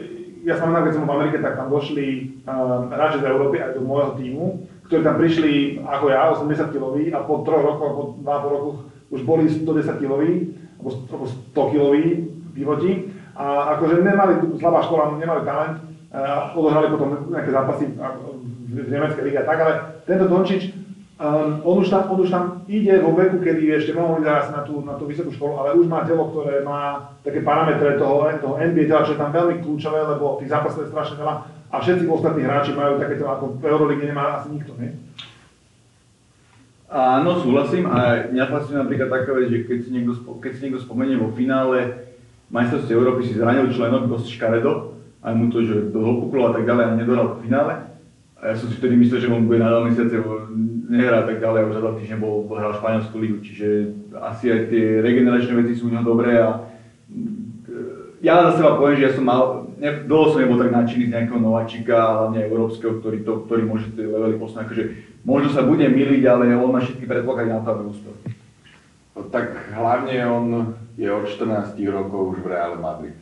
ja 0.47 0.57
som 0.57 0.73
keď 0.73 0.95
som 0.95 1.05
v 1.05 1.15
Amerike, 1.19 1.43
tak 1.43 1.59
tam 1.59 1.69
došli 1.69 2.39
uh, 2.47 2.87
hráči 2.87 3.21
z 3.21 3.29
Európy 3.29 3.61
aj 3.61 3.77
do 3.77 3.83
môjho 3.85 4.15
týmu, 4.17 4.63
ktorí 4.89 5.01
tam 5.05 5.19
prišli 5.21 5.83
ako 5.85 6.05
ja, 6.07 6.33
80 6.39 6.71
kiloví 6.71 7.05
a 7.13 7.19
po 7.27 7.43
troch 7.43 7.67
rokoch, 7.67 7.93
po 7.93 8.05
2,5 8.23 8.55
rokoch 8.55 8.79
už 9.11 9.21
boli 9.27 9.51
110 9.51 9.99
kiloví, 9.99 10.55
alebo 10.81 11.25
100 11.29 11.73
kiloví 11.73 12.05
vývodi. 12.57 13.13
A 13.37 13.77
akože 13.77 14.05
nemali, 14.05 14.59
slabá 14.61 14.85
škola, 14.85 15.17
nemali 15.17 15.47
talent, 15.47 15.81
uh, 16.13 16.53
odohrali 16.57 16.93
potom 16.93 17.31
nejaké 17.33 17.51
zápasy 17.55 17.85
uh, 17.97 18.21
v, 18.69 18.89
nemeckej 18.91 19.25
lige 19.25 19.39
a 19.41 19.49
tak, 19.49 19.59
ale 19.61 19.73
tento 20.05 20.29
Dončič, 20.29 20.77
um, 21.17 21.65
on, 21.65 21.81
už 21.81 21.89
tam, 21.89 22.11
on 22.13 22.21
už 22.21 22.31
tam 22.31 22.45
ide 22.69 23.01
vo 23.01 23.17
veku, 23.17 23.41
kedy 23.41 23.81
ešte 23.81 23.97
mohol 23.97 24.21
ísť 24.21 24.29
asi 24.29 24.51
na 24.53 24.63
tú, 24.67 24.75
na 24.85 24.95
tú 25.01 25.09
vysokú 25.09 25.33
školu, 25.33 25.55
ale 25.57 25.79
už 25.79 25.89
má 25.89 26.05
telo, 26.05 26.29
ktoré 26.29 26.61
má 26.61 27.13
také 27.25 27.41
parametre 27.41 27.97
toho, 27.97 28.29
toho 28.29 28.55
NBA 28.61 28.93
tela, 28.93 29.07
čo 29.09 29.17
je 29.17 29.23
tam 29.23 29.33
veľmi 29.33 29.65
kľúčové, 29.65 30.01
lebo 30.05 30.37
tých 30.37 30.53
zápasov 30.53 30.85
je 30.85 30.93
strašne 30.93 31.17
veľa 31.17 31.35
a 31.71 31.77
všetci 31.79 32.05
ostatní 32.11 32.43
hráči 32.43 32.75
majú 32.75 32.99
také 32.99 33.15
telo, 33.15 33.31
ako 33.31 33.45
v 33.63 33.65
Eurolíge 33.71 34.05
nemá 34.11 34.43
asi 34.43 34.51
nikto, 34.51 34.75
nie? 34.75 34.91
Áno, 36.91 37.39
súhlasím 37.39 37.87
a 37.87 38.27
mňa 38.35 38.51
fascinuje 38.51 38.83
napríklad 38.83 39.09
taká 39.15 39.31
vec, 39.39 39.47
že 39.47 39.63
keď 39.63 39.79
si 39.87 39.91
niekto, 39.95 40.13
keď 40.43 40.53
si 40.59 40.61
niekto 40.67 40.83
spomenie 40.83 41.15
vo 41.15 41.31
finále 41.31 42.11
majstrovstiev 42.51 42.99
Európy 42.99 43.31
si 43.31 43.39
zranil 43.39 43.71
členok 43.71 44.11
dosť 44.11 44.27
škaredo, 44.35 44.99
aj 45.23 45.33
mu 45.39 45.55
to, 45.55 45.63
že 45.63 45.95
do 45.95 46.03
a 46.03 46.51
tak 46.51 46.67
ďalej 46.67 46.85
a 46.91 46.99
nedohral 46.99 47.39
v 47.39 47.47
finále. 47.47 47.75
A 48.43 48.43
ja 48.51 48.55
som 48.59 48.67
si 48.67 48.75
vtedy 48.75 48.99
myslel, 48.99 49.23
že 49.23 49.31
on 49.31 49.47
bude 49.47 49.63
na 49.63 49.71
dva 49.71 49.87
mesiace 49.87 50.19
nehrá 50.91 51.23
tak 51.23 51.39
ďalej 51.39 51.71
už 51.71 51.75
za 51.79 51.83
dva 51.87 51.93
týždne 51.95 52.19
bol, 52.19 52.51
hral 52.51 52.75
Španielskú 52.75 53.17
ligu, 53.23 53.39
čiže 53.39 53.95
asi 54.19 54.51
aj 54.51 54.75
tie 54.75 54.99
regeneračné 54.99 55.55
veci 55.63 55.79
sú 55.79 55.87
u 55.87 55.95
neho 55.95 56.03
dobré 56.03 56.43
a 56.43 56.67
mm, 57.07 58.19
ja 58.19 58.51
za 58.51 58.59
seba 58.59 58.75
poviem, 58.75 58.99
že 58.99 59.07
ja 59.07 59.13
som 59.15 59.23
mal, 59.23 59.70
ne, 59.81 59.91
dlho 60.05 60.31
som 60.31 60.45
nebol 60.45 60.61
tak 60.61 60.77
nadšený 60.77 61.09
z 61.09 61.13
nejakého 61.17 61.41
nováčika, 61.41 61.97
hlavne 61.97 62.45
európskeho, 62.45 63.01
ktorý, 63.01 63.25
to, 63.25 63.49
ktorý 63.49 63.63
môže 63.65 63.89
tie 63.97 64.05
levely 64.05 64.37
posunúť. 64.37 64.63
Akože, 64.69 64.85
možno 65.25 65.49
sa 65.57 65.65
bude 65.65 65.89
miliť, 65.89 66.23
ale 66.29 66.53
on 66.53 66.71
má 66.71 66.85
všetky 66.85 67.09
predpoklady 67.09 67.49
na 67.49 67.65
to, 67.65 67.69
aby 67.73 67.83
uspel. 67.89 68.15
No 69.17 69.21
tak 69.33 69.73
hlavne 69.73 70.17
on 70.29 70.47
je 71.01 71.09
od 71.09 71.25
14 71.27 71.81
rokov 71.89 72.37
už 72.37 72.39
v 72.45 72.51
Reále 72.53 72.77
Madrid. 72.77 73.17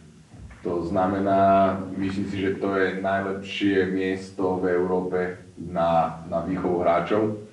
To 0.66 0.82
znamená, 0.82 1.74
myslím 1.94 2.26
si, 2.26 2.42
že 2.42 2.58
to 2.58 2.74
je 2.74 2.98
najlepšie 2.98 3.94
miesto 3.94 4.58
v 4.58 4.74
Európe 4.74 5.38
na, 5.54 6.22
na 6.26 6.42
výchovu 6.42 6.82
hráčov. 6.82 7.46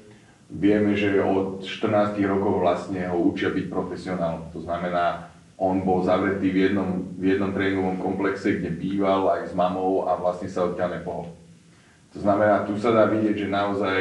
Vieme, 0.50 0.98
že 0.98 1.22
od 1.22 1.62
14 1.62 2.18
rokov 2.26 2.66
vlastne 2.66 3.06
ho 3.10 3.18
učia 3.22 3.54
byť 3.54 3.66
profesionálom. 3.70 4.50
To 4.54 4.60
znamená, 4.62 5.25
on 5.56 5.88
bol 5.88 6.04
zavretý 6.04 6.52
v 6.52 6.70
jednom, 6.70 7.16
v 7.16 7.36
jednom 7.36 7.56
tréningovom 7.56 7.98
komplexe, 8.04 8.60
kde 8.60 8.76
býval 8.76 9.40
aj 9.40 9.52
s 9.52 9.54
mamou 9.56 10.04
a 10.04 10.20
vlastne 10.20 10.52
sa 10.52 10.68
odtiaľ 10.68 11.00
nepohol. 11.00 11.32
To 12.12 12.20
znamená, 12.20 12.68
tu 12.68 12.76
sa 12.76 12.92
dá 12.92 13.08
vidieť, 13.08 13.48
že 13.48 13.48
naozaj 13.48 14.00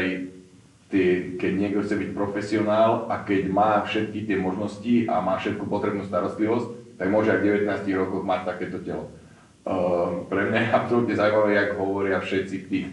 tie, 0.91 1.35
keď 1.39 1.53
niekto 1.55 1.81
chce 1.83 1.95
byť 1.99 2.11
profesionál 2.15 3.07
a 3.11 3.23
keď 3.23 3.51
má 3.51 3.83
všetky 3.87 4.27
tie 4.27 4.39
možnosti 4.39 4.95
a 5.11 5.23
má 5.23 5.39
všetku 5.39 5.67
potrebnú 5.67 6.07
starostlivosť, 6.07 6.99
tak 6.99 7.11
môže 7.11 7.35
aj 7.35 7.39
v 7.43 7.67
19 7.67 8.01
rokoch 8.03 8.23
mať 8.23 8.41
takéto 8.47 8.79
telo. 8.83 9.11
Uh, 9.65 10.27
pre 10.31 10.47
mňa 10.51 10.59
je 10.59 10.71
absolútne 10.77 11.15
zaujímavé, 11.17 11.51
jak 11.57 11.71
hovoria 11.75 12.19
všetci 12.23 12.57
tých, 12.71 12.89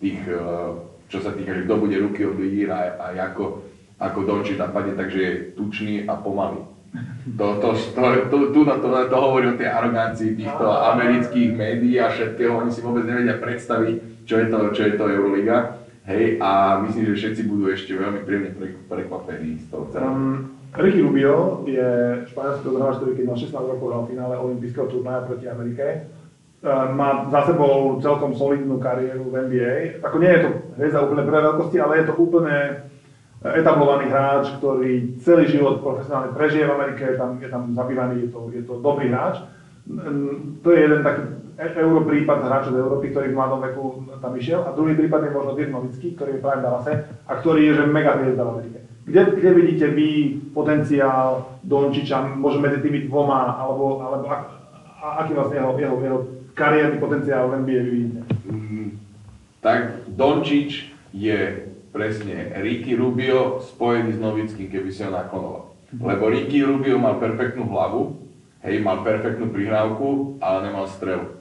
tých 0.00 0.20
uh, 0.28 0.76
čo 1.08 1.22
sa 1.22 1.32
týka, 1.32 1.54
že 1.54 1.64
kto 1.64 1.74
bude 1.80 1.96
ruky 2.02 2.26
od 2.26 2.36
a, 2.68 2.80
a 2.98 3.06
ako, 3.32 3.62
ako 3.96 4.18
Dončič 4.26 4.58
napadne, 4.58 4.98
takže 4.98 5.18
je 5.22 5.32
tučný 5.54 6.04
a 6.04 6.18
pomalý. 6.18 6.75
To, 7.26 7.58
to, 7.58 7.68
to, 7.74 8.02
to, 8.30 8.36
to, 8.54 8.62
to, 8.62 8.88
to 9.10 9.16
hovorí 9.18 9.50
o 9.50 9.58
tej 9.58 9.66
arogancii 9.66 10.38
týchto 10.38 10.62
amerických 10.62 11.50
médií 11.58 11.98
a 11.98 12.14
všetkého, 12.14 12.54
oni 12.54 12.70
si 12.70 12.80
vôbec 12.86 13.02
nevedia 13.02 13.34
predstaviť, 13.42 14.22
čo 14.22 14.34
je 14.38 14.46
to, 14.46 14.58
čo 14.70 14.82
je 14.86 14.92
to 14.94 15.04
Euroliga. 15.10 15.82
Hej, 16.06 16.38
a 16.38 16.78
myslím, 16.86 17.10
že 17.10 17.18
všetci 17.18 17.42
budú 17.50 17.66
ešte 17.66 17.98
veľmi 17.98 18.22
príjemne 18.22 18.54
prekvapení 18.86 19.58
z 19.58 19.66
toho 19.74 19.90
celého. 19.90 20.14
Um, 20.14 20.54
Ricky 20.70 21.02
Rubio 21.02 21.66
je 21.66 21.88
španielský 22.30 22.68
hráč, 22.78 22.94
ktorý 23.02 23.12
keď 23.18 23.24
mal 23.26 23.38
16 23.42 23.72
rokov 23.74 23.88
v 23.90 24.10
finále 24.14 24.34
olympijského 24.38 24.86
turnaja 24.86 25.26
proti 25.26 25.50
Amerike. 25.50 26.06
Um, 26.62 26.94
má 26.94 27.26
za 27.26 27.50
sebou 27.50 27.98
celkom 27.98 28.38
solidnú 28.38 28.78
kariéru 28.78 29.34
v 29.34 29.50
NBA. 29.50 29.74
Ako 30.06 30.16
nie 30.22 30.30
je 30.30 30.40
to 30.46 30.50
hviezda 30.78 31.02
úplne 31.02 31.26
prvé 31.26 31.40
veľkosti, 31.42 31.76
ale 31.82 31.92
je 31.98 32.06
to 32.06 32.14
úplne 32.22 32.56
etablovaný 33.44 34.08
hráč, 34.08 34.56
ktorý 34.56 35.20
celý 35.20 35.44
život 35.52 35.84
profesionálne 35.84 36.32
prežije 36.32 36.64
v 36.64 36.74
Amerike, 36.74 37.02
je 37.04 37.16
tam, 37.20 37.30
je 37.36 37.48
tam 37.52 37.62
zabývaný, 37.76 38.26
je 38.26 38.30
to, 38.32 38.40
je 38.48 38.62
to 38.64 38.74
dobrý 38.80 39.12
hráč. 39.12 39.44
To 40.62 40.68
je 40.72 40.78
jeden 40.82 41.00
taký 41.04 41.22
e- 41.60 41.74
euro 41.84 42.02
prípad 42.02 42.38
hráčov 42.42 42.72
z 42.74 42.80
Európy, 42.80 43.06
ktorý 43.12 43.26
v 43.30 43.38
mladom 43.38 43.60
veku 43.60 43.84
tam 44.18 44.32
išiel. 44.36 44.64
A 44.64 44.74
druhý 44.74 44.96
prípad 44.96 45.28
je 45.28 45.36
možno 45.36 45.52
Dirk 45.54 45.70
Nowitzki, 45.70 46.08
ktorý 46.16 46.38
je 46.38 46.42
práve 46.42 46.58
v 46.60 46.64
Dallase 46.64 46.92
a 47.28 47.32
ktorý 47.36 47.60
je 47.70 47.72
že 47.76 47.84
mega 47.86 48.12
hviezda 48.18 48.42
v 48.44 48.52
Amerike. 48.56 48.78
Kde, 49.06 49.22
kde 49.38 49.50
vidíte 49.54 49.86
vy 49.94 50.08
potenciál 50.50 51.46
Dončiča, 51.62 52.26
možno 52.34 52.58
medzi 52.66 52.82
tými 52.82 53.06
dvoma, 53.06 53.54
alebo, 53.54 54.02
alebo 54.02 54.26
ak, 54.26 54.42
a, 54.98 55.06
aký 55.22 55.38
vlastne 55.38 55.62
jeho, 55.62 55.72
jeho, 55.78 55.96
jeho 56.02 56.18
kariérny 56.58 56.98
potenciál 56.98 57.46
v 57.46 57.62
NBA 57.62 57.80
vy 57.86 57.90
vidíte? 57.94 58.20
Mm, 58.50 58.88
tak 59.62 59.78
Dončič 60.10 60.90
je 61.14 61.65
presne 61.96 62.52
Ricky 62.60 62.92
Rubio 62.92 63.64
spojený 63.64 64.12
s 64.12 64.20
Novickým, 64.20 64.68
keby 64.68 64.92
si 64.92 65.00
ho 65.00 65.08
naklonoval. 65.08 65.72
Lebo 65.96 66.28
Ricky 66.28 66.60
Rubio 66.60 67.00
mal 67.00 67.16
perfektnú 67.16 67.64
hlavu, 67.72 68.20
hej, 68.60 68.84
mal 68.84 69.00
perfektnú 69.00 69.48
prihrávku, 69.48 70.36
ale 70.44 70.68
nemal 70.68 70.84
strelu. 70.92 71.32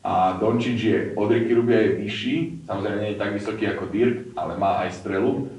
A 0.00 0.40
Dončič 0.40 0.80
je, 0.80 0.98
od 1.12 1.28
Ricky 1.28 1.52
Rubia 1.52 1.84
je 1.84 2.00
vyšší, 2.00 2.36
samozrejme 2.64 2.98
nie 3.04 3.12
je 3.12 3.20
tak 3.20 3.36
vysoký 3.36 3.68
ako 3.68 3.92
Dirk, 3.92 4.32
ale 4.32 4.56
má 4.56 4.80
aj 4.88 4.96
strelu 4.96 5.52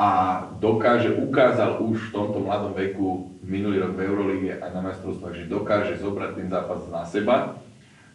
a 0.00 0.08
dokáže, 0.56 1.12
ukázal 1.12 1.84
už 1.84 2.08
v 2.08 2.12
tomto 2.16 2.40
mladom 2.40 2.72
veku 2.72 3.28
minulý 3.44 3.84
rok 3.84 3.92
v 3.92 4.08
Eurolíge 4.08 4.56
aj 4.56 4.72
na 4.72 4.80
majstrovstvách, 4.80 5.36
že 5.36 5.52
dokáže 5.52 6.00
zobrať 6.00 6.40
ten 6.40 6.48
zápas 6.48 6.80
na 6.88 7.04
seba, 7.04 7.60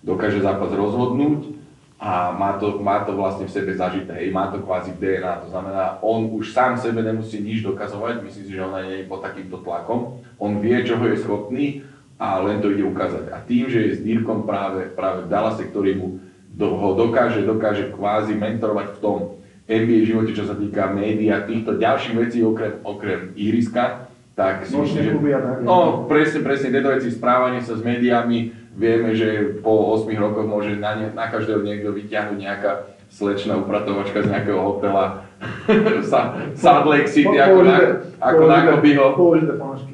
dokáže 0.01 0.41
zápas 0.41 0.73
rozhodnúť 0.73 1.53
a 1.97 2.29
má 2.29 2.61
to, 2.61 2.77
má 2.77 3.01
to 3.01 3.17
vlastne 3.17 3.49
v 3.49 3.55
sebe 3.57 3.73
zažité, 3.73 4.13
hej, 4.21 4.29
má 4.29 4.53
to 4.53 4.61
kvázi 4.61 4.93
v 4.93 5.01
DNA, 5.01 5.41
to 5.41 5.47
znamená, 5.49 5.97
on 6.05 6.29
už 6.29 6.53
sám 6.53 6.77
sebe 6.77 7.01
nemusí 7.01 7.41
nič 7.41 7.65
dokazovať, 7.65 8.21
myslím 8.21 8.45
si, 8.45 8.53
že 8.53 8.61
on 8.61 8.77
nie 8.85 9.01
je 9.01 9.09
pod 9.09 9.25
takýmto 9.25 9.57
tlakom, 9.65 10.21
on 10.37 10.61
vie, 10.61 10.77
čoho 10.85 11.01
je 11.09 11.17
schopný 11.17 11.81
a 12.21 12.37
len 12.45 12.61
to 12.61 12.69
ide 12.69 12.85
ukázať. 12.85 13.33
A 13.33 13.41
tým, 13.41 13.65
že 13.65 13.81
je 13.81 13.91
s 13.97 13.99
Dírkom 14.05 14.45
práve, 14.45 14.93
práve 14.93 15.25
v 15.25 15.29
Dallase, 15.33 15.65
ktorý 15.65 15.91
mu 15.97 16.07
do, 16.53 16.77
ho 16.77 16.93
dokáže, 16.93 17.41
dokáže 17.41 17.89
kvázi 17.93 18.37
mentorovať 18.37 18.97
v 18.97 19.01
tom 19.01 19.17
NBA 19.65 20.05
živote, 20.05 20.31
čo 20.37 20.45
sa 20.45 20.53
týka 20.53 20.89
médií 20.93 21.33
a 21.33 21.45
týchto 21.45 21.81
ďalších 21.81 22.15
vecí 22.17 22.39
okrem, 22.45 22.81
okrem 22.85 23.33
ihriska, 23.33 24.09
tak 24.37 24.69
si 24.69 24.77
myslím, 24.77 25.01
že... 25.01 25.11
tak. 25.41 25.57
No, 25.65 26.05
presne, 26.05 26.45
presne, 26.45 26.69
tieto 26.69 26.93
veci, 26.93 27.09
správanie 27.09 27.65
sa 27.65 27.73
s 27.73 27.81
médiami, 27.81 28.66
vieme, 28.77 29.17
že 29.17 29.57
po 29.65 29.97
8 29.97 30.05
rokoch 30.21 30.45
môže 30.45 30.77
na, 30.77 30.93
ne, 30.93 31.09
na 31.11 31.27
každého 31.33 31.65
niekto 31.65 31.89
vyťahnuť 31.91 32.37
nejaká 32.37 32.71
slečná 33.09 33.57
upratovačka 33.57 34.21
z 34.21 34.29
nejakého 34.29 34.61
hotela 34.61 35.25
Sa- 36.11 36.33
Salt 36.53 36.85
Lake 36.89 37.09
City, 37.09 37.37
ako, 37.37 37.61
na, 37.65 37.77
ako 38.21 38.43
na 38.49 38.59
Kobeho, 38.73 39.07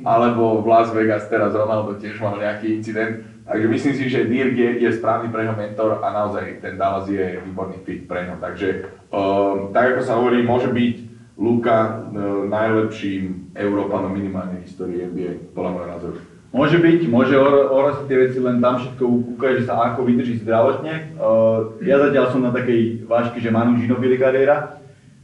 alebo 0.08 0.64
v 0.64 0.66
Las 0.68 0.90
Vegas 0.92 1.28
teraz 1.28 1.52
Ronaldo 1.52 2.00
tiež 2.00 2.20
mal 2.20 2.40
nejaký 2.40 2.80
incident. 2.80 3.28
Takže 3.44 3.68
myslím 3.68 3.94
si, 4.00 4.04
že 4.08 4.24
Dirk 4.24 4.56
je, 4.56 4.88
je 4.88 4.90
správny 4.96 5.28
pre 5.28 5.44
neho 5.44 5.56
mentor 5.60 6.00
a 6.00 6.08
naozaj 6.16 6.64
ten 6.64 6.80
Dallas 6.80 7.12
je 7.12 7.44
výborný 7.44 7.84
fit 7.84 8.08
pre 8.08 8.24
neho. 8.24 8.40
Takže 8.40 8.88
um, 9.12 9.76
tak 9.76 9.96
ako 9.96 10.02
sa 10.02 10.16
hovorí, 10.16 10.48
môže 10.48 10.72
byť 10.72 10.96
Luka 11.36 12.08
uh, 12.08 12.48
najlepším 12.48 13.52
Európanom 13.52 14.16
minimálne 14.16 14.64
v 14.64 14.66
histórii 14.66 15.04
NBA, 15.04 15.52
podľa 15.52 15.72
môjho 15.76 15.90
názoru. 15.92 16.18
Môže 16.54 16.78
byť, 16.78 17.10
môže 17.10 17.34
or- 17.34 17.66
oraziť 17.74 18.06
tie 18.06 18.18
veci, 18.30 18.38
len 18.38 18.62
tam 18.62 18.78
všetko 18.78 19.04
ukáže 19.34 19.66
sa, 19.66 19.90
ako 19.90 20.06
vydrží 20.06 20.46
zdravotne. 20.46 21.18
Uh, 21.18 21.82
ja 21.82 21.98
zatiaľ 21.98 22.30
som 22.30 22.46
na 22.46 22.54
takej 22.54 23.10
váške, 23.10 23.42
že 23.42 23.50
Manu 23.50 23.82
Ginobili 23.82 24.22
kariéra. 24.22 24.78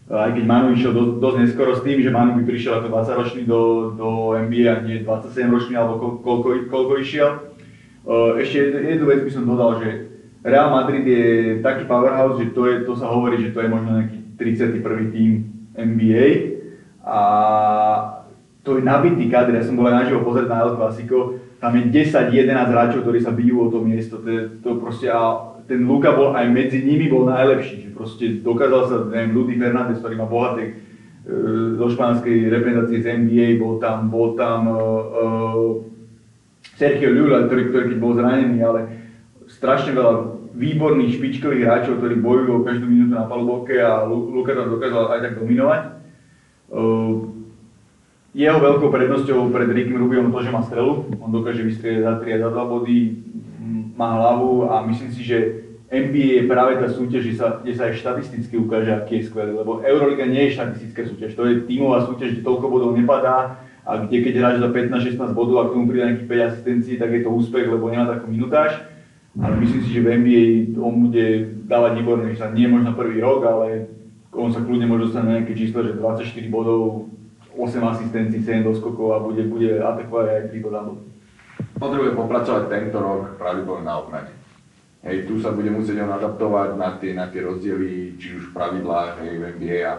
Uh, 0.09 0.25
aj 0.25 0.33
keď 0.33 0.43
Manu 0.49 0.73
išiel 0.73 0.89
do, 0.89 1.21
dosť 1.21 1.37
neskoro 1.45 1.77
s 1.77 1.85
tým, 1.85 2.01
že 2.01 2.09
Manu 2.09 2.33
by 2.33 2.49
prišiel 2.49 2.81
ako 2.81 2.89
20 2.89 3.19
ročný 3.21 3.41
do, 3.45 3.93
do 3.93 4.07
NBA 4.41 4.65
a 4.73 4.81
nie 4.81 5.05
27 5.05 5.53
ročný, 5.53 5.77
alebo 5.77 6.01
ko, 6.01 6.07
koľko, 6.25 6.49
koľko 6.65 6.93
išiel. 6.97 7.53
Uh, 8.09 8.41
ešte 8.41 8.65
jednu 8.89 9.05
vec 9.05 9.21
by 9.21 9.29
som 9.29 9.45
dodal, 9.45 9.85
že 9.85 10.09
Real 10.41 10.73
Madrid 10.73 11.05
je 11.05 11.25
taký 11.61 11.85
powerhouse, 11.85 12.41
že 12.41 12.57
to, 12.57 12.65
je, 12.65 12.89
to 12.89 12.97
sa 12.97 13.05
hovorí, 13.05 13.37
že 13.37 13.53
to 13.53 13.61
je 13.61 13.69
možno 13.69 14.01
nejaký 14.01 14.17
31. 14.81 15.13
tým 15.13 15.31
NBA. 15.77 16.27
A 17.05 17.21
to 18.63 18.77
je 18.77 18.83
nabitý 18.83 19.31
kader, 19.31 19.55
ja 19.55 19.63
som 19.63 19.79
bol 19.79 19.87
aj 19.87 20.05
naživo 20.05 20.27
pozrieť 20.27 20.47
na 20.51 20.67
El 20.67 20.75
Clasico, 20.75 21.39
tam 21.59 21.75
je 21.75 21.83
10-11 21.91 22.71
hráčov, 22.71 23.03
ktorí 23.03 23.19
sa 23.19 23.35
bijú 23.35 23.67
o 23.67 23.71
to 23.71 23.83
miesto, 23.83 24.19
to, 24.19 24.59
to 24.59 24.69
proste, 24.79 25.07
a 25.11 25.55
ten 25.67 25.85
Luka 25.85 26.15
bol 26.15 26.33
aj 26.33 26.47
medzi 26.49 26.81
nimi 26.81 27.11
bol 27.11 27.29
najlepší, 27.29 27.87
že 27.87 27.89
proste 27.93 28.25
dokázal 28.41 28.81
sa, 28.89 28.95
neviem, 29.11 29.35
Ludy 29.35 29.55
Fernández, 29.59 30.01
ktorý 30.01 30.15
má 30.17 30.25
bohaté 30.25 30.63
e, 30.65 30.73
zo 31.77 31.87
španskej 31.93 32.49
reprezentácie 32.49 33.05
z 33.05 33.07
NBA, 33.21 33.61
bol 33.61 33.77
tam, 33.77 34.09
bol 34.09 34.33
tam 34.33 34.65
uh, 34.65 34.79
uh, 34.79 35.69
Sergio 36.73 37.13
Llull, 37.13 37.47
ktorý, 37.47 37.69
ktorý 37.69 37.83
keď 37.93 37.99
bol 38.01 38.17
zranený, 38.17 38.57
ale 38.65 38.79
strašne 39.45 39.93
veľa 39.93 40.41
výborných 40.57 41.21
špičkových 41.21 41.63
hráčov, 41.63 42.01
ktorí 42.01 42.17
bojujú 42.17 42.51
o 42.59 42.65
každú 42.65 42.89
minútu 42.89 43.13
na 43.13 43.29
palubovke 43.29 43.77
a 43.77 44.03
Lu- 44.03 44.33
Luka 44.33 44.57
tam 44.57 44.73
dokázal 44.73 45.15
aj 45.15 45.19
tak 45.21 45.33
dominovať. 45.37 45.81
Uh, 46.73 47.38
jeho 48.33 48.59
veľkou 48.61 48.93
prednosťou 48.93 49.49
pred 49.49 49.69
Rickim 49.73 49.97
Rubiom 49.97 50.29
to, 50.29 50.39
že 50.45 50.53
má 50.53 50.61
strelu. 50.61 51.09
On 51.17 51.33
dokáže 51.33 51.65
vystrieľať 51.65 52.03
za 52.05 52.13
3 52.21 52.35
a 52.35 52.39
za 52.45 52.49
2 52.53 52.73
body, 52.73 52.99
má 53.97 54.15
hlavu 54.15 54.69
a 54.71 54.85
myslím 54.85 55.11
si, 55.11 55.21
že 55.25 55.37
NBA 55.89 56.27
je 56.39 56.43
práve 56.45 56.77
tá 56.77 56.87
súťaž, 56.87 57.25
kde 57.25 57.35
sa, 57.35 57.47
kde 57.65 57.73
sa 57.73 57.89
aj 57.89 57.97
štatisticky 57.97 58.55
ukáže, 58.61 58.93
aký 58.93 59.19
je 59.19 59.27
skvelý, 59.27 59.57
lebo 59.57 59.81
Euroliga 59.81 60.29
nie 60.29 60.47
je 60.47 60.55
štatistická 60.55 61.01
súťaž, 61.09 61.33
to 61.33 61.43
je 61.49 61.65
tímová 61.65 62.05
súťaž, 62.05 62.37
kde 62.37 62.45
toľko 62.45 62.65
bodov 62.69 62.93
nepadá 62.93 63.65
a 63.89 64.05
kde 64.05 64.21
keď 64.21 64.33
hráš 64.37 64.57
za 64.61 64.69
15-16 64.69 65.33
bodov 65.33 65.57
a 65.59 65.67
k 65.67 65.73
tomu 65.73 65.89
príde 65.89 66.05
nejakých 66.05 66.29
5 66.29 66.47
asistencií, 66.53 66.95
tak 67.01 67.09
je 67.09 67.21
to 67.25 67.33
úspech, 67.33 67.65
lebo 67.65 67.89
nemá 67.89 68.05
takú 68.05 68.29
minutáž. 68.29 68.77
Ale 69.41 69.57
myslím 69.61 69.81
si, 69.81 69.89
že 69.93 70.05
v 70.05 70.09
NBA 70.21 70.43
on 70.77 71.09
bude 71.09 71.25
dávať 71.65 71.91
výborné, 72.01 72.37
sa 72.37 72.53
nie 72.53 72.69
možno 72.69 72.93
prvý 72.93 73.17
rok, 73.17 73.41
ale 73.49 73.89
on 74.29 74.53
sa 74.53 74.61
kľudne 74.61 74.85
môže 74.85 75.09
dostať 75.09 75.21
na 75.25 75.31
nejaké 75.41 75.53
číslo, 75.57 75.81
že 75.81 75.97
24 75.97 76.53
bodov, 76.53 77.09
8 77.59 77.91
asistencií, 77.91 78.39
7 78.39 78.63
doskokov 78.63 79.07
a 79.13 79.17
bude, 79.19 79.43
bude 79.51 79.83
atakovať 79.83 80.25
aj 80.31 80.41
triple 80.47 80.71
double. 80.71 81.03
Potrebuje 81.75 82.11
popracovať 82.15 82.63
tento 82.71 82.97
rok 83.03 83.35
pravdepodobne 83.35 83.83
na 83.83 83.95
obrane. 83.99 84.31
Hej, 85.03 85.31
tu 85.31 85.39
sa 85.39 85.55
bude 85.55 85.71
musieť 85.71 86.03
on 86.03 86.11
adaptovať 86.11 86.75
na 86.75 86.95
tie, 86.99 87.15
na 87.15 87.31
tie 87.31 87.39
rozdiely, 87.43 88.19
či 88.19 88.35
už 88.35 88.51
v 88.51 88.55
pravidlách, 88.55 89.23
hej, 89.23 89.33
v 89.39 89.43
NBA 89.55 89.79
a 89.87 89.93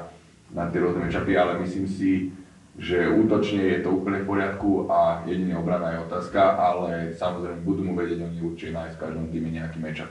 na 0.53 0.69
tie 0.69 0.81
rôzne 0.81 1.09
matchupy, 1.09 1.33
ale 1.41 1.61
myslím 1.65 1.89
si, 1.89 2.33
že 2.77 3.09
útočne 3.09 3.65
je 3.65 3.79
to 3.81 3.97
úplne 3.97 4.25
v 4.25 4.29
poriadku 4.29 4.93
a 4.93 5.25
jedine 5.25 5.57
obrana 5.57 5.97
je 5.97 6.05
otázka, 6.05 6.57
ale 6.57 7.17
samozrejme 7.17 7.65
budú 7.65 7.85
mu 7.85 7.93
vedieť 7.97 8.25
oni 8.25 8.39
určite 8.45 8.77
nájsť 8.77 8.97
v 8.97 9.03
každom 9.05 9.25
týme 9.33 9.49
nejaký 9.53 9.79
matchup. 9.81 10.11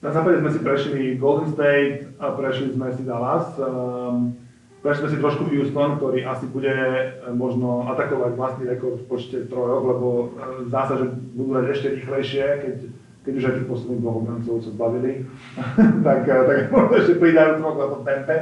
Na 0.00 0.10
západe 0.10 0.40
sme 0.40 0.50
si 0.50 0.60
prešli 0.64 1.02
Golden 1.20 1.52
State 1.52 2.16
a 2.16 2.32
prešli 2.32 2.72
sme 2.72 2.88
si 2.96 3.04
Dallas. 3.04 3.52
Um, 3.60 4.39
prešli 4.80 5.06
sme 5.06 5.10
si 5.12 5.22
trošku 5.22 5.42
Houston, 5.52 6.00
ktorý 6.00 6.24
asi 6.24 6.48
bude 6.48 6.72
e, 6.72 7.04
možno 7.36 7.88
atakovať 7.92 8.32
vlastný 8.36 8.64
rekord 8.68 8.96
v 9.00 9.08
počte 9.08 9.44
trojoch, 9.46 9.84
lebo 9.84 10.08
e, 10.08 10.26
zdá 10.72 10.88
sa, 10.88 10.94
že 10.96 11.12
budú 11.36 11.56
hrať 11.56 11.66
ešte 11.72 11.88
rýchlejšie, 12.00 12.44
keď, 12.64 12.74
keď 13.20 13.32
už 13.36 13.44
aj 13.44 13.54
tých 13.60 13.68
posledných 13.68 14.00
dvoch 14.00 14.18
obrancov 14.24 14.54
sa 14.64 14.70
zbavili, 14.72 15.12
tak, 16.08 16.20
e, 16.24 16.38
tak 16.48 16.58
možno 16.72 16.92
ešte 16.96 17.14
pridajú 17.20 17.50
trochu 17.60 17.78
na 17.78 17.88
tom 17.92 18.02
tempe. 18.02 18.36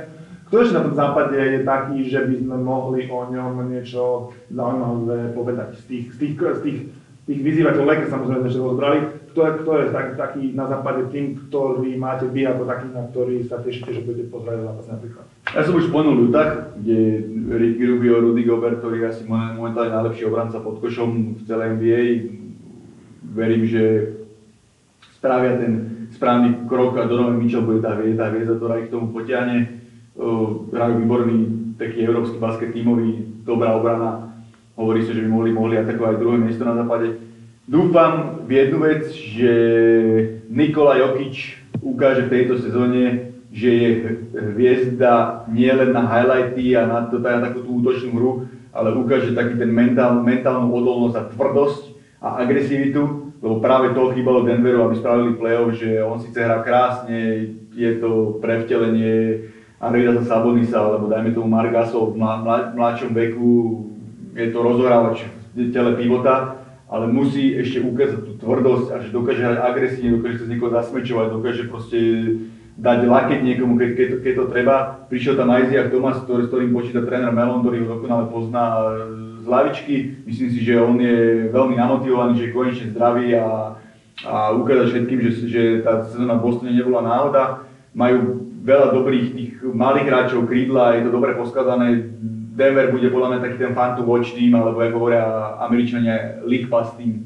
Kto 0.48 0.54
ešte 0.64 0.76
na 0.80 0.86
tom 0.88 0.96
západe 0.96 1.36
je 1.36 1.60
taký, 1.60 1.96
že 2.08 2.20
by 2.24 2.34
sme 2.40 2.56
mohli 2.64 3.00
o 3.12 3.20
ňom 3.28 3.68
niečo 3.68 4.32
zaujímavé 4.48 5.36
povedať 5.36 5.76
z 5.76 5.82
tých, 5.84 6.04
z 6.14 6.16
tých, 6.16 6.32
z 6.40 6.60
tých, 6.64 6.78
tých 7.28 7.40
vyzývateľov, 7.44 7.84
Lakers 7.84 8.08
samozrejme 8.14 8.48
ešte 8.48 8.64
rozbrali. 8.64 8.98
Kto 9.28 9.40
kto 9.62 9.70
je 9.78 9.86
tak, 9.92 10.16
taký 10.16 10.56
na 10.56 10.66
západe 10.66 11.08
tým, 11.12 11.36
ktorý 11.46 11.94
máte 12.00 12.26
vy 12.26 12.48
ako 12.48 12.64
taký, 12.64 12.86
na 12.90 13.06
ktorý 13.12 13.44
sa 13.44 13.60
tešíte, 13.60 13.92
že 13.94 14.02
budete 14.02 14.32
pozerať 14.32 14.66
zápas 14.66 14.86
napríklad? 14.88 15.24
Ja 15.54 15.62
som 15.64 15.76
už 15.76 15.88
spomenul 15.88 16.28
Utah, 16.28 16.72
kde 16.76 17.22
Ricky 17.48 17.84
Rubio, 17.86 18.20
Rudy 18.20 18.42
Gobert, 18.44 18.80
ktorý 18.80 19.04
je 19.04 19.10
asi 19.12 19.22
momentálne 19.28 19.92
najlepší 19.92 20.28
obranca 20.28 20.60
pod 20.60 20.80
košom 20.80 21.38
v 21.38 21.42
celej 21.44 21.68
NBA. 21.76 22.02
Verím, 23.32 23.62
že 23.68 23.82
spravia 25.16 25.60
ten 25.60 25.72
správny 26.12 26.64
krok 26.64 26.96
a 26.96 27.04
Donovan 27.04 27.36
Mitchell 27.36 27.66
bude 27.66 27.84
tá 27.84 27.94
hviezda, 27.96 28.32
hviezda, 28.32 28.56
ktorá 28.56 28.80
ich 28.80 28.88
k 28.88 28.94
tomu 28.96 29.12
potiahne. 29.12 29.84
Hrajú 30.72 30.94
výborný, 31.04 31.38
taký 31.78 32.02
európsky 32.02 32.40
basket 32.40 32.74
tímový, 32.74 33.22
dobrá 33.46 33.76
obrana. 33.76 34.34
Hovorí 34.78 35.02
sa, 35.02 35.10
že 35.10 35.22
by 35.22 35.28
mohli, 35.30 35.50
mohli 35.50 35.74
atakovať 35.74 36.14
druhé 36.22 36.38
miesto 36.38 36.62
na 36.62 36.74
západe. 36.78 37.18
Dúfam 37.66 38.37
jednu 38.50 38.78
vec, 38.80 39.12
že 39.12 39.52
Nikola 40.48 40.96
Jokic 40.96 41.36
ukáže 41.80 42.26
v 42.26 42.32
tejto 42.32 42.54
sezóne, 42.58 43.32
že 43.52 43.68
je 43.68 43.90
hviezda 44.32 45.44
nie 45.48 45.70
len 45.72 45.92
na 45.92 46.04
highlighty 46.04 46.76
a 46.76 46.84
na, 46.84 46.98
to, 47.08 47.20
na 47.20 47.40
takú 47.40 47.64
tú 47.64 47.80
útočnú 47.80 48.10
hru, 48.12 48.32
ale 48.72 48.92
ukáže 48.92 49.32
taký 49.32 49.56
ten 49.56 49.72
mentál, 49.72 50.20
mentálnu 50.20 50.68
odolnosť 50.68 51.16
a 51.16 51.28
tvrdosť 51.32 51.82
a 52.20 52.28
agresivitu, 52.44 53.32
lebo 53.38 53.62
práve 53.62 53.94
to 53.94 54.12
chýbalo 54.12 54.42
Denveru, 54.44 54.84
aby 54.84 54.98
spravili 54.98 55.38
play-off, 55.38 55.78
že 55.78 56.02
on 56.02 56.18
síce 56.18 56.42
hrá 56.42 56.60
krásne, 56.60 57.54
je 57.72 57.90
to 58.02 58.36
prevtelenie 58.42 59.48
Andrejda 59.78 60.26
Sabonisa, 60.26 60.82
alebo 60.82 61.06
dajme 61.06 61.30
tomu 61.30 61.46
Mark 61.46 61.70
Gasol 61.70 62.10
v 62.12 62.18
mla, 62.18 62.42
mla, 62.42 62.56
mladšom 62.74 63.14
veku, 63.14 63.86
je 64.34 64.50
to 64.50 64.58
rozohrávač 64.58 65.22
v 65.54 65.70
tele 65.70 65.94
pivota, 65.94 66.58
ale 66.88 67.04
musí 67.12 67.52
ešte 67.52 67.84
ukázať 67.84 68.20
tú 68.24 68.32
tvrdosť 68.40 68.86
a 68.92 68.96
že 69.04 69.12
dokáže 69.12 69.44
hrať 69.44 69.58
agresívne, 69.60 70.16
dokáže 70.16 70.40
sa 70.40 70.44
z 70.48 70.50
niekoho 70.56 70.72
zasmečovať, 70.72 71.26
dokáže 71.36 71.64
proste 71.68 72.00
dať 72.78 72.98
lakeť 73.04 73.40
niekomu, 73.44 73.76
keď, 73.76 73.90
keď, 73.92 74.06
to, 74.08 74.16
keď 74.24 74.32
to 74.38 74.44
treba. 74.48 74.76
Prišiel 75.12 75.34
tam 75.36 75.52
Isaiah 75.52 75.90
Thomas, 75.92 76.16
ktorý, 76.24 76.46
s 76.46 76.48
ktorým 76.48 76.70
počíta 76.72 77.04
tréner 77.04 77.34
Melon, 77.34 77.60
ktorý 77.60 77.84
ho 77.84 77.98
dokonale 77.98 78.24
pozná 78.32 78.64
z 79.42 79.46
lavičky. 79.50 80.24
Myslím 80.24 80.48
si, 80.54 80.60
že 80.64 80.80
on 80.80 80.96
je 80.96 81.50
veľmi 81.50 81.74
namotivovaný, 81.76 82.38
že 82.38 82.44
je 82.48 82.56
konečne 82.56 82.86
zdravý 82.94 83.34
a, 83.36 83.76
a 84.24 84.34
ukáza 84.54 84.88
všetkým, 84.88 85.18
že, 85.26 85.30
že 85.50 85.62
tá 85.82 86.06
sezóna 86.08 86.38
v 86.38 86.44
Bostone 86.46 86.72
nebola 86.72 87.04
náhoda. 87.04 87.68
Majú 87.92 88.46
veľa 88.62 88.94
dobrých 88.94 89.26
tých 89.34 89.52
malých 89.60 90.06
hráčov, 90.06 90.46
krídla, 90.46 90.96
je 90.96 91.04
to 91.04 91.10
dobre 91.12 91.34
poskladané. 91.34 92.14
Denver 92.58 92.90
bude 92.90 93.06
podľa 93.14 93.28
mňa 93.30 93.40
taký 93.46 93.56
ten 93.62 93.70
fun 93.70 93.94
to 93.94 94.02
watch 94.02 94.34
tým, 94.34 94.50
alebo 94.58 94.82
ako 94.82 94.98
hovoria 94.98 95.22
Američania, 95.62 96.42
league 96.42 96.66
pass 96.66 96.90
tým. 96.98 97.22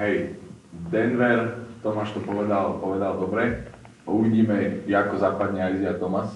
Hej, 0.00 0.40
Denver, 0.88 1.68
Tomáš 1.84 2.16
to 2.16 2.24
povedal, 2.24 2.80
povedal 2.80 3.20
dobre. 3.20 3.68
Uvidíme, 4.08 4.88
ako 4.88 5.20
zapadne 5.20 5.76
Isaiah 5.76 6.00
Thomas, 6.00 6.32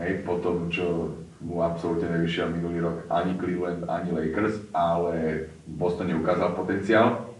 hej, 0.00 0.24
po 0.24 0.40
tom, 0.40 0.72
čo 0.72 1.12
mu 1.44 1.60
absolútne 1.60 2.08
nevyšiel 2.16 2.48
minulý 2.48 2.80
rok 2.80 2.96
ani 3.12 3.36
Cleveland, 3.36 3.84
ani 3.84 4.16
Lakers, 4.16 4.56
ale 4.72 5.44
v 5.68 5.74
Bostone 5.76 6.16
ukázal 6.16 6.56
potenciál. 6.56 7.36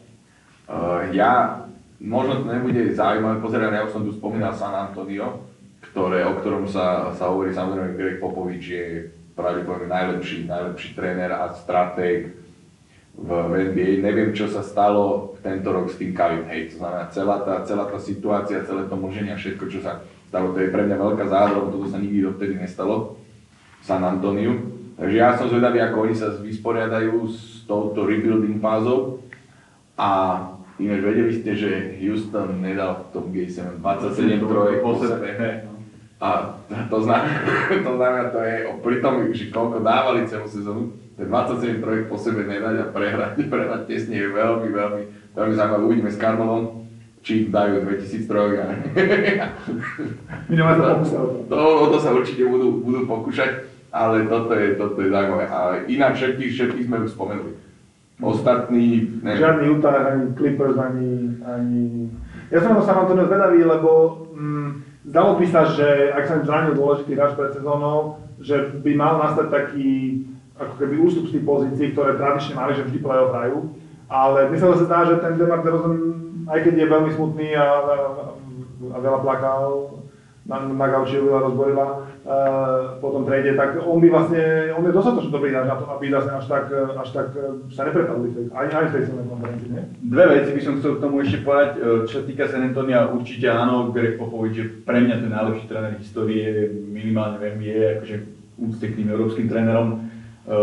Uh, 0.68 1.08
ja, 1.16 1.64
možno 1.96 2.44
to 2.44 2.52
nebude 2.52 2.92
zaujímavé 2.92 3.40
pozerať, 3.40 3.72
ja 3.72 3.86
už 3.88 3.92
som 3.96 4.04
tu 4.04 4.12
spomínal 4.12 4.52
San 4.52 4.76
Antonio, 4.76 5.48
ktoré, 5.96 6.28
o 6.28 6.36
ktorom 6.36 6.68
sa, 6.68 7.16
sa 7.16 7.32
hovorí 7.32 7.56
samozrejme 7.56 7.96
Greg 7.96 8.20
Popovič 8.20 8.64
je 8.68 8.86
pravdepodobne 9.32 9.88
najlepší, 9.88 10.44
najlepší 10.44 10.92
tréner 10.92 11.32
a 11.32 11.56
stratég 11.56 12.36
v, 13.16 13.28
NBA. 13.72 14.04
Neviem, 14.04 14.36
čo 14.36 14.44
sa 14.44 14.60
stalo 14.60 15.32
tento 15.40 15.72
rok 15.72 15.88
s 15.88 15.96
tým 15.96 16.12
Kavim 16.12 16.44
Hej. 16.52 16.76
To 16.76 16.84
znamená, 16.84 17.08
celá 17.08 17.40
tá, 17.40 17.64
celá 17.64 17.88
tá 17.88 17.96
situácia, 17.96 18.68
celé 18.68 18.84
to 18.92 18.96
moženie 19.00 19.32
a 19.32 19.40
všetko, 19.40 19.72
čo 19.72 19.80
sa 19.80 20.04
stalo, 20.28 20.52
to 20.52 20.60
je 20.60 20.68
pre 20.68 20.84
mňa 20.84 21.00
veľká 21.00 21.24
záhada, 21.32 21.56
lebo 21.64 21.72
toto 21.72 21.88
sa 21.88 21.96
nikdy 21.96 22.28
dovtedy 22.28 22.60
nestalo 22.60 23.16
v 23.80 23.84
San 23.88 24.04
Antoniu. 24.04 24.68
Takže 25.00 25.16
ja 25.16 25.32
som 25.32 25.48
zvedavý, 25.48 25.80
ako 25.80 26.12
oni 26.12 26.14
sa 26.16 26.28
vysporiadajú 26.28 27.24
s 27.24 27.64
touto 27.64 28.04
rebuilding 28.04 28.60
fázou. 28.60 29.24
A 29.96 30.08
ináč 30.76 31.00
vedeli 31.00 31.32
ste, 31.40 31.56
že 31.56 31.96
Houston 32.04 32.60
nedal 32.60 33.08
v 33.08 33.16
tom 33.16 33.32
Game 33.32 33.48
7 33.48 33.80
27 33.80 34.44
trojek 34.44 34.84
po 34.84 34.92
sebe. 35.00 35.75
A 36.20 36.56
to 36.88 37.04
znamená, 37.04 37.40
to 37.86 37.92
znamená, 37.96 38.24
to 38.32 38.40
je 38.40 38.54
pri 38.80 38.96
tom, 39.04 39.14
že 39.36 39.52
koľko 39.52 39.84
dávali 39.84 40.24
celú 40.24 40.48
sezónu, 40.48 40.96
to 41.16 41.24
je 41.24 41.28
27 41.28 41.84
trojek 41.84 42.04
po 42.08 42.16
sebe 42.16 42.48
nedať 42.48 42.76
a 42.80 42.86
prehrať, 42.88 43.34
prehrať 43.52 43.82
tesne 43.84 44.16
je 44.16 44.28
veľmi, 44.32 44.68
veľmi, 44.72 45.02
veľmi 45.36 45.54
zaujímavé. 45.56 45.82
Uvidíme 45.84 46.10
s 46.12 46.20
Carmelom, 46.20 46.88
či 47.20 47.52
dajú 47.52 47.84
2000 47.84 48.30
trojok. 48.30 48.54
A... 48.64 48.66
Sa 50.56 50.74
to, 50.78 51.04
to. 51.04 51.20
to, 51.50 51.56
o 51.58 51.86
to 51.90 51.98
sa 51.98 52.14
určite 52.14 52.46
budú, 52.46 52.80
budú 52.80 53.02
pokúšať, 53.04 53.66
ale 53.90 54.30
toto 54.30 54.54
je, 54.54 54.78
toto 54.78 54.98
je 55.02 55.10
zaujímavé. 55.10 55.44
A 55.50 55.84
inak 55.84 56.16
všetkých, 56.16 56.52
všetkých 56.54 56.86
sme 56.86 57.04
už 57.04 57.12
spomenuli. 57.12 57.52
Ostatní, 58.16 59.20
neviem. 59.20 59.42
Žiadny 59.44 59.64
Utah, 59.68 60.08
ani 60.08 60.24
Clippers, 60.32 60.78
ani, 60.80 61.36
ani... 61.44 62.08
Ja 62.48 62.64
som 62.64 62.78
na 62.78 62.80
San 62.80 63.04
Antonio 63.04 63.28
zvedavý, 63.28 63.60
lebo 63.60 63.90
mm, 64.32 64.95
zdalo 65.06 65.38
by 65.38 65.46
sa, 65.46 65.70
že 65.70 66.10
ak 66.12 66.24
sa 66.26 66.36
im 66.42 66.46
zranil 66.46 66.74
dôležitý 66.74 67.14
hráč 67.14 67.38
pred 67.38 67.54
sezónou, 67.54 68.20
že 68.42 68.76
by 68.82 68.92
mal 68.98 69.22
nastať 69.22 69.46
taký 69.48 70.22
ako 70.56 70.74
keby 70.80 70.94
ústup 71.00 71.24
z 71.28 71.36
tých 71.36 71.44
pozícií, 71.44 71.86
ktoré 71.92 72.16
tradične 72.16 72.56
mali, 72.56 72.72
že 72.74 72.84
vždy 72.88 72.98
play-off 73.00 73.32
hrajú. 73.32 73.58
Ale 74.08 74.48
mne 74.48 74.58
sa 74.58 74.78
zdá, 74.80 74.98
že 75.04 75.20
ten 75.20 75.36
Demar 75.36 75.60
DeRozan, 75.60 75.96
aj 76.48 76.58
keď 76.62 76.74
je 76.78 76.92
veľmi 76.94 77.10
smutný 77.12 77.48
a, 77.58 77.66
a, 77.66 77.96
a 78.94 78.98
veľa 79.02 79.18
plakal, 79.20 80.00
na, 80.46 80.62
na 80.62 80.86
gauči 80.86 81.18
veľa 81.18 81.40
rozborila 81.50 81.86
uh, 82.22 83.02
po 83.02 83.10
tom 83.10 83.26
trade, 83.26 83.58
tak 83.58 83.82
on 83.82 83.98
by 83.98 84.08
vlastne, 84.10 84.70
on 84.78 84.86
je 84.86 84.94
dostatočne 84.94 85.34
dobrý 85.34 85.50
na 85.50 85.74
to, 85.74 85.90
aby 85.90 86.06
vlastne 86.06 86.38
až 86.38 86.46
tak, 86.46 86.70
až 86.70 87.08
tak 87.10 87.28
eh, 87.34 87.66
sa 87.74 87.82
neprepadli, 87.82 88.30
v 88.30 88.34
tej- 88.34 88.50
aj, 88.54 88.66
aj 88.70 88.84
v 88.86 88.92
tej 88.94 89.02
silnej 89.10 89.26
konferencii, 89.26 89.70
nie? 89.74 89.84
Dve 90.06 90.24
veci 90.38 90.50
by 90.54 90.60
som 90.62 90.74
chcel 90.78 90.92
k 90.96 91.02
tomu 91.02 91.16
ešte 91.20 91.42
povedať. 91.42 91.70
E, 91.74 91.78
Čo 92.06 92.18
týka 92.22 92.46
San 92.46 92.62
Antonia, 92.62 93.10
určite 93.10 93.50
áno, 93.50 93.90
Greg 93.90 94.14
Popovič 94.22 94.54
je 94.54 94.66
pre 94.86 95.02
mňa 95.02 95.16
ten 95.18 95.32
najlepší 95.34 95.66
tréner 95.66 95.94
histórie, 95.98 96.70
minimálne 96.70 97.42
v 97.42 97.58
NBA, 97.58 97.84
akože 97.98 98.16
úcte 98.56 98.86
k 98.86 98.96
tým 99.02 99.08
európskym 99.10 99.50
trénerom. 99.50 99.88
E, 100.46 100.54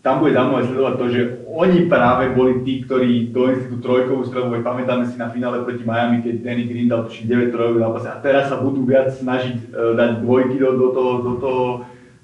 Tam 0.00 0.24
bude 0.24 0.32
zaujímavé 0.32 0.62
sledovať 0.64 0.94
to, 0.96 1.06
že 1.12 1.20
oni 1.48 1.88
práve 1.88 2.36
boli 2.36 2.60
tí, 2.60 2.84
ktorí 2.84 3.32
donesli 3.32 3.72
tú 3.72 3.80
trojkovú 3.80 4.28
strelbu, 4.28 4.60
veď 4.60 4.62
pamätáme 4.68 5.08
si 5.08 5.16
na 5.16 5.32
finále 5.32 5.64
proti 5.64 5.80
Miami, 5.80 6.20
keď 6.20 6.44
Danny 6.44 6.68
Green 6.68 6.92
dal 6.92 7.08
tuším 7.08 7.24
9 7.24 7.54
trojov 7.56 7.72
v 7.72 7.82
zápase 7.82 8.06
a 8.12 8.20
teraz 8.20 8.44
sa 8.52 8.60
budú 8.60 8.84
viac 8.84 9.08
snažiť 9.16 9.56
e, 9.56 9.96
dať 9.96 10.10
dvojky 10.20 10.60
do, 10.60 10.76
do, 10.76 10.88
toho, 10.92 11.12
do 11.24 11.32
toho 11.40 11.64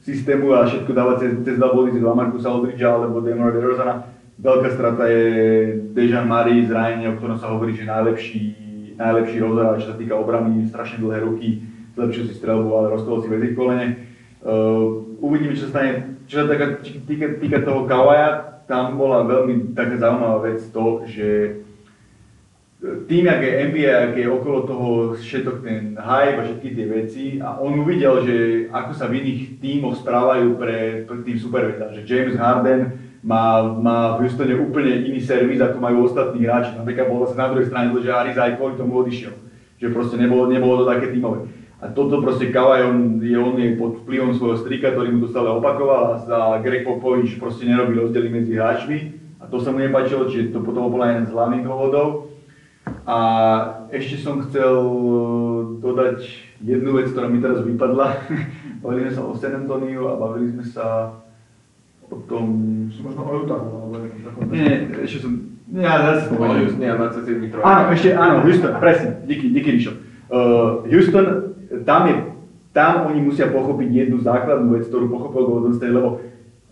systému 0.05 0.53
a 0.53 0.69
všetko 0.69 0.93
dávať 0.93 1.17
cez, 1.25 1.33
cez 1.41 1.57
dva 1.57 1.73
body, 1.73 1.97
cez 1.97 2.05
Lamarcusa 2.05 2.53
Aldridgea 2.53 2.91
alebo 3.01 3.25
Demora 3.25 3.57
DeRozana. 3.57 3.95
Veľká 4.37 4.69
strata 4.77 5.09
je 5.09 5.25
Dejan 5.97 6.29
Murray 6.29 6.69
zranenie, 6.69 7.09
o 7.09 7.17
ktorom 7.17 7.41
sa 7.41 7.49
hovorí, 7.49 7.73
že 7.73 7.89
najlepší, 7.89 8.43
najlepší 9.01 9.41
rozhráč, 9.41 9.89
čo 9.89 9.95
sa 9.95 9.97
týka 9.97 10.21
obrany, 10.21 10.69
strašne 10.69 11.01
dlhé 11.01 11.25
ruky, 11.25 11.65
zlepšil 11.97 12.29
si 12.29 12.35
strelbu, 12.37 12.69
ale 12.77 12.93
roztol 12.93 13.25
si 13.25 13.33
väzy 13.33 13.57
kolene. 13.57 14.05
Uh, 14.45 15.17
uvidíme, 15.25 15.57
čo 15.57 15.71
sa 15.71 15.81
stane. 15.81 16.21
Čo 16.29 16.45
sa 16.45 16.47
týka, 16.51 16.67
týka, 17.09 17.27
týka 17.41 17.59
toho 17.65 17.89
Kawaja, 17.89 18.54
tam 18.65 18.97
bola 18.97 19.25
veľmi 19.25 19.77
taká 19.77 20.01
zaujímavá 20.01 20.39
vec 20.49 20.61
to, 20.73 21.05
že 21.09 21.29
tým, 23.09 23.25
jak 23.27 23.41
je 23.43 23.65
NBA, 23.73 23.93
ak 23.97 24.15
je 24.17 24.29
okolo 24.29 24.59
toho 24.69 24.89
všetok 25.17 25.65
ten 25.65 25.97
hype 25.97 26.37
a 26.37 26.45
všetky 26.45 26.69
tie 26.77 26.87
veci 26.87 27.25
a 27.41 27.57
on 27.57 27.81
uvidel, 27.81 28.21
že 28.21 28.37
ako 28.69 28.93
sa 28.93 29.09
v 29.09 29.25
iných 29.25 29.41
tímoch 29.57 29.97
správajú 29.97 30.61
pre, 30.61 31.09
pre 31.09 31.17
tým 31.25 31.39
superveda, 31.41 31.97
že 31.97 32.05
James 32.05 32.37
Harden 32.37 32.93
má, 33.25 33.65
má 33.73 34.21
v 34.21 34.29
Houstone 34.29 34.53
úplne 34.53 35.01
iný 35.09 35.25
servis, 35.25 35.65
ako 35.65 35.81
majú 35.81 36.05
ostatní 36.05 36.45
hráči. 36.45 36.77
Napríklad 36.77 37.09
bol 37.09 37.25
zase 37.25 37.41
na 37.41 37.49
druhej 37.49 37.73
strane, 37.73 37.89
že 37.97 38.13
Aris 38.13 38.37
aj 38.37 38.61
kvôli 38.61 38.77
tomu 38.77 39.01
odišiel. 39.01 39.33
Že 39.81 39.97
proste 39.97 40.21
nebolo, 40.21 40.45
nebolo 40.53 40.85
to 40.85 40.93
také 40.93 41.09
tímové. 41.09 41.49
A 41.85 41.93
toto 41.93 42.25
proste 42.25 42.49
Kawhi, 42.49 42.81
on 42.89 43.21
je, 43.21 43.37
on 43.37 43.61
je 43.61 43.77
pod 43.77 44.01
vplyvom 44.01 44.33
svojho 44.33 44.57
strika, 44.65 44.97
ktorý 44.97 45.13
mu 45.13 45.29
to 45.29 45.29
stále 45.29 45.53
opakoval 45.53 46.17
a 46.17 46.25
za 46.25 46.39
Greg 46.65 46.89
Popovich 46.89 47.37
proste 47.37 47.69
nerobí 47.69 48.01
rozdiely 48.01 48.33
medzi 48.33 48.57
hráčmi. 48.57 49.21
A 49.37 49.45
to 49.45 49.61
sa 49.61 49.69
mu 49.69 49.85
nepáčilo, 49.85 50.33
čiže 50.33 50.57
to 50.57 50.65
potom 50.65 50.89
bol 50.89 51.05
jeden 51.05 51.29
z 51.29 51.37
hlavných 51.37 51.69
dôvodov. 51.69 52.33
A 53.05 53.19
ešte 53.93 54.17
som 54.17 54.41
chcel 54.49 54.73
dodať 55.85 56.25
jednu 56.65 56.97
vec, 56.97 57.13
ktorá 57.13 57.29
mi 57.29 57.45
teraz 57.45 57.61
vypadla. 57.61 58.17
bavili 58.85 59.13
sme 59.13 59.13
sa 59.13 59.23
o 59.29 59.37
San 59.37 59.53
Antonio 59.53 60.09
a 60.09 60.15
bavili 60.17 60.57
sme 60.57 60.65
sa 60.65 61.21
o 62.09 62.17
tom... 62.25 62.45
Možno 62.89 63.21
o 63.29 63.33
Utah, 63.45 63.61
alebo. 63.61 64.01
Nie, 64.49 64.89
ešte 65.05 65.29
som... 65.29 65.33
Nie, 65.69 65.85
ja 65.85 66.17
zase 66.17 66.33
spomeniem. 66.33 66.65
Houston 66.65 66.89
a 66.89 66.97
27 66.97 67.53
trojek. 67.53 67.65
Áno, 67.65 67.83
ešte, 67.93 68.09
áno, 68.17 68.35
Houston, 68.45 68.73
presne, 68.81 69.09
díky, 69.29 69.47
díky 69.53 69.69
Rišo. 69.77 69.93
Uh, 70.29 70.85
Houston, 70.89 71.54
tam 71.85 72.11
je, 72.11 72.15
tam 72.75 73.07
oni 73.07 73.21
musia 73.23 73.47
pochopiť 73.53 73.89
jednu 73.89 74.19
základnú 74.21 74.75
vec, 74.75 74.91
ktorú 74.91 75.07
pochopil 75.07 75.47
Golden 75.47 75.75
State, 75.79 75.95
lebo, 75.95 76.19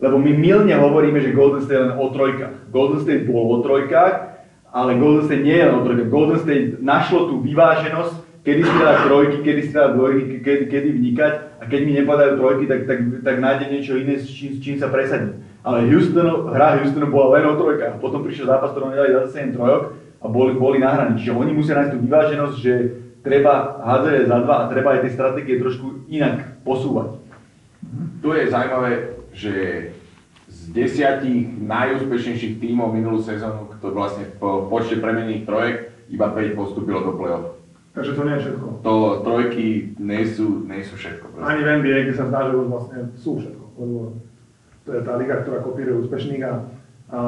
lebo 0.03 0.17
my 0.19 0.33
milne 0.35 0.75
hovoríme, 0.75 1.23
že 1.23 1.37
Golden 1.37 1.63
State 1.63 1.79
len 1.79 1.95
o 1.95 2.11
trojkách. 2.11 2.75
Golden 2.75 3.01
State 3.05 3.29
bol 3.29 3.47
o 3.55 3.59
trojkách, 3.63 4.15
ale 4.73 4.99
Golden 4.99 5.25
State 5.31 5.47
nie 5.47 5.55
je 5.55 5.65
len 5.69 5.77
o 5.79 5.85
trojkách. 5.87 6.11
Golden 6.11 6.41
State 6.43 6.67
našlo 6.83 7.31
tú 7.31 7.35
vyváženosť, 7.45 8.43
kedy 8.43 8.63
si 8.67 8.75
dať 8.75 8.97
trojky, 9.07 9.37
kedy 9.47 9.61
si 9.63 9.73
dať 9.73 9.91
dvojky, 9.95 10.23
kedy, 10.43 10.65
kedy 10.67 10.89
vnikať 10.99 11.33
a 11.63 11.65
keď 11.71 11.81
mi 11.87 11.93
nepadajú 12.03 12.33
trojky, 12.43 12.65
tak, 12.67 12.81
tak, 12.91 12.99
tak 13.23 13.37
nájde 13.39 13.65
niečo 13.71 13.95
iné, 13.95 14.19
s 14.19 14.27
čím, 14.27 14.59
s 14.59 14.59
čím 14.59 14.77
sa 14.83 14.91
presadí. 14.91 15.39
Ale 15.63 15.87
Houston, 15.87 16.51
hra 16.51 16.83
Houstonu 16.83 17.07
bola 17.07 17.39
len 17.39 17.47
o 17.47 17.55
trojkách. 17.55 18.03
Potom 18.03 18.27
prišiel 18.27 18.51
zápas, 18.51 18.75
ktorom 18.75 18.91
nedali 18.91 19.15
zase 19.15 19.47
7 19.47 19.55
trojok 19.55 19.83
a 20.19 20.27
boli, 20.27 20.59
boli 20.59 20.83
nahraní. 20.83 21.23
Čiže 21.23 21.39
oni 21.39 21.55
musia 21.55 21.79
nájsť 21.79 21.93
tú 21.95 21.99
vyváženosť, 22.03 22.57
že 22.59 22.73
treba 23.23 23.79
hádzať 23.83 24.27
za 24.27 24.39
dva 24.43 24.55
a 24.67 24.71
treba 24.71 24.99
aj 24.99 25.07
tie 25.07 25.15
stratégie 25.15 25.57
trošku 25.63 26.07
inak 26.11 26.59
posúvať. 26.67 27.19
Tu 28.23 28.29
je 28.31 28.51
zaujímavé, 28.51 28.91
že 29.35 29.55
z 30.53 30.61
desiatich 30.71 31.49
najúspešnejších 31.59 32.61
tímov 32.61 32.93
minulú 32.93 33.23
sezónu, 33.23 33.73
kto 33.79 33.95
vlastne 33.95 34.29
po 34.37 34.69
počte 34.69 35.01
premenených 35.01 35.49
trojek, 35.49 35.77
iba 36.13 36.29
5 36.29 36.59
postúpilo 36.59 37.03
do 37.03 37.17
play-off. 37.17 37.57
Takže 37.93 38.13
to 38.17 38.23
nie 38.25 38.35
je 38.37 38.43
všetko. 38.47 38.67
To 38.85 38.95
trojky 39.21 39.97
nie 40.01 40.25
sú, 40.25 40.65
nie 40.65 40.81
sú 40.81 40.97
všetko. 40.97 41.25
Proste. 41.29 41.49
Ani 41.49 41.61
v 41.61 41.71
NBA, 41.81 41.97
kde 42.09 42.15
sa 42.17 42.29
zdá, 42.29 42.49
že 42.49 42.57
už 42.57 42.67
vlastne 42.69 42.99
sú 43.21 43.31
všetko. 43.37 43.65
Lebo 43.77 43.99
to 44.83 44.91
je 44.97 45.01
tá 45.05 45.13
liga, 45.21 45.35
ktorá 45.45 45.59
kopíruje 45.61 46.01
úspešných 46.05 46.43
a, 46.43 46.53
a 47.13 47.21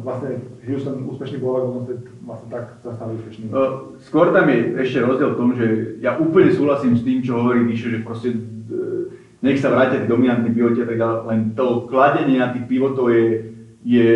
vlastne 0.00 0.40
Houston 0.64 1.04
úspešný 1.04 1.44
bol, 1.44 1.60
a 1.60 1.60
Golden 1.68 1.84
State 1.84 2.04
vlastne 2.24 2.48
tak 2.48 2.64
sa 2.80 2.96
stali 2.96 3.20
úspešný. 3.20 3.52
Uh, 3.52 3.92
skôr 4.00 4.32
tam 4.32 4.48
je 4.48 4.80
ešte 4.80 5.04
rozdiel 5.04 5.36
v 5.36 5.38
tom, 5.38 5.50
že 5.52 5.66
ja 6.00 6.16
úplne 6.16 6.48
súhlasím 6.48 6.96
s 6.96 7.04
tým, 7.04 7.20
čo 7.20 7.36
hovorí 7.36 7.68
Ríšo, 7.68 7.92
že 7.92 8.00
proste 8.00 8.32
uh, 8.32 9.12
nech 9.44 9.60
sa 9.60 9.68
vrátia 9.68 10.00
tí 10.00 10.08
dominantní 10.08 10.56
pivoti 10.56 10.80
a 10.80 10.88
tak 10.88 11.00
len 11.28 11.52
to 11.52 11.84
kladenie 11.84 12.40
na 12.40 12.48
tých 12.56 12.64
pivotov 12.64 13.12
je, 13.12 13.52
je 13.84 14.08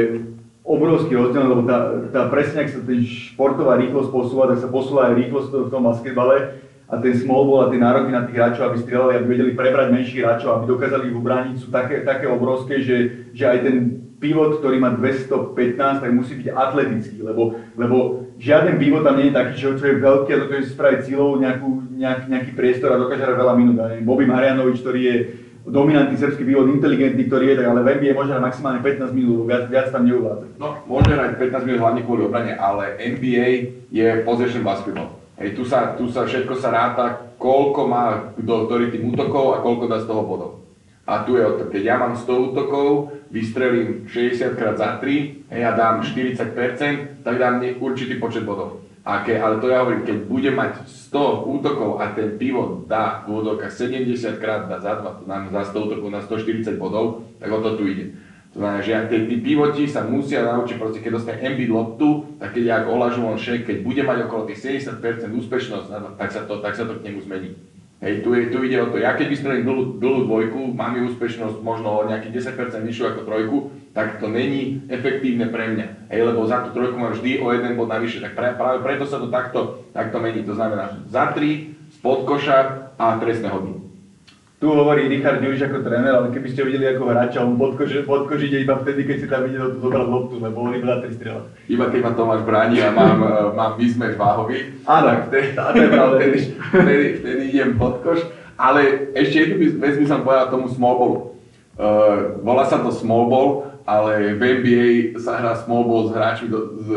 obrovský 0.64 1.20
rozdiel, 1.20 1.52
lebo 1.52 1.68
tá, 1.68 2.08
tá 2.08 2.32
presne, 2.32 2.64
ak 2.64 2.72
sa 2.72 2.80
ten 2.80 3.04
športová 3.04 3.76
rýchlosť 3.76 4.08
posúva, 4.08 4.48
tak 4.48 4.64
sa 4.64 4.72
posúva 4.72 5.12
aj 5.12 5.20
rýchlosť 5.20 5.68
v 5.68 5.72
tom 5.72 5.84
basketbale 5.84 6.64
a 6.88 6.96
ten 6.96 7.12
small 7.12 7.44
ball 7.44 7.68
a 7.68 7.70
tie 7.72 7.80
nároky 7.80 8.08
na 8.08 8.24
tých 8.24 8.40
hráčov, 8.40 8.72
aby 8.72 8.80
strieľali, 8.80 9.12
aby 9.20 9.26
vedeli 9.28 9.52
prebrať 9.52 9.92
menších 9.92 10.24
hráčov, 10.24 10.56
aby 10.56 10.64
dokázali 10.64 11.12
ich 11.12 11.16
ubrániť, 11.16 11.54
sú 11.60 11.68
také, 11.68 12.00
také 12.08 12.24
obrovské, 12.24 12.80
že, 12.80 13.28
že 13.36 13.44
aj 13.44 13.58
ten 13.60 14.03
pivot, 14.24 14.64
ktorý 14.64 14.80
má 14.80 14.96
215, 14.96 16.00
tak 16.00 16.10
musí 16.16 16.40
byť 16.40 16.48
atletický, 16.48 17.20
lebo, 17.20 17.60
lebo 17.76 18.24
žiaden 18.40 18.80
pivot 18.80 19.04
tam 19.04 19.20
nie 19.20 19.28
je 19.28 19.36
taký, 19.36 19.54
čo, 19.60 19.76
čo 19.76 19.84
je 19.84 20.00
veľký 20.00 20.30
a 20.32 20.42
dokáže 20.48 20.72
spraviť 20.72 21.00
silou 21.04 21.36
nejakú, 21.36 21.68
nejak, 21.92 22.32
nejaký 22.32 22.50
priestor 22.56 22.96
a 22.96 23.02
dokáže 23.04 23.20
hrať 23.20 23.36
veľa 23.36 23.54
minút. 23.60 23.76
Ja 23.76 24.00
Bobby 24.00 24.24
Marianovič, 24.24 24.80
ktorý 24.80 25.00
je 25.04 25.16
dominantný 25.68 26.16
srbský 26.16 26.48
pivot, 26.48 26.72
inteligentný, 26.72 27.28
ktorý 27.28 27.52
je, 27.52 27.56
tak 27.60 27.66
ale 27.68 27.84
v 27.84 27.88
NBA 28.00 28.16
môže 28.16 28.32
maximálne 28.40 28.80
15 28.80 29.12
minút, 29.12 29.44
viac, 29.44 29.68
viac 29.68 29.92
tam 29.92 30.08
neuvládza. 30.08 30.56
No, 30.56 30.80
môže 30.88 31.12
hrať 31.12 31.36
15 31.36 31.68
minút 31.68 31.80
hlavne 31.84 32.00
kvôli 32.08 32.22
obrane, 32.24 32.56
ale 32.56 32.96
NBA 32.96 33.48
je 33.92 34.08
possession 34.24 34.64
basketball. 34.64 35.20
Hej, 35.36 35.58
tu 35.58 35.68
sa, 35.68 35.98
tu 35.98 36.08
sa 36.08 36.24
všetko 36.24 36.56
sa 36.56 36.72
ráta, 36.72 37.04
koľko 37.36 37.80
má 37.90 38.32
kto, 38.38 38.54
ktorý 38.70 38.88
tým 38.88 39.12
útokov 39.12 39.58
a 39.58 39.62
koľko 39.64 39.84
dá 39.90 39.98
z 40.00 40.08
toho 40.08 40.22
bodov. 40.24 40.63
A 41.04 41.20
tu 41.28 41.36
je 41.36 41.44
o 41.44 41.60
to, 41.60 41.68
keď 41.68 41.82
ja 41.84 41.96
mám 42.00 42.16
100 42.16 42.48
útokov, 42.52 43.12
vystrelím 43.28 44.08
60 44.08 44.56
krát 44.56 44.80
za 44.80 44.96
3, 44.96 45.52
hej, 45.52 45.62
a 45.64 45.76
dám 45.76 46.00
40%, 46.00 47.20
tak 47.20 47.34
dám 47.36 47.60
určitý 47.80 48.16
počet 48.16 48.48
bodov. 48.48 48.80
A 49.04 49.20
ke, 49.20 49.36
ale 49.36 49.60
to 49.60 49.68
ja 49.68 49.84
hovorím, 49.84 50.08
keď 50.08 50.18
bude 50.24 50.48
mať 50.48 50.88
100 51.12 51.44
útokov 51.44 52.00
a 52.00 52.16
ten 52.16 52.40
pivot 52.40 52.88
dá 52.88 53.20
v 53.28 53.36
útokách 53.36 53.68
70 53.68 54.40
krát 54.40 54.64
dá 54.64 54.80
za 54.80 54.96
2, 54.96 55.20
to 55.20 55.24
nám 55.28 55.52
za 55.52 55.76
100 55.76 55.86
útokov 55.92 56.08
na 56.08 56.24
140 56.24 56.80
bodov, 56.80 57.28
tak 57.36 57.52
o 57.52 57.60
to 57.60 57.76
tu 57.76 57.84
ide. 57.84 58.16
To 58.56 58.64
znamená, 58.64 58.80
že 58.80 58.96
tí, 59.10 59.18
tí 59.28 59.36
pivoti 59.44 59.84
sa 59.84 60.08
musia 60.08 60.40
naučiť, 60.46 60.80
proste, 60.80 61.02
keď 61.04 61.20
dostane 61.20 61.42
Embiid 61.42 61.68
loptu, 61.68 62.38
tak 62.40 62.56
keď 62.56 62.80
ako 62.80 62.88
Olajuwon 62.96 63.36
Shaq, 63.36 63.66
keď 63.68 63.82
bude 63.82 64.02
mať 64.06 64.18
okolo 64.24 64.48
tých 64.48 64.62
70% 64.80 65.02
úspešnosť, 65.26 66.16
tak 66.16 66.28
sa 66.32 66.46
to, 66.48 66.62
tak 66.64 66.72
sa 66.72 66.88
to 66.88 66.96
k 66.96 67.04
nemu 67.10 67.18
zmení. 67.28 67.50
Hej, 68.04 68.20
tu, 68.20 68.36
je, 68.36 68.52
tu 68.52 68.60
ide 68.60 68.76
o 68.84 68.92
to, 68.92 69.00
ja 69.00 69.16
keď 69.16 69.32
vystrelím 69.32 69.64
dlhú, 69.64 69.82
dlhú 69.96 70.20
dvojku, 70.28 70.60
mám 70.76 70.92
ju 70.92 71.08
úspešnosť 71.08 71.64
možno 71.64 71.88
o 71.88 72.04
nejakých 72.04 72.52
10% 72.52 72.84
vyššiu 72.84 73.04
ako 73.08 73.20
trojku, 73.24 73.56
tak 73.96 74.20
to 74.20 74.28
není 74.28 74.84
efektívne 74.92 75.48
pre 75.48 75.72
mňa. 75.72 76.12
Hej, 76.12 76.20
lebo 76.28 76.44
za 76.44 76.68
tú 76.68 76.76
trojku 76.76 77.00
mám 77.00 77.16
vždy 77.16 77.40
o 77.40 77.48
jeden 77.56 77.80
bod 77.80 77.88
navyše, 77.88 78.20
tak 78.20 78.36
pre, 78.36 78.52
práve 78.60 78.84
preto 78.84 79.08
sa 79.08 79.16
to 79.16 79.32
takto, 79.32 79.88
takto 79.96 80.20
mení. 80.20 80.44
To 80.44 80.52
znamená, 80.52 81.00
za 81.08 81.32
tri, 81.32 81.80
spod 81.96 82.28
koša 82.28 82.92
a 83.00 83.16
trestné 83.16 83.48
hodiny. 83.48 83.93
Tu 84.64 84.72
hovorí 84.72 85.12
Richard 85.12 85.44
Ďuriš 85.44 85.68
ako 85.68 85.84
tréner, 85.84 86.16
ale 86.16 86.32
keby 86.32 86.48
ste 86.48 86.64
videli 86.64 86.88
ako 86.96 87.12
hráča, 87.12 87.44
on 87.44 87.60
podkoži, 87.60 88.08
podkožíte 88.08 88.64
iba 88.64 88.80
vtedy, 88.80 89.04
keď 89.04 89.16
si 89.20 89.26
tam 89.28 89.44
ide 89.44 89.60
zobrať 89.60 90.06
loptu, 90.08 90.40
lebo 90.40 90.64
on 90.64 90.72
iba 90.72 90.88
na 90.88 91.04
tri 91.04 91.12
strela. 91.12 91.44
Iba 91.68 91.92
keď 91.92 92.00
ma 92.00 92.12
Tomáš 92.16 92.48
bráni 92.48 92.80
a 92.80 92.88
mám, 92.88 93.20
e, 93.20 93.32
mám 93.52 93.76
mismatch 93.76 94.16
váhový, 94.16 94.72
Áno, 94.88 95.04
tak 95.12 95.28
vtedy, 95.28 95.46
to 95.52 95.80
je 95.84 95.90
pravda. 95.92 96.16
vtedy, 96.16 96.38
vtedy, 96.80 97.06
vtedy 97.20 97.42
idem 97.52 97.76
pod 97.76 98.00
koš. 98.00 98.24
Ale 98.56 99.12
ešte 99.12 99.36
jednu 99.36 99.76
vec 99.84 100.00
by 100.00 100.06
som 100.08 100.24
povedal 100.24 100.48
tomu 100.48 100.72
small 100.72 100.96
ballu. 100.96 101.20
Uh, 101.76 102.40
volá 102.40 102.64
sa 102.64 102.80
to 102.80 102.88
small 102.88 103.28
ball, 103.28 103.68
ale 103.84 104.32
v 104.32 104.42
NBA 104.64 104.88
sa 105.20 105.44
hrá 105.44 105.60
small 105.60 105.84
ball 105.84 106.08
s 106.08 106.16
hráčmi, 106.16 106.48
do, 106.48 106.72
z, 106.80 106.88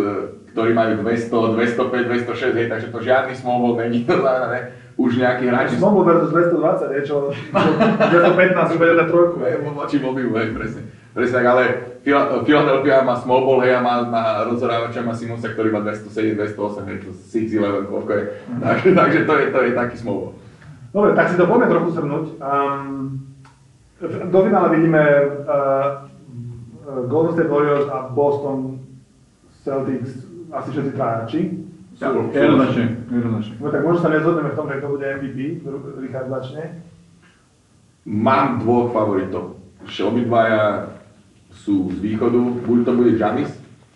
ktorí 0.55 0.72
majú 0.72 1.03
200, 1.03 1.51
205, 1.51 2.32
206, 2.32 2.59
hej, 2.63 2.68
takže 2.72 2.88
to 2.95 3.03
žiadny 3.03 3.36
small 3.36 3.59
ball 3.59 3.76
není, 3.76 4.07
už 4.97 5.21
nejakí 5.21 5.45
hráči 5.45 5.77
Snowball 5.77 6.09
versus 6.09 6.33
220, 6.33 6.97
je, 6.97 7.01
čo, 7.05 7.29
čo 8.11 8.17
215 8.33 8.73
už 8.73 8.79
na 8.97 9.05
trojku. 9.05 9.37
Hej, 9.45 9.61
voči 9.61 9.97
mobilu, 10.01 10.33
hej, 10.41 10.57
presne. 10.57 10.81
Presne 11.13 11.33
tak, 11.41 11.47
ale 11.49 11.63
Phil- 12.01 12.45
Philadelphia 12.45 13.05
má 13.05 13.13
small 13.17 13.45
ball, 13.45 13.61
hej, 13.61 13.77
a 13.77 13.81
má, 13.85 14.01
má 14.09 14.23
rozhorávača, 14.49 15.05
má 15.05 15.13
Simonsa, 15.13 15.53
ktorý 15.53 15.69
má 15.69 15.85
207, 15.85 16.33
208, 16.33 16.89
hej, 16.89 16.97
to 17.05 17.09
6'11, 17.13 17.93
koľko 17.93 18.11
je. 18.11 18.23
Takže, 18.57 18.89
takže 18.99 19.19
to, 19.29 19.33
je, 19.37 19.45
to 19.53 19.59
je 19.61 19.71
taký 19.77 19.95
small 20.01 20.17
ball. 20.17 20.33
Dobre, 20.97 21.13
tak 21.13 21.29
si 21.29 21.37
to 21.37 21.45
poďme 21.45 21.67
trochu 21.69 21.89
shrnúť. 21.93 22.25
Um, 22.41 23.21
do 24.33 24.39
finále 24.45 24.67
vidíme 24.77 25.01
uh, 25.45 26.05
Golden 27.05 27.33
State 27.37 27.49
Warriors 27.49 27.85
a 27.89 28.09
Boston 28.13 28.81
Celtics 29.61 30.25
asi 30.53 30.69
všetci 30.71 30.91
trajači. 30.95 31.41
Jednoznačne, 31.97 32.85
jednoznačne. 33.09 33.53
No 33.57 33.67
tak 33.73 33.81
možno 33.81 33.99
sa 34.05 34.09
nezhodneme 34.13 34.49
v 34.53 34.57
tom, 34.57 34.67
že 34.69 34.81
to 34.85 34.89
bude 34.93 35.05
MVP, 35.17 35.37
Richard 35.97 36.29
začne. 36.29 36.63
Mám 38.05 38.61
dvoch 38.61 38.93
favoritov. 38.93 39.57
Že 39.89 40.01
obidvaja 40.13 40.93
sú 41.49 41.89
z 41.89 41.97
východu, 41.97 42.39
buď 42.69 42.79
to 42.85 42.91
bude 42.93 43.11
Janis, 43.17 43.51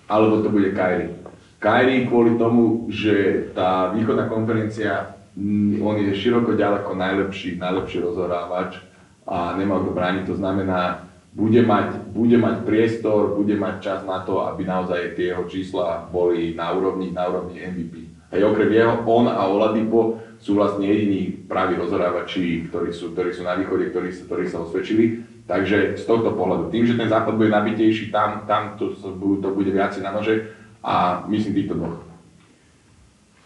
alebo 0.09 0.41
to 0.41 0.49
bude 0.49 0.73
Kyrie. 0.73 1.13
Kyrie 1.61 2.09
kvôli 2.09 2.41
tomu, 2.41 2.89
že 2.89 3.47
tá 3.53 3.93
východná 3.93 4.25
konferencia, 4.25 5.13
mm, 5.37 5.77
on 5.85 6.01
je 6.01 6.17
široko 6.17 6.57
ďaleko 6.57 6.97
najlepší, 6.97 7.61
najlepší 7.61 8.01
rozhorávač 8.01 8.81
a 9.29 9.53
nemá 9.53 9.77
kto 9.77 9.93
brániť, 9.93 10.23
to 10.25 10.35
znamená, 10.41 11.05
bude 11.31 11.63
mať, 11.63 12.11
bude 12.11 12.35
mať 12.35 12.67
priestor, 12.67 13.39
bude 13.39 13.55
mať 13.55 13.75
čas 13.79 13.99
na 14.03 14.19
to, 14.27 14.43
aby 14.51 14.67
naozaj 14.67 15.15
tie 15.15 15.31
jeho 15.31 15.47
čísla 15.47 16.11
boli 16.11 16.51
na 16.51 16.75
úrovni, 16.75 17.15
na 17.15 17.31
úrovni 17.31 17.63
MVP. 17.63 18.11
Hej, 18.35 18.47
okrem 18.47 18.71
jeho, 18.71 19.03
on 19.07 19.27
a 19.31 19.47
Oladipo 19.47 20.19
sú 20.39 20.55
vlastne 20.59 20.87
jediní 20.87 21.47
praví 21.47 21.75
rozhorávači, 21.79 22.67
ktorí 22.67 22.91
sú, 22.91 23.15
ktorí 23.15 23.31
sú 23.31 23.43
na 23.47 23.55
východe, 23.55 23.91
ktorí, 23.91 24.11
sa- 24.11 24.27
ktorí 24.27 24.43
sa 24.47 24.63
osvedčili. 24.63 25.23
Takže 25.47 25.99
z 25.99 26.03
tohto 26.07 26.31
pohľadu, 26.35 26.71
tým, 26.71 26.87
že 26.87 26.95
ten 26.95 27.11
západ 27.11 27.35
bude 27.35 27.51
nabitejší, 27.51 28.07
tam, 28.11 28.47
tam 28.47 28.79
to, 28.79 28.95
to 28.95 29.49
bude 29.51 29.67
viacej 29.67 30.03
na 30.03 30.15
nože 30.15 30.47
a 30.79 31.27
myslím 31.27 31.55
týchto 31.55 31.75
dvoch. 31.75 32.10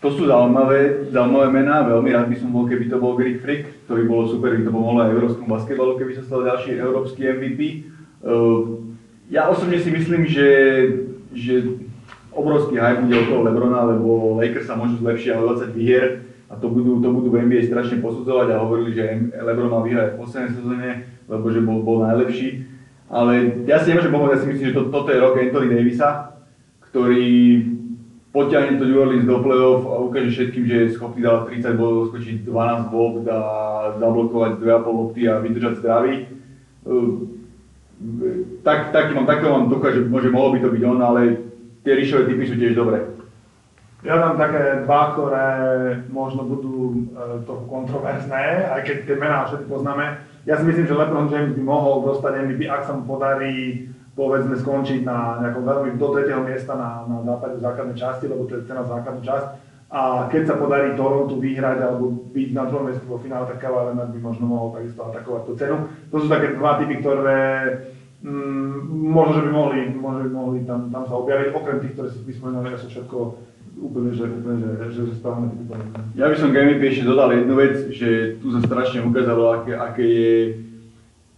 To 0.05 0.13
sú 0.13 0.29
zaujímavé, 0.29 1.09
zaujímavé 1.09 1.49
mená, 1.49 1.81
veľmi 1.81 2.13
rád 2.13 2.29
by 2.29 2.37
som 2.37 2.53
bol, 2.53 2.69
keby 2.69 2.93
to 2.93 3.01
bol 3.01 3.17
Greek 3.17 3.41
Freak, 3.41 3.89
ktorý 3.89 4.05
bolo 4.05 4.29
super, 4.29 4.53
by 4.53 4.61
to 4.61 4.69
pomohlo 4.69 5.01
aj 5.01 5.17
európskom 5.17 5.49
basketbalu, 5.49 5.97
keby 5.97 6.13
sa 6.13 6.21
stal 6.21 6.45
ďalší 6.45 6.77
európsky 6.77 7.25
MVP. 7.25 7.89
Uh, 8.21 8.85
ja 9.33 9.49
osobne 9.49 9.81
si 9.81 9.89
myslím, 9.89 10.29
že, 10.29 10.49
že 11.33 11.81
obrovský 12.29 12.77
hype 12.77 13.01
bude 13.01 13.17
okolo 13.17 13.49
Lebrona, 13.49 13.81
lebo 13.97 14.37
Lakers 14.37 14.69
sa 14.69 14.77
môžu 14.77 15.01
zlepšiť 15.01 15.29
ale 15.33 15.73
20 15.73 15.73
výhier 15.73 16.05
a 16.45 16.53
to 16.53 16.69
budú, 16.69 17.01
to 17.01 17.09
budú 17.09 17.33
v 17.33 17.41
NBA 17.41 17.73
strašne 17.73 17.97
posudzovať 17.97 18.53
a 18.53 18.61
hovorili, 18.61 18.93
že 18.93 19.33
Lebron 19.41 19.73
mal 19.73 19.81
vyhrať 19.89 20.13
v 20.13 20.19
poslednej 20.21 20.51
sezóne, 20.53 20.89
lebo 21.25 21.49
že 21.49 21.65
bol, 21.65 21.81
bol 21.81 22.05
najlepší. 22.05 22.61
Ale 23.09 23.65
ja 23.65 23.81
si 23.81 23.89
nemôžem 23.89 24.13
pomôcť, 24.13 24.33
ja 24.37 24.41
si 24.45 24.49
myslím, 24.53 24.67
že 24.69 24.77
to, 24.77 24.93
toto 24.93 25.09
je 25.09 25.17
rok 25.17 25.33
Anthony 25.33 25.73
Davisa, 25.73 26.37
ktorý 26.93 27.25
potiahne 28.35 28.75
to 28.75 28.83
New 28.83 28.99
Orleans 28.99 29.23
do 29.23 29.39
play-off 29.39 29.87
a 29.87 30.03
ukáže 30.03 30.35
všetkým, 30.35 30.67
že 30.67 30.75
je 30.75 30.93
schopný 30.99 31.23
dávať 31.23 31.63
30 31.63 31.79
bodov, 31.79 32.11
skočiť 32.11 32.43
12 32.43 32.91
bod 32.91 33.23
a 33.31 33.39
zablokovať 33.95 34.51
2,5 34.59 34.99
lopty 34.99 35.21
a 35.31 35.39
vydržať 35.39 35.73
zdravý. 35.79 36.27
Uh, 36.83 37.31
Tak, 38.63 38.91
taký 38.91 39.15
mám, 39.15 39.23
takého 39.23 39.55
mám 39.55 39.71
ducha, 39.71 39.95
že 39.95 40.03
môže 40.03 40.27
mohlo 40.27 40.51
by 40.51 40.59
to 40.59 40.69
byť 40.73 40.83
on, 40.83 40.99
ale 40.99 41.21
tie 41.87 41.95
ríšové 41.95 42.27
typy 42.27 42.43
sú 42.43 42.59
tiež 42.59 42.75
dobré. 42.75 43.07
Ja 44.03 44.19
dám 44.21 44.35
také 44.37 44.83
dva, 44.83 45.15
ktoré 45.15 45.47
možno 46.11 46.45
budú 46.45 46.75
e, 46.93 46.95
trochu 47.47 47.65
kontroverzné, 47.65 48.69
aj 48.69 48.81
keď 48.85 48.97
tie 49.07 49.15
mená 49.17 49.49
všetky 49.49 49.65
poznáme. 49.65 50.05
Ja 50.45 50.59
si 50.59 50.67
myslím, 50.67 50.85
že 50.85 50.93
LeBron 50.93 51.31
James 51.31 51.57
by 51.57 51.63
mohol 51.63 52.05
dostať 52.13 52.45
MVP, 52.45 52.69
ak 52.69 52.85
sa 52.85 52.93
mu 52.93 53.07
podarí 53.07 53.89
povedzme 54.15 54.55
skončiť 54.55 55.03
na 55.03 55.43
nejakom 55.43 55.67
veľmi 55.67 55.89
do 55.99 56.07
tretieho 56.15 56.39
miesta 56.39 56.73
na, 56.73 57.03
na 57.03 57.19
západe 57.27 57.59
základnej 57.59 57.99
časti, 57.99 58.31
lebo 58.31 58.47
to 58.47 58.57
je 58.57 58.67
cena 58.67 58.87
základnú 58.87 59.21
časť. 59.21 59.47
A 59.91 60.27
keď 60.31 60.43
sa 60.49 60.55
podarí 60.57 60.97
Toronto 60.97 61.37
vyhrať 61.37 61.77
alebo 61.83 62.09
byť 62.33 62.49
na 62.55 62.63
druhom 62.65 62.89
mieste 62.89 63.05
vo 63.05 63.21
finále, 63.21 63.45
tak 63.45 63.61
Kawhi 63.61 63.91
Leonard 63.91 64.11
by 64.15 64.19
možno 64.23 64.43
mohol 64.49 64.73
takisto 64.73 65.03
atakovať 65.03 65.41
tú 65.45 65.53
cenu. 65.59 65.75
To 66.09 66.15
sú 66.23 66.27
také 66.31 66.57
dva 66.57 66.79
typy, 66.81 66.99
ktoré 66.99 67.39
mm, 68.23 68.75
možno, 68.91 69.33
že 69.39 69.43
by 69.45 69.51
mohli, 69.51 69.79
možno 69.93 70.19
by 70.25 70.31
mohli 70.31 70.59
tam, 70.65 70.89
tam 70.89 71.03
sa 71.05 71.15
objaviť, 71.19 71.47
okrem 71.53 71.77
tých, 71.83 71.93
ktoré 71.99 72.07
si 72.09 72.19
vyspomenuli, 72.25 72.73
ja 72.73 72.79
sú 72.81 72.87
všetko 72.89 73.17
úplne, 73.75 74.09
že, 74.15 74.25
úplne, 74.25 74.57
že, 74.63 74.71
že, 74.95 75.01
že 75.11 75.13
správne 75.19 75.53
typy. 75.53 75.75
Ja 76.15 76.31
by 76.31 76.35
som 76.39 76.49
k 76.49 76.59
MVP 76.65 76.81
ešte 76.89 77.05
dodal 77.05 77.29
jednu 77.35 77.55
vec, 77.59 77.75
že 77.91 78.39
tu 78.39 78.47
sa 78.55 78.59
strašne 78.63 79.03
ukázalo, 79.05 79.61
aké, 79.61 79.75
aké 79.75 80.03
je, 80.07 80.33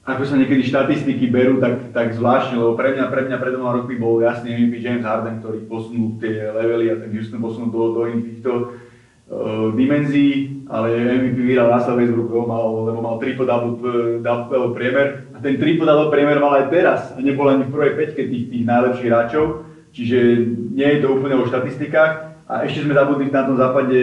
ako 0.08 0.24
sa 0.24 0.40
niekedy 0.40 0.64
štatistiky 0.64 1.28
berú, 1.28 1.60
tak, 1.60 1.92
tak 1.92 2.16
zvláštne, 2.16 2.56
lebo 2.56 2.80
pre 2.80 2.96
mňa, 2.96 3.12
pre 3.12 3.28
mňa 3.28 3.38
pred 3.44 3.52
dvoma 3.52 3.76
rokmi 3.76 4.00
bol 4.00 4.24
jasný 4.24 4.56
MVP 4.56 4.80
James 4.80 5.04
Harden, 5.04 5.44
ktorý 5.44 5.68
posunul 5.68 6.16
tie 6.24 6.48
levely 6.48 6.88
a 6.88 6.96
ten 6.96 7.12
Houston 7.12 7.44
posunul 7.44 7.68
do, 7.76 7.82
do 7.92 8.02
iných 8.08 8.28
týchto 8.32 8.52
uh, 8.72 9.68
dimenzií, 9.76 10.64
ale 10.72 10.96
MVP 10.96 11.52
vyhral 11.52 11.76
Russell 11.76 12.00
Westbrook, 12.00 12.32
lebo 12.32 12.48
mal, 12.48 12.66
lebo 12.88 13.00
mal 13.04 13.16
triple-double 13.20 14.24
double 14.24 14.72
priemer. 14.72 15.28
A 15.36 15.44
ten 15.44 15.60
triple-double 15.60 16.08
priemer 16.08 16.40
mal 16.40 16.56
aj 16.56 16.72
teraz 16.72 17.12
a 17.12 17.20
nebol 17.20 17.52
ani 17.52 17.68
v 17.68 17.76
prvej 17.76 17.94
peťke 18.00 18.32
tých, 18.32 18.48
tých 18.48 18.64
najlepších 18.64 19.12
hráčov, 19.12 19.68
čiže 19.92 20.18
nie 20.72 20.88
je 20.88 21.00
to 21.04 21.20
úplne 21.20 21.36
o 21.36 21.44
štatistikách. 21.52 22.48
A 22.48 22.64
ešte 22.64 22.88
sme 22.88 22.96
zabudli 22.96 23.28
na 23.28 23.44
tom 23.44 23.60
západe 23.60 24.00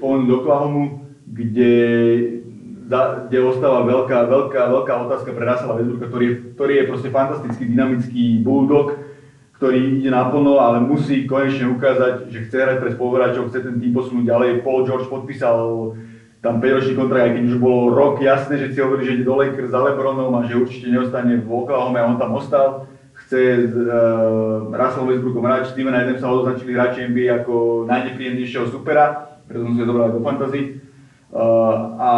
spomenúť 0.00 0.40
Oklahomu, 0.40 1.04
kde, 1.28 1.76
za, 2.84 3.26
kde 3.28 3.38
ostáva 3.40 3.80
veľká, 3.88 4.28
veľká, 4.28 4.60
veľká 4.68 4.92
otázka 5.08 5.32
pre 5.32 5.44
Russella 5.48 5.76
Westbrooka, 5.80 6.06
ktorý, 6.12 6.24
je- 6.28 6.38
ktorý 6.52 6.72
je 6.76 6.88
proste 6.88 7.08
fantastický, 7.08 7.64
dynamický 7.72 8.24
bulldog, 8.44 9.00
ktorý 9.56 10.04
ide 10.04 10.10
naplno, 10.12 10.60
ale 10.60 10.84
musí 10.84 11.24
konečne 11.24 11.72
ukázať, 11.72 12.28
že 12.28 12.44
chce 12.44 12.56
hrať 12.58 12.76
pre 12.84 12.90
spoluhráčov, 12.92 13.48
chce 13.48 13.64
ten 13.64 13.80
tým 13.80 13.92
posunúť 13.96 14.24
ďalej. 14.28 14.60
Paul 14.60 14.84
George 14.84 15.08
podpísal 15.08 15.56
tam 16.44 16.60
5-ročný 16.60 16.92
kontrakt, 16.92 17.24
aj 17.24 17.32
keď 17.40 17.44
už 17.48 17.56
bolo 17.56 17.96
rok 17.96 18.20
jasné, 18.20 18.60
že 18.60 18.76
si 18.76 18.78
hovorí, 18.84 19.08
že 19.08 19.16
ide 19.16 19.24
do 19.24 19.32
Lakers 19.40 19.72
za 19.72 19.80
Lebronom 19.80 20.36
a 20.36 20.44
že 20.44 20.60
určite 20.60 20.92
neostane 20.92 21.40
v 21.40 21.48
Oklahoma 21.48 22.04
a 22.04 22.08
on 22.12 22.20
tam 22.20 22.36
ostal. 22.36 22.84
Chce 23.24 23.72
s 23.72 23.72
uh, 23.72 24.68
Russell 24.68 25.08
Westbrookom 25.08 25.40
hrať, 25.40 25.72
Steven 25.72 25.96
Adamsa 25.96 26.28
označili 26.28 26.76
hráči 26.76 27.08
NBA 27.08 27.40
ako 27.40 27.88
najnepríjemnejšieho 27.88 28.68
supera, 28.68 29.32
preto 29.48 29.64
som 29.64 29.72
si 29.72 29.86
zobral 29.88 30.12
do 30.12 30.20
fantasy. 30.20 30.83
Uh, 31.34 31.98
a 31.98 32.10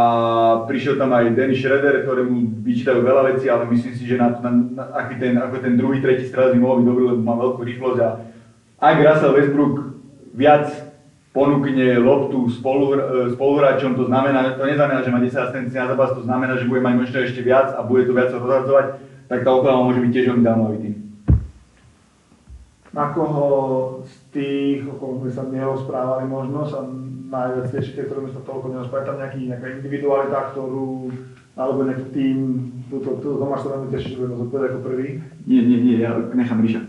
prišiel 0.68 1.00
tam 1.00 1.08
aj 1.16 1.32
Dennis 1.32 1.64
Schroeder, 1.64 2.04
ktorému 2.04 2.60
vyčítajú 2.60 3.00
veľa 3.00 3.32
vecí, 3.32 3.48
ale 3.48 3.64
myslím 3.72 3.94
si, 3.96 4.04
že 4.04 4.20
na, 4.20 4.28
na, 4.44 4.50
na, 4.52 4.84
aký 4.92 5.16
ten, 5.16 5.40
ako 5.40 5.56
ten 5.64 5.72
druhý, 5.72 6.04
tretí 6.04 6.28
strelec 6.28 6.52
by 6.52 6.60
mohol 6.60 6.84
byť 6.84 6.86
dobrý, 6.92 7.04
lebo 7.08 7.22
má 7.24 7.32
veľkú 7.40 7.64
rýchlosť 7.64 7.98
a 8.04 8.08
ak 8.76 8.96
Russell 9.00 9.32
Westbrook 9.32 9.74
viac 10.36 10.68
ponúkne 11.32 11.96
loptu 11.96 12.44
spolu, 12.52 12.92
e, 12.92 13.32
spoluhráčom, 13.32 13.96
to 13.96 14.04
znamená, 14.04 14.56
to 14.60 14.68
neznamená, 14.68 15.00
že 15.00 15.12
má 15.12 15.20
10 15.20 15.32
asistencií 15.32 15.80
na 15.80 15.88
zápas, 15.88 16.12
to 16.12 16.24
znamená, 16.24 16.60
že 16.60 16.68
bude 16.68 16.84
mať 16.84 16.94
možno 17.00 17.16
ešte 17.24 17.40
viac 17.40 17.72
a 17.72 17.80
bude 17.80 18.04
to 18.04 18.12
viac 18.12 18.32
rozhadzovať, 18.32 19.00
tak 19.32 19.38
tá 19.44 19.48
Oklahoma 19.48 19.92
môže 19.92 20.00
byť 20.04 20.12
tiež 20.12 20.26
veľmi 20.28 20.44
zaujímavý 20.44 20.78
tým. 20.84 20.94
Na 22.96 23.12
koho 23.12 23.48
z 24.04 24.14
tých, 24.32 24.80
o 24.88 24.96
kom 24.96 25.20
sme 25.20 25.32
sa 25.32 25.44
nerozprávali 25.44 26.24
možno, 26.24 26.64
sa 26.64 26.84
najviac 27.26 27.66
tešíte, 27.74 28.06
ktorými 28.06 28.30
sa 28.30 28.42
toľko 28.46 28.66
nerozprávali, 28.70 29.08
tam 29.08 29.18
nejaký, 29.18 29.40
nejaká 29.50 29.66
individualita, 29.82 30.38
ktorú, 30.54 31.10
alebo 31.58 31.80
nejaký 31.86 32.06
tým, 32.14 32.38
túto, 32.86 33.18
túto 33.18 33.36
Tomáš 33.42 33.66
sa 33.66 33.72
veľmi 33.74 33.88
teší, 33.90 34.08
že 34.14 34.18
budeme 34.22 34.40
zodpovedať 34.46 34.68
ako 34.70 34.80
prvý. 34.86 35.06
Nie, 35.46 35.60
nie, 35.66 35.78
nie, 35.82 35.96
ja 35.98 36.10
nechám 36.14 36.62
Ríša. 36.62 36.82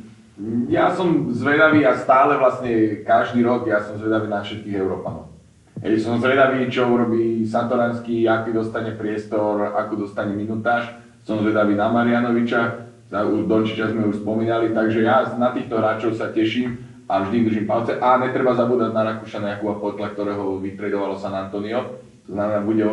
Ja 0.70 0.94
som 0.94 1.34
zvedavý 1.34 1.82
a 1.82 1.98
stále 1.98 2.38
vlastne 2.38 3.02
každý 3.02 3.42
rok 3.42 3.66
ja 3.66 3.82
som 3.82 3.98
zvedavý 3.98 4.30
na 4.30 4.46
všetkých 4.46 4.78
Európanov. 4.78 5.34
Hej, 5.82 6.06
som 6.06 6.22
zvedavý, 6.22 6.66
čo 6.70 6.90
urobí 6.90 7.42
Satoranský, 7.46 8.26
aký 8.30 8.54
dostane 8.54 8.94
priestor, 8.94 9.74
akú 9.74 9.98
dostane 9.98 10.34
minutáž. 10.38 10.90
Som 11.26 11.42
zvedavý 11.42 11.74
na 11.74 11.90
Marianoviča, 11.90 12.88
Dončiča 13.10 13.94
sme 13.94 14.10
už 14.10 14.22
spomínali, 14.22 14.76
takže 14.76 15.06
ja 15.06 15.26
na 15.40 15.56
týchto 15.56 15.80
hráčov 15.80 16.18
sa 16.18 16.30
teším 16.30 16.87
a 17.08 17.14
vždy 17.24 17.48
držím 17.48 17.68
palce. 17.68 17.96
A 18.00 18.20
netreba 18.20 18.52
zabúdať 18.54 18.92
na 18.92 19.04
Rakúšana 19.04 19.58
Jakuba 19.58 19.80
Potla, 19.80 20.12
ktorého 20.12 20.60
vytredovalo 20.60 21.16
San 21.16 21.36
Antonio. 21.36 22.04
To 22.28 22.36
znamená, 22.36 22.60
bude, 22.60 22.84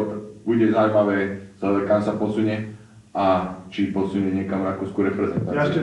bude 0.46 0.70
zaujímavé 0.70 1.50
sledovať, 1.58 1.84
kam 1.90 2.00
sa 2.02 2.14
posunie 2.14 2.74
a 3.14 3.54
či 3.70 3.94
posunie 3.94 4.34
niekam 4.34 4.66
rakúsku 4.66 4.98
reprezentáciu. 5.06 5.54
Ja 5.54 5.66
ešte 5.70 5.82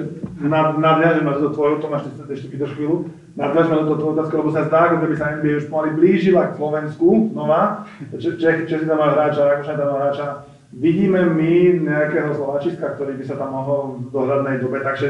nadviažem 0.79 1.23
na 1.23 1.39
toto 1.39 1.55
tvoju, 1.55 1.79
Tomáš, 1.79 2.11
ty 2.11 2.27
ešte 2.27 2.51
vydrž 2.51 2.75
chvíľu, 2.75 3.07
nadviažem 3.39 3.71
na 3.71 3.87
toto 3.87 4.11
otázku, 4.11 4.35
lebo 4.35 4.51
sa 4.51 4.67
zdá, 4.67 4.91
ako 4.91 5.07
keby 5.07 5.15
sa 5.15 5.39
NBA 5.39 5.63
už 5.63 5.67
pomaly 5.71 5.95
blížila 5.95 6.51
k 6.51 6.59
Slovensku 6.59 7.31
znova. 7.31 7.87
Čech, 8.19 8.67
Česi 8.67 8.83
tam 8.83 8.99
má 8.99 9.15
hráča, 9.15 9.47
Rakúšania 9.47 9.79
tam 9.79 9.89
má 9.95 9.97
hráča. 10.03 10.27
Vidíme 10.71 11.27
my 11.31 11.83
nejakého 11.87 12.35
Slovačiska, 12.35 12.95
ktorý 12.95 13.19
by 13.19 13.23
sa 13.27 13.35
tam 13.39 13.51
mohol 13.55 13.79
v 13.99 14.11
dohľadnej 14.11 14.59
dobe, 14.59 14.83
takže 14.83 15.07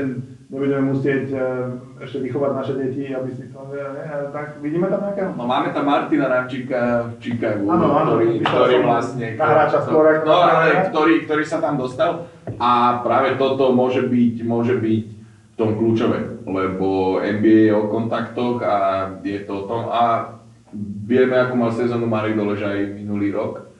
nebudeme 0.51 0.91
musieť 0.91 1.31
e, 1.31 1.39
ešte 2.03 2.19
vychovať 2.27 2.51
naše 2.51 2.73
deti, 2.75 3.07
aby 3.15 3.31
si 3.31 3.47
to... 3.55 3.59
Ne, 3.71 4.03
tak 4.35 4.59
vidíme 4.59 4.91
tam 4.91 4.99
nejakého? 5.07 5.31
No 5.39 5.47
máme 5.47 5.71
tam 5.71 5.87
Martina 5.87 6.27
Ramčíka 6.27 7.07
v 7.07 7.13
Chicagu, 7.23 7.63
ano, 7.71 7.87
ano, 7.95 8.19
ktorý, 8.19 8.43
ktorý 8.43 8.75
vlastne... 8.83 9.27
hráča 9.39 9.79
skôr, 9.87 10.27
no, 10.27 10.35
ale 10.35 10.91
ktorý, 10.91 11.13
ktorý 11.23 11.43
sa 11.47 11.63
tam 11.63 11.79
dostal 11.79 12.27
a 12.59 12.99
práve 12.99 13.39
toto 13.39 13.71
môže 13.71 14.03
byť, 14.03 14.35
môže 14.43 14.75
byť 14.75 15.05
v 15.51 15.55
tom 15.55 15.79
kľúčové, 15.79 16.43
lebo 16.43 17.19
NBA 17.23 17.71
je 17.71 17.73
o 17.73 17.87
kontaktoch 17.87 18.59
a 18.59 18.75
je 19.23 19.39
to 19.47 19.63
o 19.63 19.67
tom 19.71 19.87
a 19.87 20.35
vieme, 21.07 21.39
akú 21.39 21.55
mal 21.55 21.71
sezónu 21.71 22.11
Marek 22.11 22.35
Dolež 22.35 22.59
aj 22.63 22.79
minulý 22.99 23.31
rok 23.31 23.71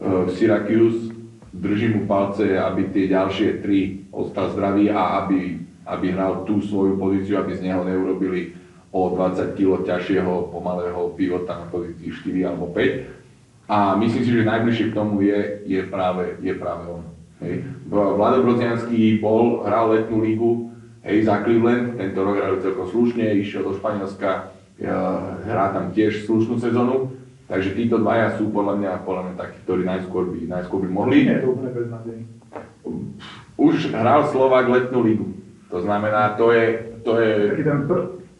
v 0.00 0.28
Syracuse. 0.36 1.12
Držím 1.54 2.02
mu 2.02 2.02
palce, 2.10 2.58
aby 2.58 2.90
tie 2.90 3.06
ďalšie 3.06 3.62
tri 3.62 4.10
ostal 4.10 4.50
zdravý 4.50 4.90
a 4.90 5.22
aby, 5.22 5.63
aby 5.84 6.12
hral 6.12 6.48
tú 6.48 6.60
svoju 6.60 6.96
pozíciu, 6.96 7.40
aby 7.40 7.52
z 7.56 7.70
neho 7.70 7.84
neurobili 7.84 8.56
o 8.94 9.12
20 9.12 9.58
kg 9.58 9.84
ťažšieho 9.84 10.54
pomalého 10.54 11.12
pivota 11.16 11.60
na 11.60 11.66
pozícii 11.68 12.10
4 12.10 12.50
alebo 12.50 12.70
5. 12.72 13.68
A 13.68 13.96
myslím 13.96 14.22
si, 14.22 14.30
že 14.32 14.44
najbližšie 14.44 14.86
k 14.92 14.96
tomu 14.96 15.24
je, 15.24 15.64
je, 15.64 15.80
práve, 15.88 16.36
je 16.44 16.52
práve 16.52 16.84
on. 16.88 17.04
Hej. 17.40 17.64
Vlado 17.90 18.44
Brodzianský 18.44 19.18
bol, 19.18 19.64
hral 19.64 19.92
letnú 19.92 20.20
lígu 20.20 20.50
hej, 21.02 21.24
za 21.24 21.40
Cleveland, 21.42 21.96
tento 21.96 22.20
rok 22.22 22.36
hral 22.38 22.60
celkom 22.60 22.86
slušne, 22.88 23.24
išiel 23.40 23.64
do 23.64 23.72
Španielska, 23.74 24.52
hrá 25.48 25.64
tam 25.72 25.90
tiež 25.96 26.28
slušnú 26.28 26.60
sezónu 26.60 27.24
Takže 27.44 27.76
títo 27.76 28.00
dvaja 28.00 28.40
sú 28.40 28.48
podľa 28.48 28.80
mňa, 28.80 28.92
podľa 29.04 29.22
mňa 29.28 29.34
takí, 29.36 29.58
ktorí 29.68 29.84
najskôr 29.84 30.32
by, 30.32 30.38
najskôr 30.48 30.80
by 30.80 30.88
mohli. 30.88 31.28
Nie 31.28 31.38
je 31.38 31.44
to 31.44 31.50
úplne 31.52 31.70
bez 31.76 31.86
Už 33.60 33.74
hral 33.92 34.24
Slovák 34.32 34.64
letnú 34.64 35.04
lígu. 35.04 35.26
To 35.74 35.82
znamená, 35.82 36.38
to 36.38 36.54
je, 36.54 36.94
to 37.02 37.18
je, 37.18 37.34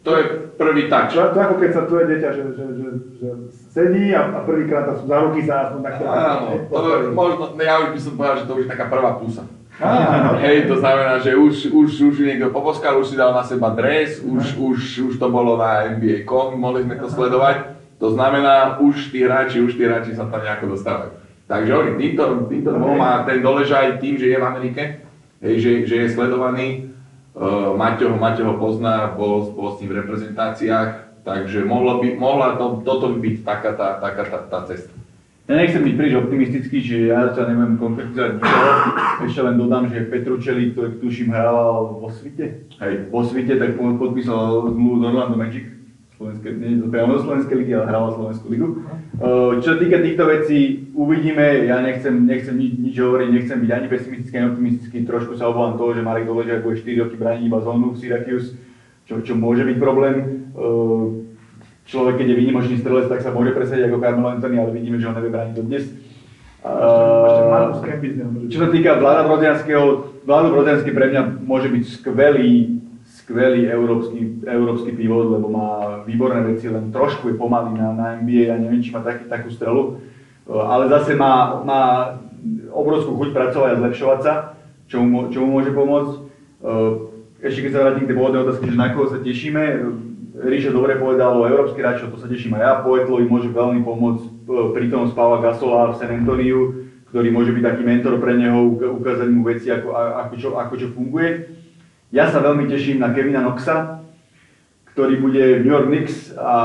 to 0.07 0.11
je 0.15 0.23
prvý 0.55 0.87
touch. 0.87 1.11
To, 1.19 1.35
to 1.35 1.39
ako 1.43 1.55
keď 1.59 1.71
sa 1.75 1.83
tvoje 1.83 2.07
dieťa, 2.07 2.29
že, 2.31 2.43
že, 2.55 2.65
že, 2.79 2.87
že 3.19 3.29
sedí 3.75 4.15
a, 4.15 4.31
a 4.31 4.39
prvýkrát 4.47 4.87
sú 4.95 5.03
za 5.03 5.19
ruky 5.19 5.43
sa 5.43 5.67
aspoň 5.67 5.79
takto. 5.83 6.03
Áno, 6.07 6.47
to 6.71 6.79
možno, 7.11 7.43
ja 7.59 7.83
už 7.83 7.89
by 7.91 7.99
som 7.99 8.13
povedal, 8.15 8.35
že 8.39 8.47
to 8.47 8.55
už 8.55 8.63
je 8.63 8.71
taká 8.71 8.87
prvá 8.87 9.19
pusa. 9.19 9.43
Áno. 9.83 10.39
Hej, 10.39 10.71
to 10.71 10.79
znamená, 10.79 11.19
že 11.19 11.35
už, 11.35 11.75
už, 11.75 11.89
už 12.07 12.15
niekto 12.23 12.55
poboskal, 12.55 12.95
už 13.03 13.11
si 13.11 13.19
dal 13.19 13.35
na 13.35 13.43
seba 13.43 13.75
dres, 13.75 14.23
už, 14.23 14.55
už, 14.55 14.79
už 15.11 15.13
to 15.19 15.27
bolo 15.27 15.59
na 15.59 15.91
NBA.com, 15.91 16.55
mohli 16.55 16.87
sme 16.87 16.95
to 16.95 17.11
sledovať. 17.11 17.75
To 17.99 18.15
znamená, 18.15 18.79
už 18.79 19.11
tí 19.11 19.27
hráči, 19.27 19.59
už 19.59 19.75
tí 19.75 19.83
hráči 19.83 20.15
sa 20.15 20.31
tam 20.31 20.39
nejako 20.39 20.79
dostávajú. 20.79 21.11
Takže 21.51 21.71
oni, 21.75 21.91
týmto, 21.99 22.47
týmto 22.47 22.71
dvom 22.71 22.95
má 22.95 23.27
ten 23.27 23.43
doleža 23.43 23.83
aj 23.83 23.99
tým, 23.99 24.15
že 24.15 24.31
je 24.31 24.37
v 24.39 24.47
Amerike, 24.47 24.83
hej, 25.43 25.55
že, 25.59 25.71
že 25.83 25.95
je 25.99 26.07
sledovaný. 26.15 26.94
Uh, 27.35 27.75
Maťo, 27.75 28.15
Maťo 28.15 28.47
ho 28.47 28.55
pozná, 28.55 29.11
bol, 29.11 29.51
bol 29.51 29.75
s 29.75 29.83
ním 29.83 29.91
v 29.91 30.07
reprezentáciách, 30.07 31.19
takže 31.27 31.67
mohlo 31.67 31.99
by, 31.99 32.15
mohla 32.15 32.55
to, 32.55 32.79
toto 32.87 33.11
by 33.11 33.19
byť 33.19 33.35
taká 33.43 33.75
tá, 33.75 33.99
taká 33.99 34.23
tá, 34.23 34.39
tá 34.47 34.59
cesta. 34.71 34.95
Ja 35.45 35.59
nechcem 35.59 35.83
byť 35.83 35.93
príliš 35.99 36.15
optimistický, 36.25 36.79
že 36.79 37.11
ja 37.11 37.29
sa 37.35 37.45
nebudem 37.45 37.77
konkretizovať. 37.77 38.41
Ešte 39.29 39.41
len 39.45 39.59
dodám, 39.59 39.85
že 39.91 40.07
Petručeli, 40.07 40.73
ktorý 40.73 40.97
tuším 40.97 41.35
hrával 41.35 42.01
vo 42.01 42.09
svite, 42.09 42.65
hej, 42.79 42.93
vo 43.11 43.21
svite, 43.21 43.59
tak 43.59 43.77
podpísal 43.77 44.71
zmluvu 44.71 44.95
z 44.95 45.03
Orlando 45.05 45.35
Magic 45.35 45.74
Slovenskej, 46.15 46.51
nie 46.55 46.79
priamo 46.87 47.19
do 47.19 47.23
Slovenskej 47.27 47.55
ligy, 47.59 47.75
ale 47.75 47.91
hrával 47.91 48.15
Slovenskú 48.15 48.47
ligu. 48.47 48.67
Čo 49.59 49.67
sa 49.67 49.77
týka 49.77 49.99
týchto 49.99 50.23
vecí, 50.23 50.87
uvidíme, 50.95 51.67
ja 51.67 51.83
nechcem, 51.83 52.23
nechcem 52.23 52.55
nič, 52.55 52.71
nič 52.79 52.95
hovoriť, 52.95 53.29
nechcem 53.35 53.59
byť 53.59 53.71
ani 53.75 53.87
pesimistický, 53.91 54.35
ani 54.39 54.47
optimistický, 54.55 54.97
trošku 55.03 55.35
sa 55.35 55.51
obávam 55.51 55.75
toho, 55.75 55.91
že 55.91 56.07
Marek 56.07 56.23
Doležiak 56.23 56.63
bude 56.63 56.79
4 56.79 57.03
roky 57.03 57.15
brániť 57.19 57.43
iba 57.43 57.59
zónu 57.59 57.91
v 57.91 57.99
Syracuse, 57.99 58.55
čo, 59.03 59.19
čo 59.19 59.35
môže 59.35 59.67
byť 59.67 59.75
problém. 59.75 60.47
Človek, 61.85 62.15
keď 62.23 62.27
je 62.31 62.39
výnimočný 62.39 62.75
strelec, 62.79 63.11
tak 63.11 63.19
sa 63.19 63.35
môže 63.35 63.51
presadiť 63.51 63.91
ako 63.91 63.99
Carmelo 63.99 64.31
Anthony, 64.31 64.55
ale 64.55 64.71
vidíme, 64.71 64.97
že 64.97 65.11
ho 65.11 65.13
nevie 65.13 65.29
brániť 65.29 65.53
dodnes. 65.53 65.85
Uh, 66.65 67.77
čo 68.49 68.57
sa 68.57 68.73
týka 68.73 68.97
Vláda 68.97 69.29
Brodzianského, 69.29 70.17
Vláda 70.25 70.49
Brodzianský 70.49 70.89
pre 70.97 71.13
mňa 71.13 71.45
môže 71.45 71.69
byť 71.69 71.83
skvelý 72.01 72.81
skvelý 73.25 73.65
európsky, 73.65 74.37
európsky 74.45 74.93
pivot, 74.93 75.33
lebo 75.33 75.49
má 75.49 75.69
výborné 76.05 76.45
veci, 76.45 76.69
len 76.69 76.93
trošku 76.93 77.33
je 77.33 77.35
pomalý 77.41 77.73
na, 77.73 77.89
na 77.89 78.07
NBA 78.21 78.53
a 78.53 78.61
neviem, 78.61 78.85
či 78.85 78.93
má 78.93 79.01
taký, 79.01 79.25
takú 79.25 79.49
strelu. 79.49 79.97
E, 80.45 80.53
ale 80.53 80.85
zase 80.93 81.17
má, 81.17 81.65
má 81.65 81.81
obrovskú 82.69 83.17
chuť 83.17 83.29
pracovať 83.33 83.69
a 83.73 83.79
zlepšovať 83.81 84.19
sa, 84.21 84.33
čo 84.85 85.01
mu, 85.01 85.33
čo 85.33 85.41
mu 85.41 85.57
môže 85.57 85.73
pomôcť. 85.73 86.13
E, 86.13 86.19
ešte 87.49 87.65
keď 87.65 87.71
sa 87.73 87.81
vrátim 87.81 88.05
k 88.05 88.09
tej 88.13 88.17
pôvodnej 88.21 88.43
otázke, 88.45 88.65
že 88.69 88.77
na 88.77 88.93
koho 88.93 89.09
sa 89.09 89.17
tešíme, 89.17 89.63
Ríšo 90.35 90.75
dobre 90.75 90.99
povedal 90.99 91.31
o 91.33 91.47
európsky 91.47 91.79
hráčov, 91.79 92.11
to 92.11 92.19
sa 92.19 92.27
teším 92.27 92.59
aj 92.59 92.61
ja. 92.61 92.73
Poetlovi 92.83 93.25
môže 93.25 93.49
veľmi 93.49 93.81
pomôcť 93.87 94.35
tom 94.91 95.07
spáva 95.09 95.39
Gasola 95.41 95.95
v 95.95 95.97
San 95.97 96.11
Antoniu, 96.11 96.91
ktorý 97.09 97.31
môže 97.31 97.55
byť 97.55 97.63
taký 97.63 97.83
mentor 97.87 98.19
pre 98.19 98.35
neho, 98.35 98.75
ukázať 98.99 99.27
mu 99.31 99.47
veci, 99.47 99.71
ako, 99.71 99.95
ako, 99.95 100.33
čo, 100.35 100.47
ako 100.59 100.73
čo 100.75 100.87
funguje. 100.91 101.47
Ja 102.15 102.31
sa 102.31 102.39
veľmi 102.39 102.71
teším 102.71 103.03
na 103.03 103.11
Kevina 103.11 103.43
Knoxa, 103.43 103.99
ktorý 104.95 105.19
bude 105.19 105.59
v 105.59 105.67
New 105.67 105.73
York 105.75 105.89
Knicks 105.91 106.31
a 106.39 106.55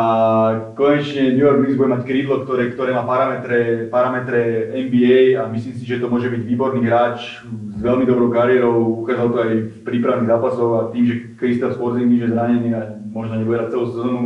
konečne 0.79 1.35
New 1.35 1.43
York 1.43 1.67
Knicks 1.67 1.75
bude 1.75 1.91
mať 1.91 2.07
krídlo, 2.07 2.47
ktoré, 2.47 2.71
ktoré 2.71 2.95
má 2.95 3.03
parametre, 3.03 3.91
parametre 3.91 4.71
NBA 4.79 5.35
a 5.35 5.51
myslím 5.51 5.75
si, 5.75 5.83
že 5.83 5.99
to 5.99 6.07
môže 6.07 6.31
byť 6.31 6.47
výborný 6.47 6.87
hráč 6.87 7.43
s 7.43 7.81
veľmi 7.83 8.07
dobrou 8.07 8.31
kariérou, 8.31 9.03
ukázal 9.03 9.27
to 9.35 9.39
aj 9.43 9.53
v 9.59 9.79
prípravných 9.83 10.31
zápasoch 10.31 10.73
a 10.79 10.83
tým, 10.95 11.05
že 11.11 11.15
Kristaps 11.35 11.83
Porzingis 11.83 12.23
je 12.23 12.31
zranený 12.31 12.71
a 12.79 12.81
možno 13.11 13.43
nebude 13.43 13.59
hrať 13.59 13.75
celú 13.75 13.87
sezónu, 13.91 14.23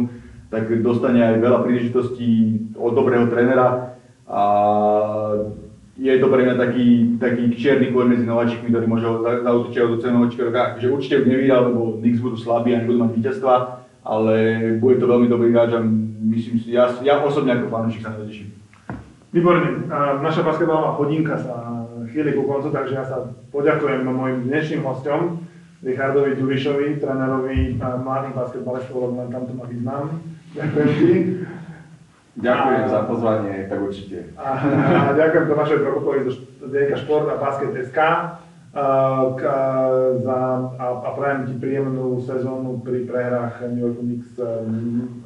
tak 0.52 0.68
dostane 0.84 1.24
aj 1.24 1.40
veľa 1.40 1.64
príležitostí 1.64 2.30
od 2.76 2.92
dobrého 2.92 3.32
trénera. 3.32 3.96
A 4.28 4.42
je 5.94 6.14
to 6.18 6.26
pre 6.26 6.42
mňa 6.42 6.54
taký, 6.58 6.86
taký 7.22 7.44
čierny 7.54 7.94
kôr 7.94 8.10
medzi 8.10 8.26
nováčikmi, 8.26 8.66
ktorý 8.66 8.86
môže 8.90 9.06
zautočiť 9.46 9.78
do 9.78 10.00
celého 10.02 10.26
roka. 10.26 10.62
Že 10.82 10.90
určite 10.90 11.14
už 11.22 11.30
nevyhral, 11.30 11.70
lebo 11.70 12.02
Knicks 12.02 12.18
budú 12.18 12.34
slabí 12.34 12.74
a 12.74 12.82
nebudú 12.82 12.98
mať 13.06 13.12
víťazstva, 13.14 13.54
ale 14.02 14.34
bude 14.82 14.98
to 14.98 15.06
veľmi 15.06 15.30
dobrý 15.30 15.54
hráč 15.54 15.78
a 15.78 15.80
myslím 16.34 16.58
si, 16.58 16.74
ja, 16.74 16.90
ja 16.98 17.22
osobne 17.22 17.54
ako 17.54 17.70
fanúšik 17.70 18.02
sa 18.02 18.10
na 18.10 18.26
teším. 18.26 18.50
Výborne. 19.30 19.86
Naša 20.22 20.42
basketbalová 20.42 20.98
hodinka 20.98 21.38
sa 21.38 21.86
chýli 22.10 22.34
ku 22.34 22.46
koncu, 22.46 22.74
takže 22.74 22.94
ja 22.94 23.04
sa 23.06 23.30
poďakujem 23.54 24.06
mojim 24.06 24.46
dnešným 24.50 24.82
hostom, 24.82 25.46
Richardovi 25.84 26.38
Ďurišovi, 26.38 27.02
trénerovi 27.02 27.76
mladých 27.78 28.34
basketbalistov, 28.34 28.98
lebo 28.98 29.14
len 29.20 29.30
tamto 29.30 29.52
má 29.54 29.66
význam. 29.68 30.22
Ďakujem 30.54 30.88
ti. 30.98 31.12
Ďakujem 32.34 32.84
za 32.90 33.00
pozvanie, 33.06 33.54
tak 33.70 33.78
určite. 33.78 34.34
A, 34.34 34.58
a 35.06 35.10
ďakujem 35.14 35.44
Tomášovi 35.46 35.80
Prokopovi 35.86 36.20
z 36.34 36.66
Dejka 36.66 36.96
Šport 36.98 37.30
a 37.30 37.38
Basket.sk 37.38 37.98
a, 38.74 38.86
za, 40.18 40.38
a, 40.74 40.84
a 40.98 41.08
prajem 41.14 41.46
ti 41.46 41.54
príjemnú 41.62 42.18
sezónu 42.26 42.82
pri 42.82 43.06
prehrách 43.06 43.62
New 43.70 43.86
York 43.86 44.02
Knicks 44.02 44.34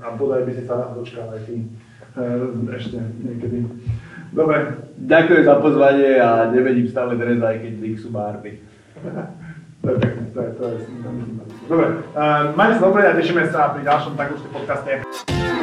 a 0.04 0.06
bodaj 0.20 0.44
by 0.44 0.52
si 0.52 0.62
sa 0.68 0.92
dočkal 0.92 1.32
aj 1.32 1.48
ty 1.48 1.64
e, 1.64 2.76
ešte 2.76 3.00
niekedy. 3.24 3.64
Dobre. 4.36 4.84
Ďakujem 5.00 5.42
za 5.48 5.56
pozvanie 5.64 6.20
a 6.20 6.52
nevedím 6.52 6.92
stále 6.92 7.16
dres, 7.16 7.40
aj 7.40 7.56
keď 7.56 7.72
Knicks 7.80 8.04
sú 8.04 8.12
je, 10.44 10.52
Dobre, 11.68 11.86
uh, 12.12 12.52
majte 12.52 12.74
sa 12.76 12.84
dobre 12.84 13.02
a 13.08 13.16
tešíme 13.16 13.48
sa 13.48 13.72
pri 13.72 13.86
ďalšom 13.86 14.12
takúšte 14.18 14.48
podcaste. 14.52 15.57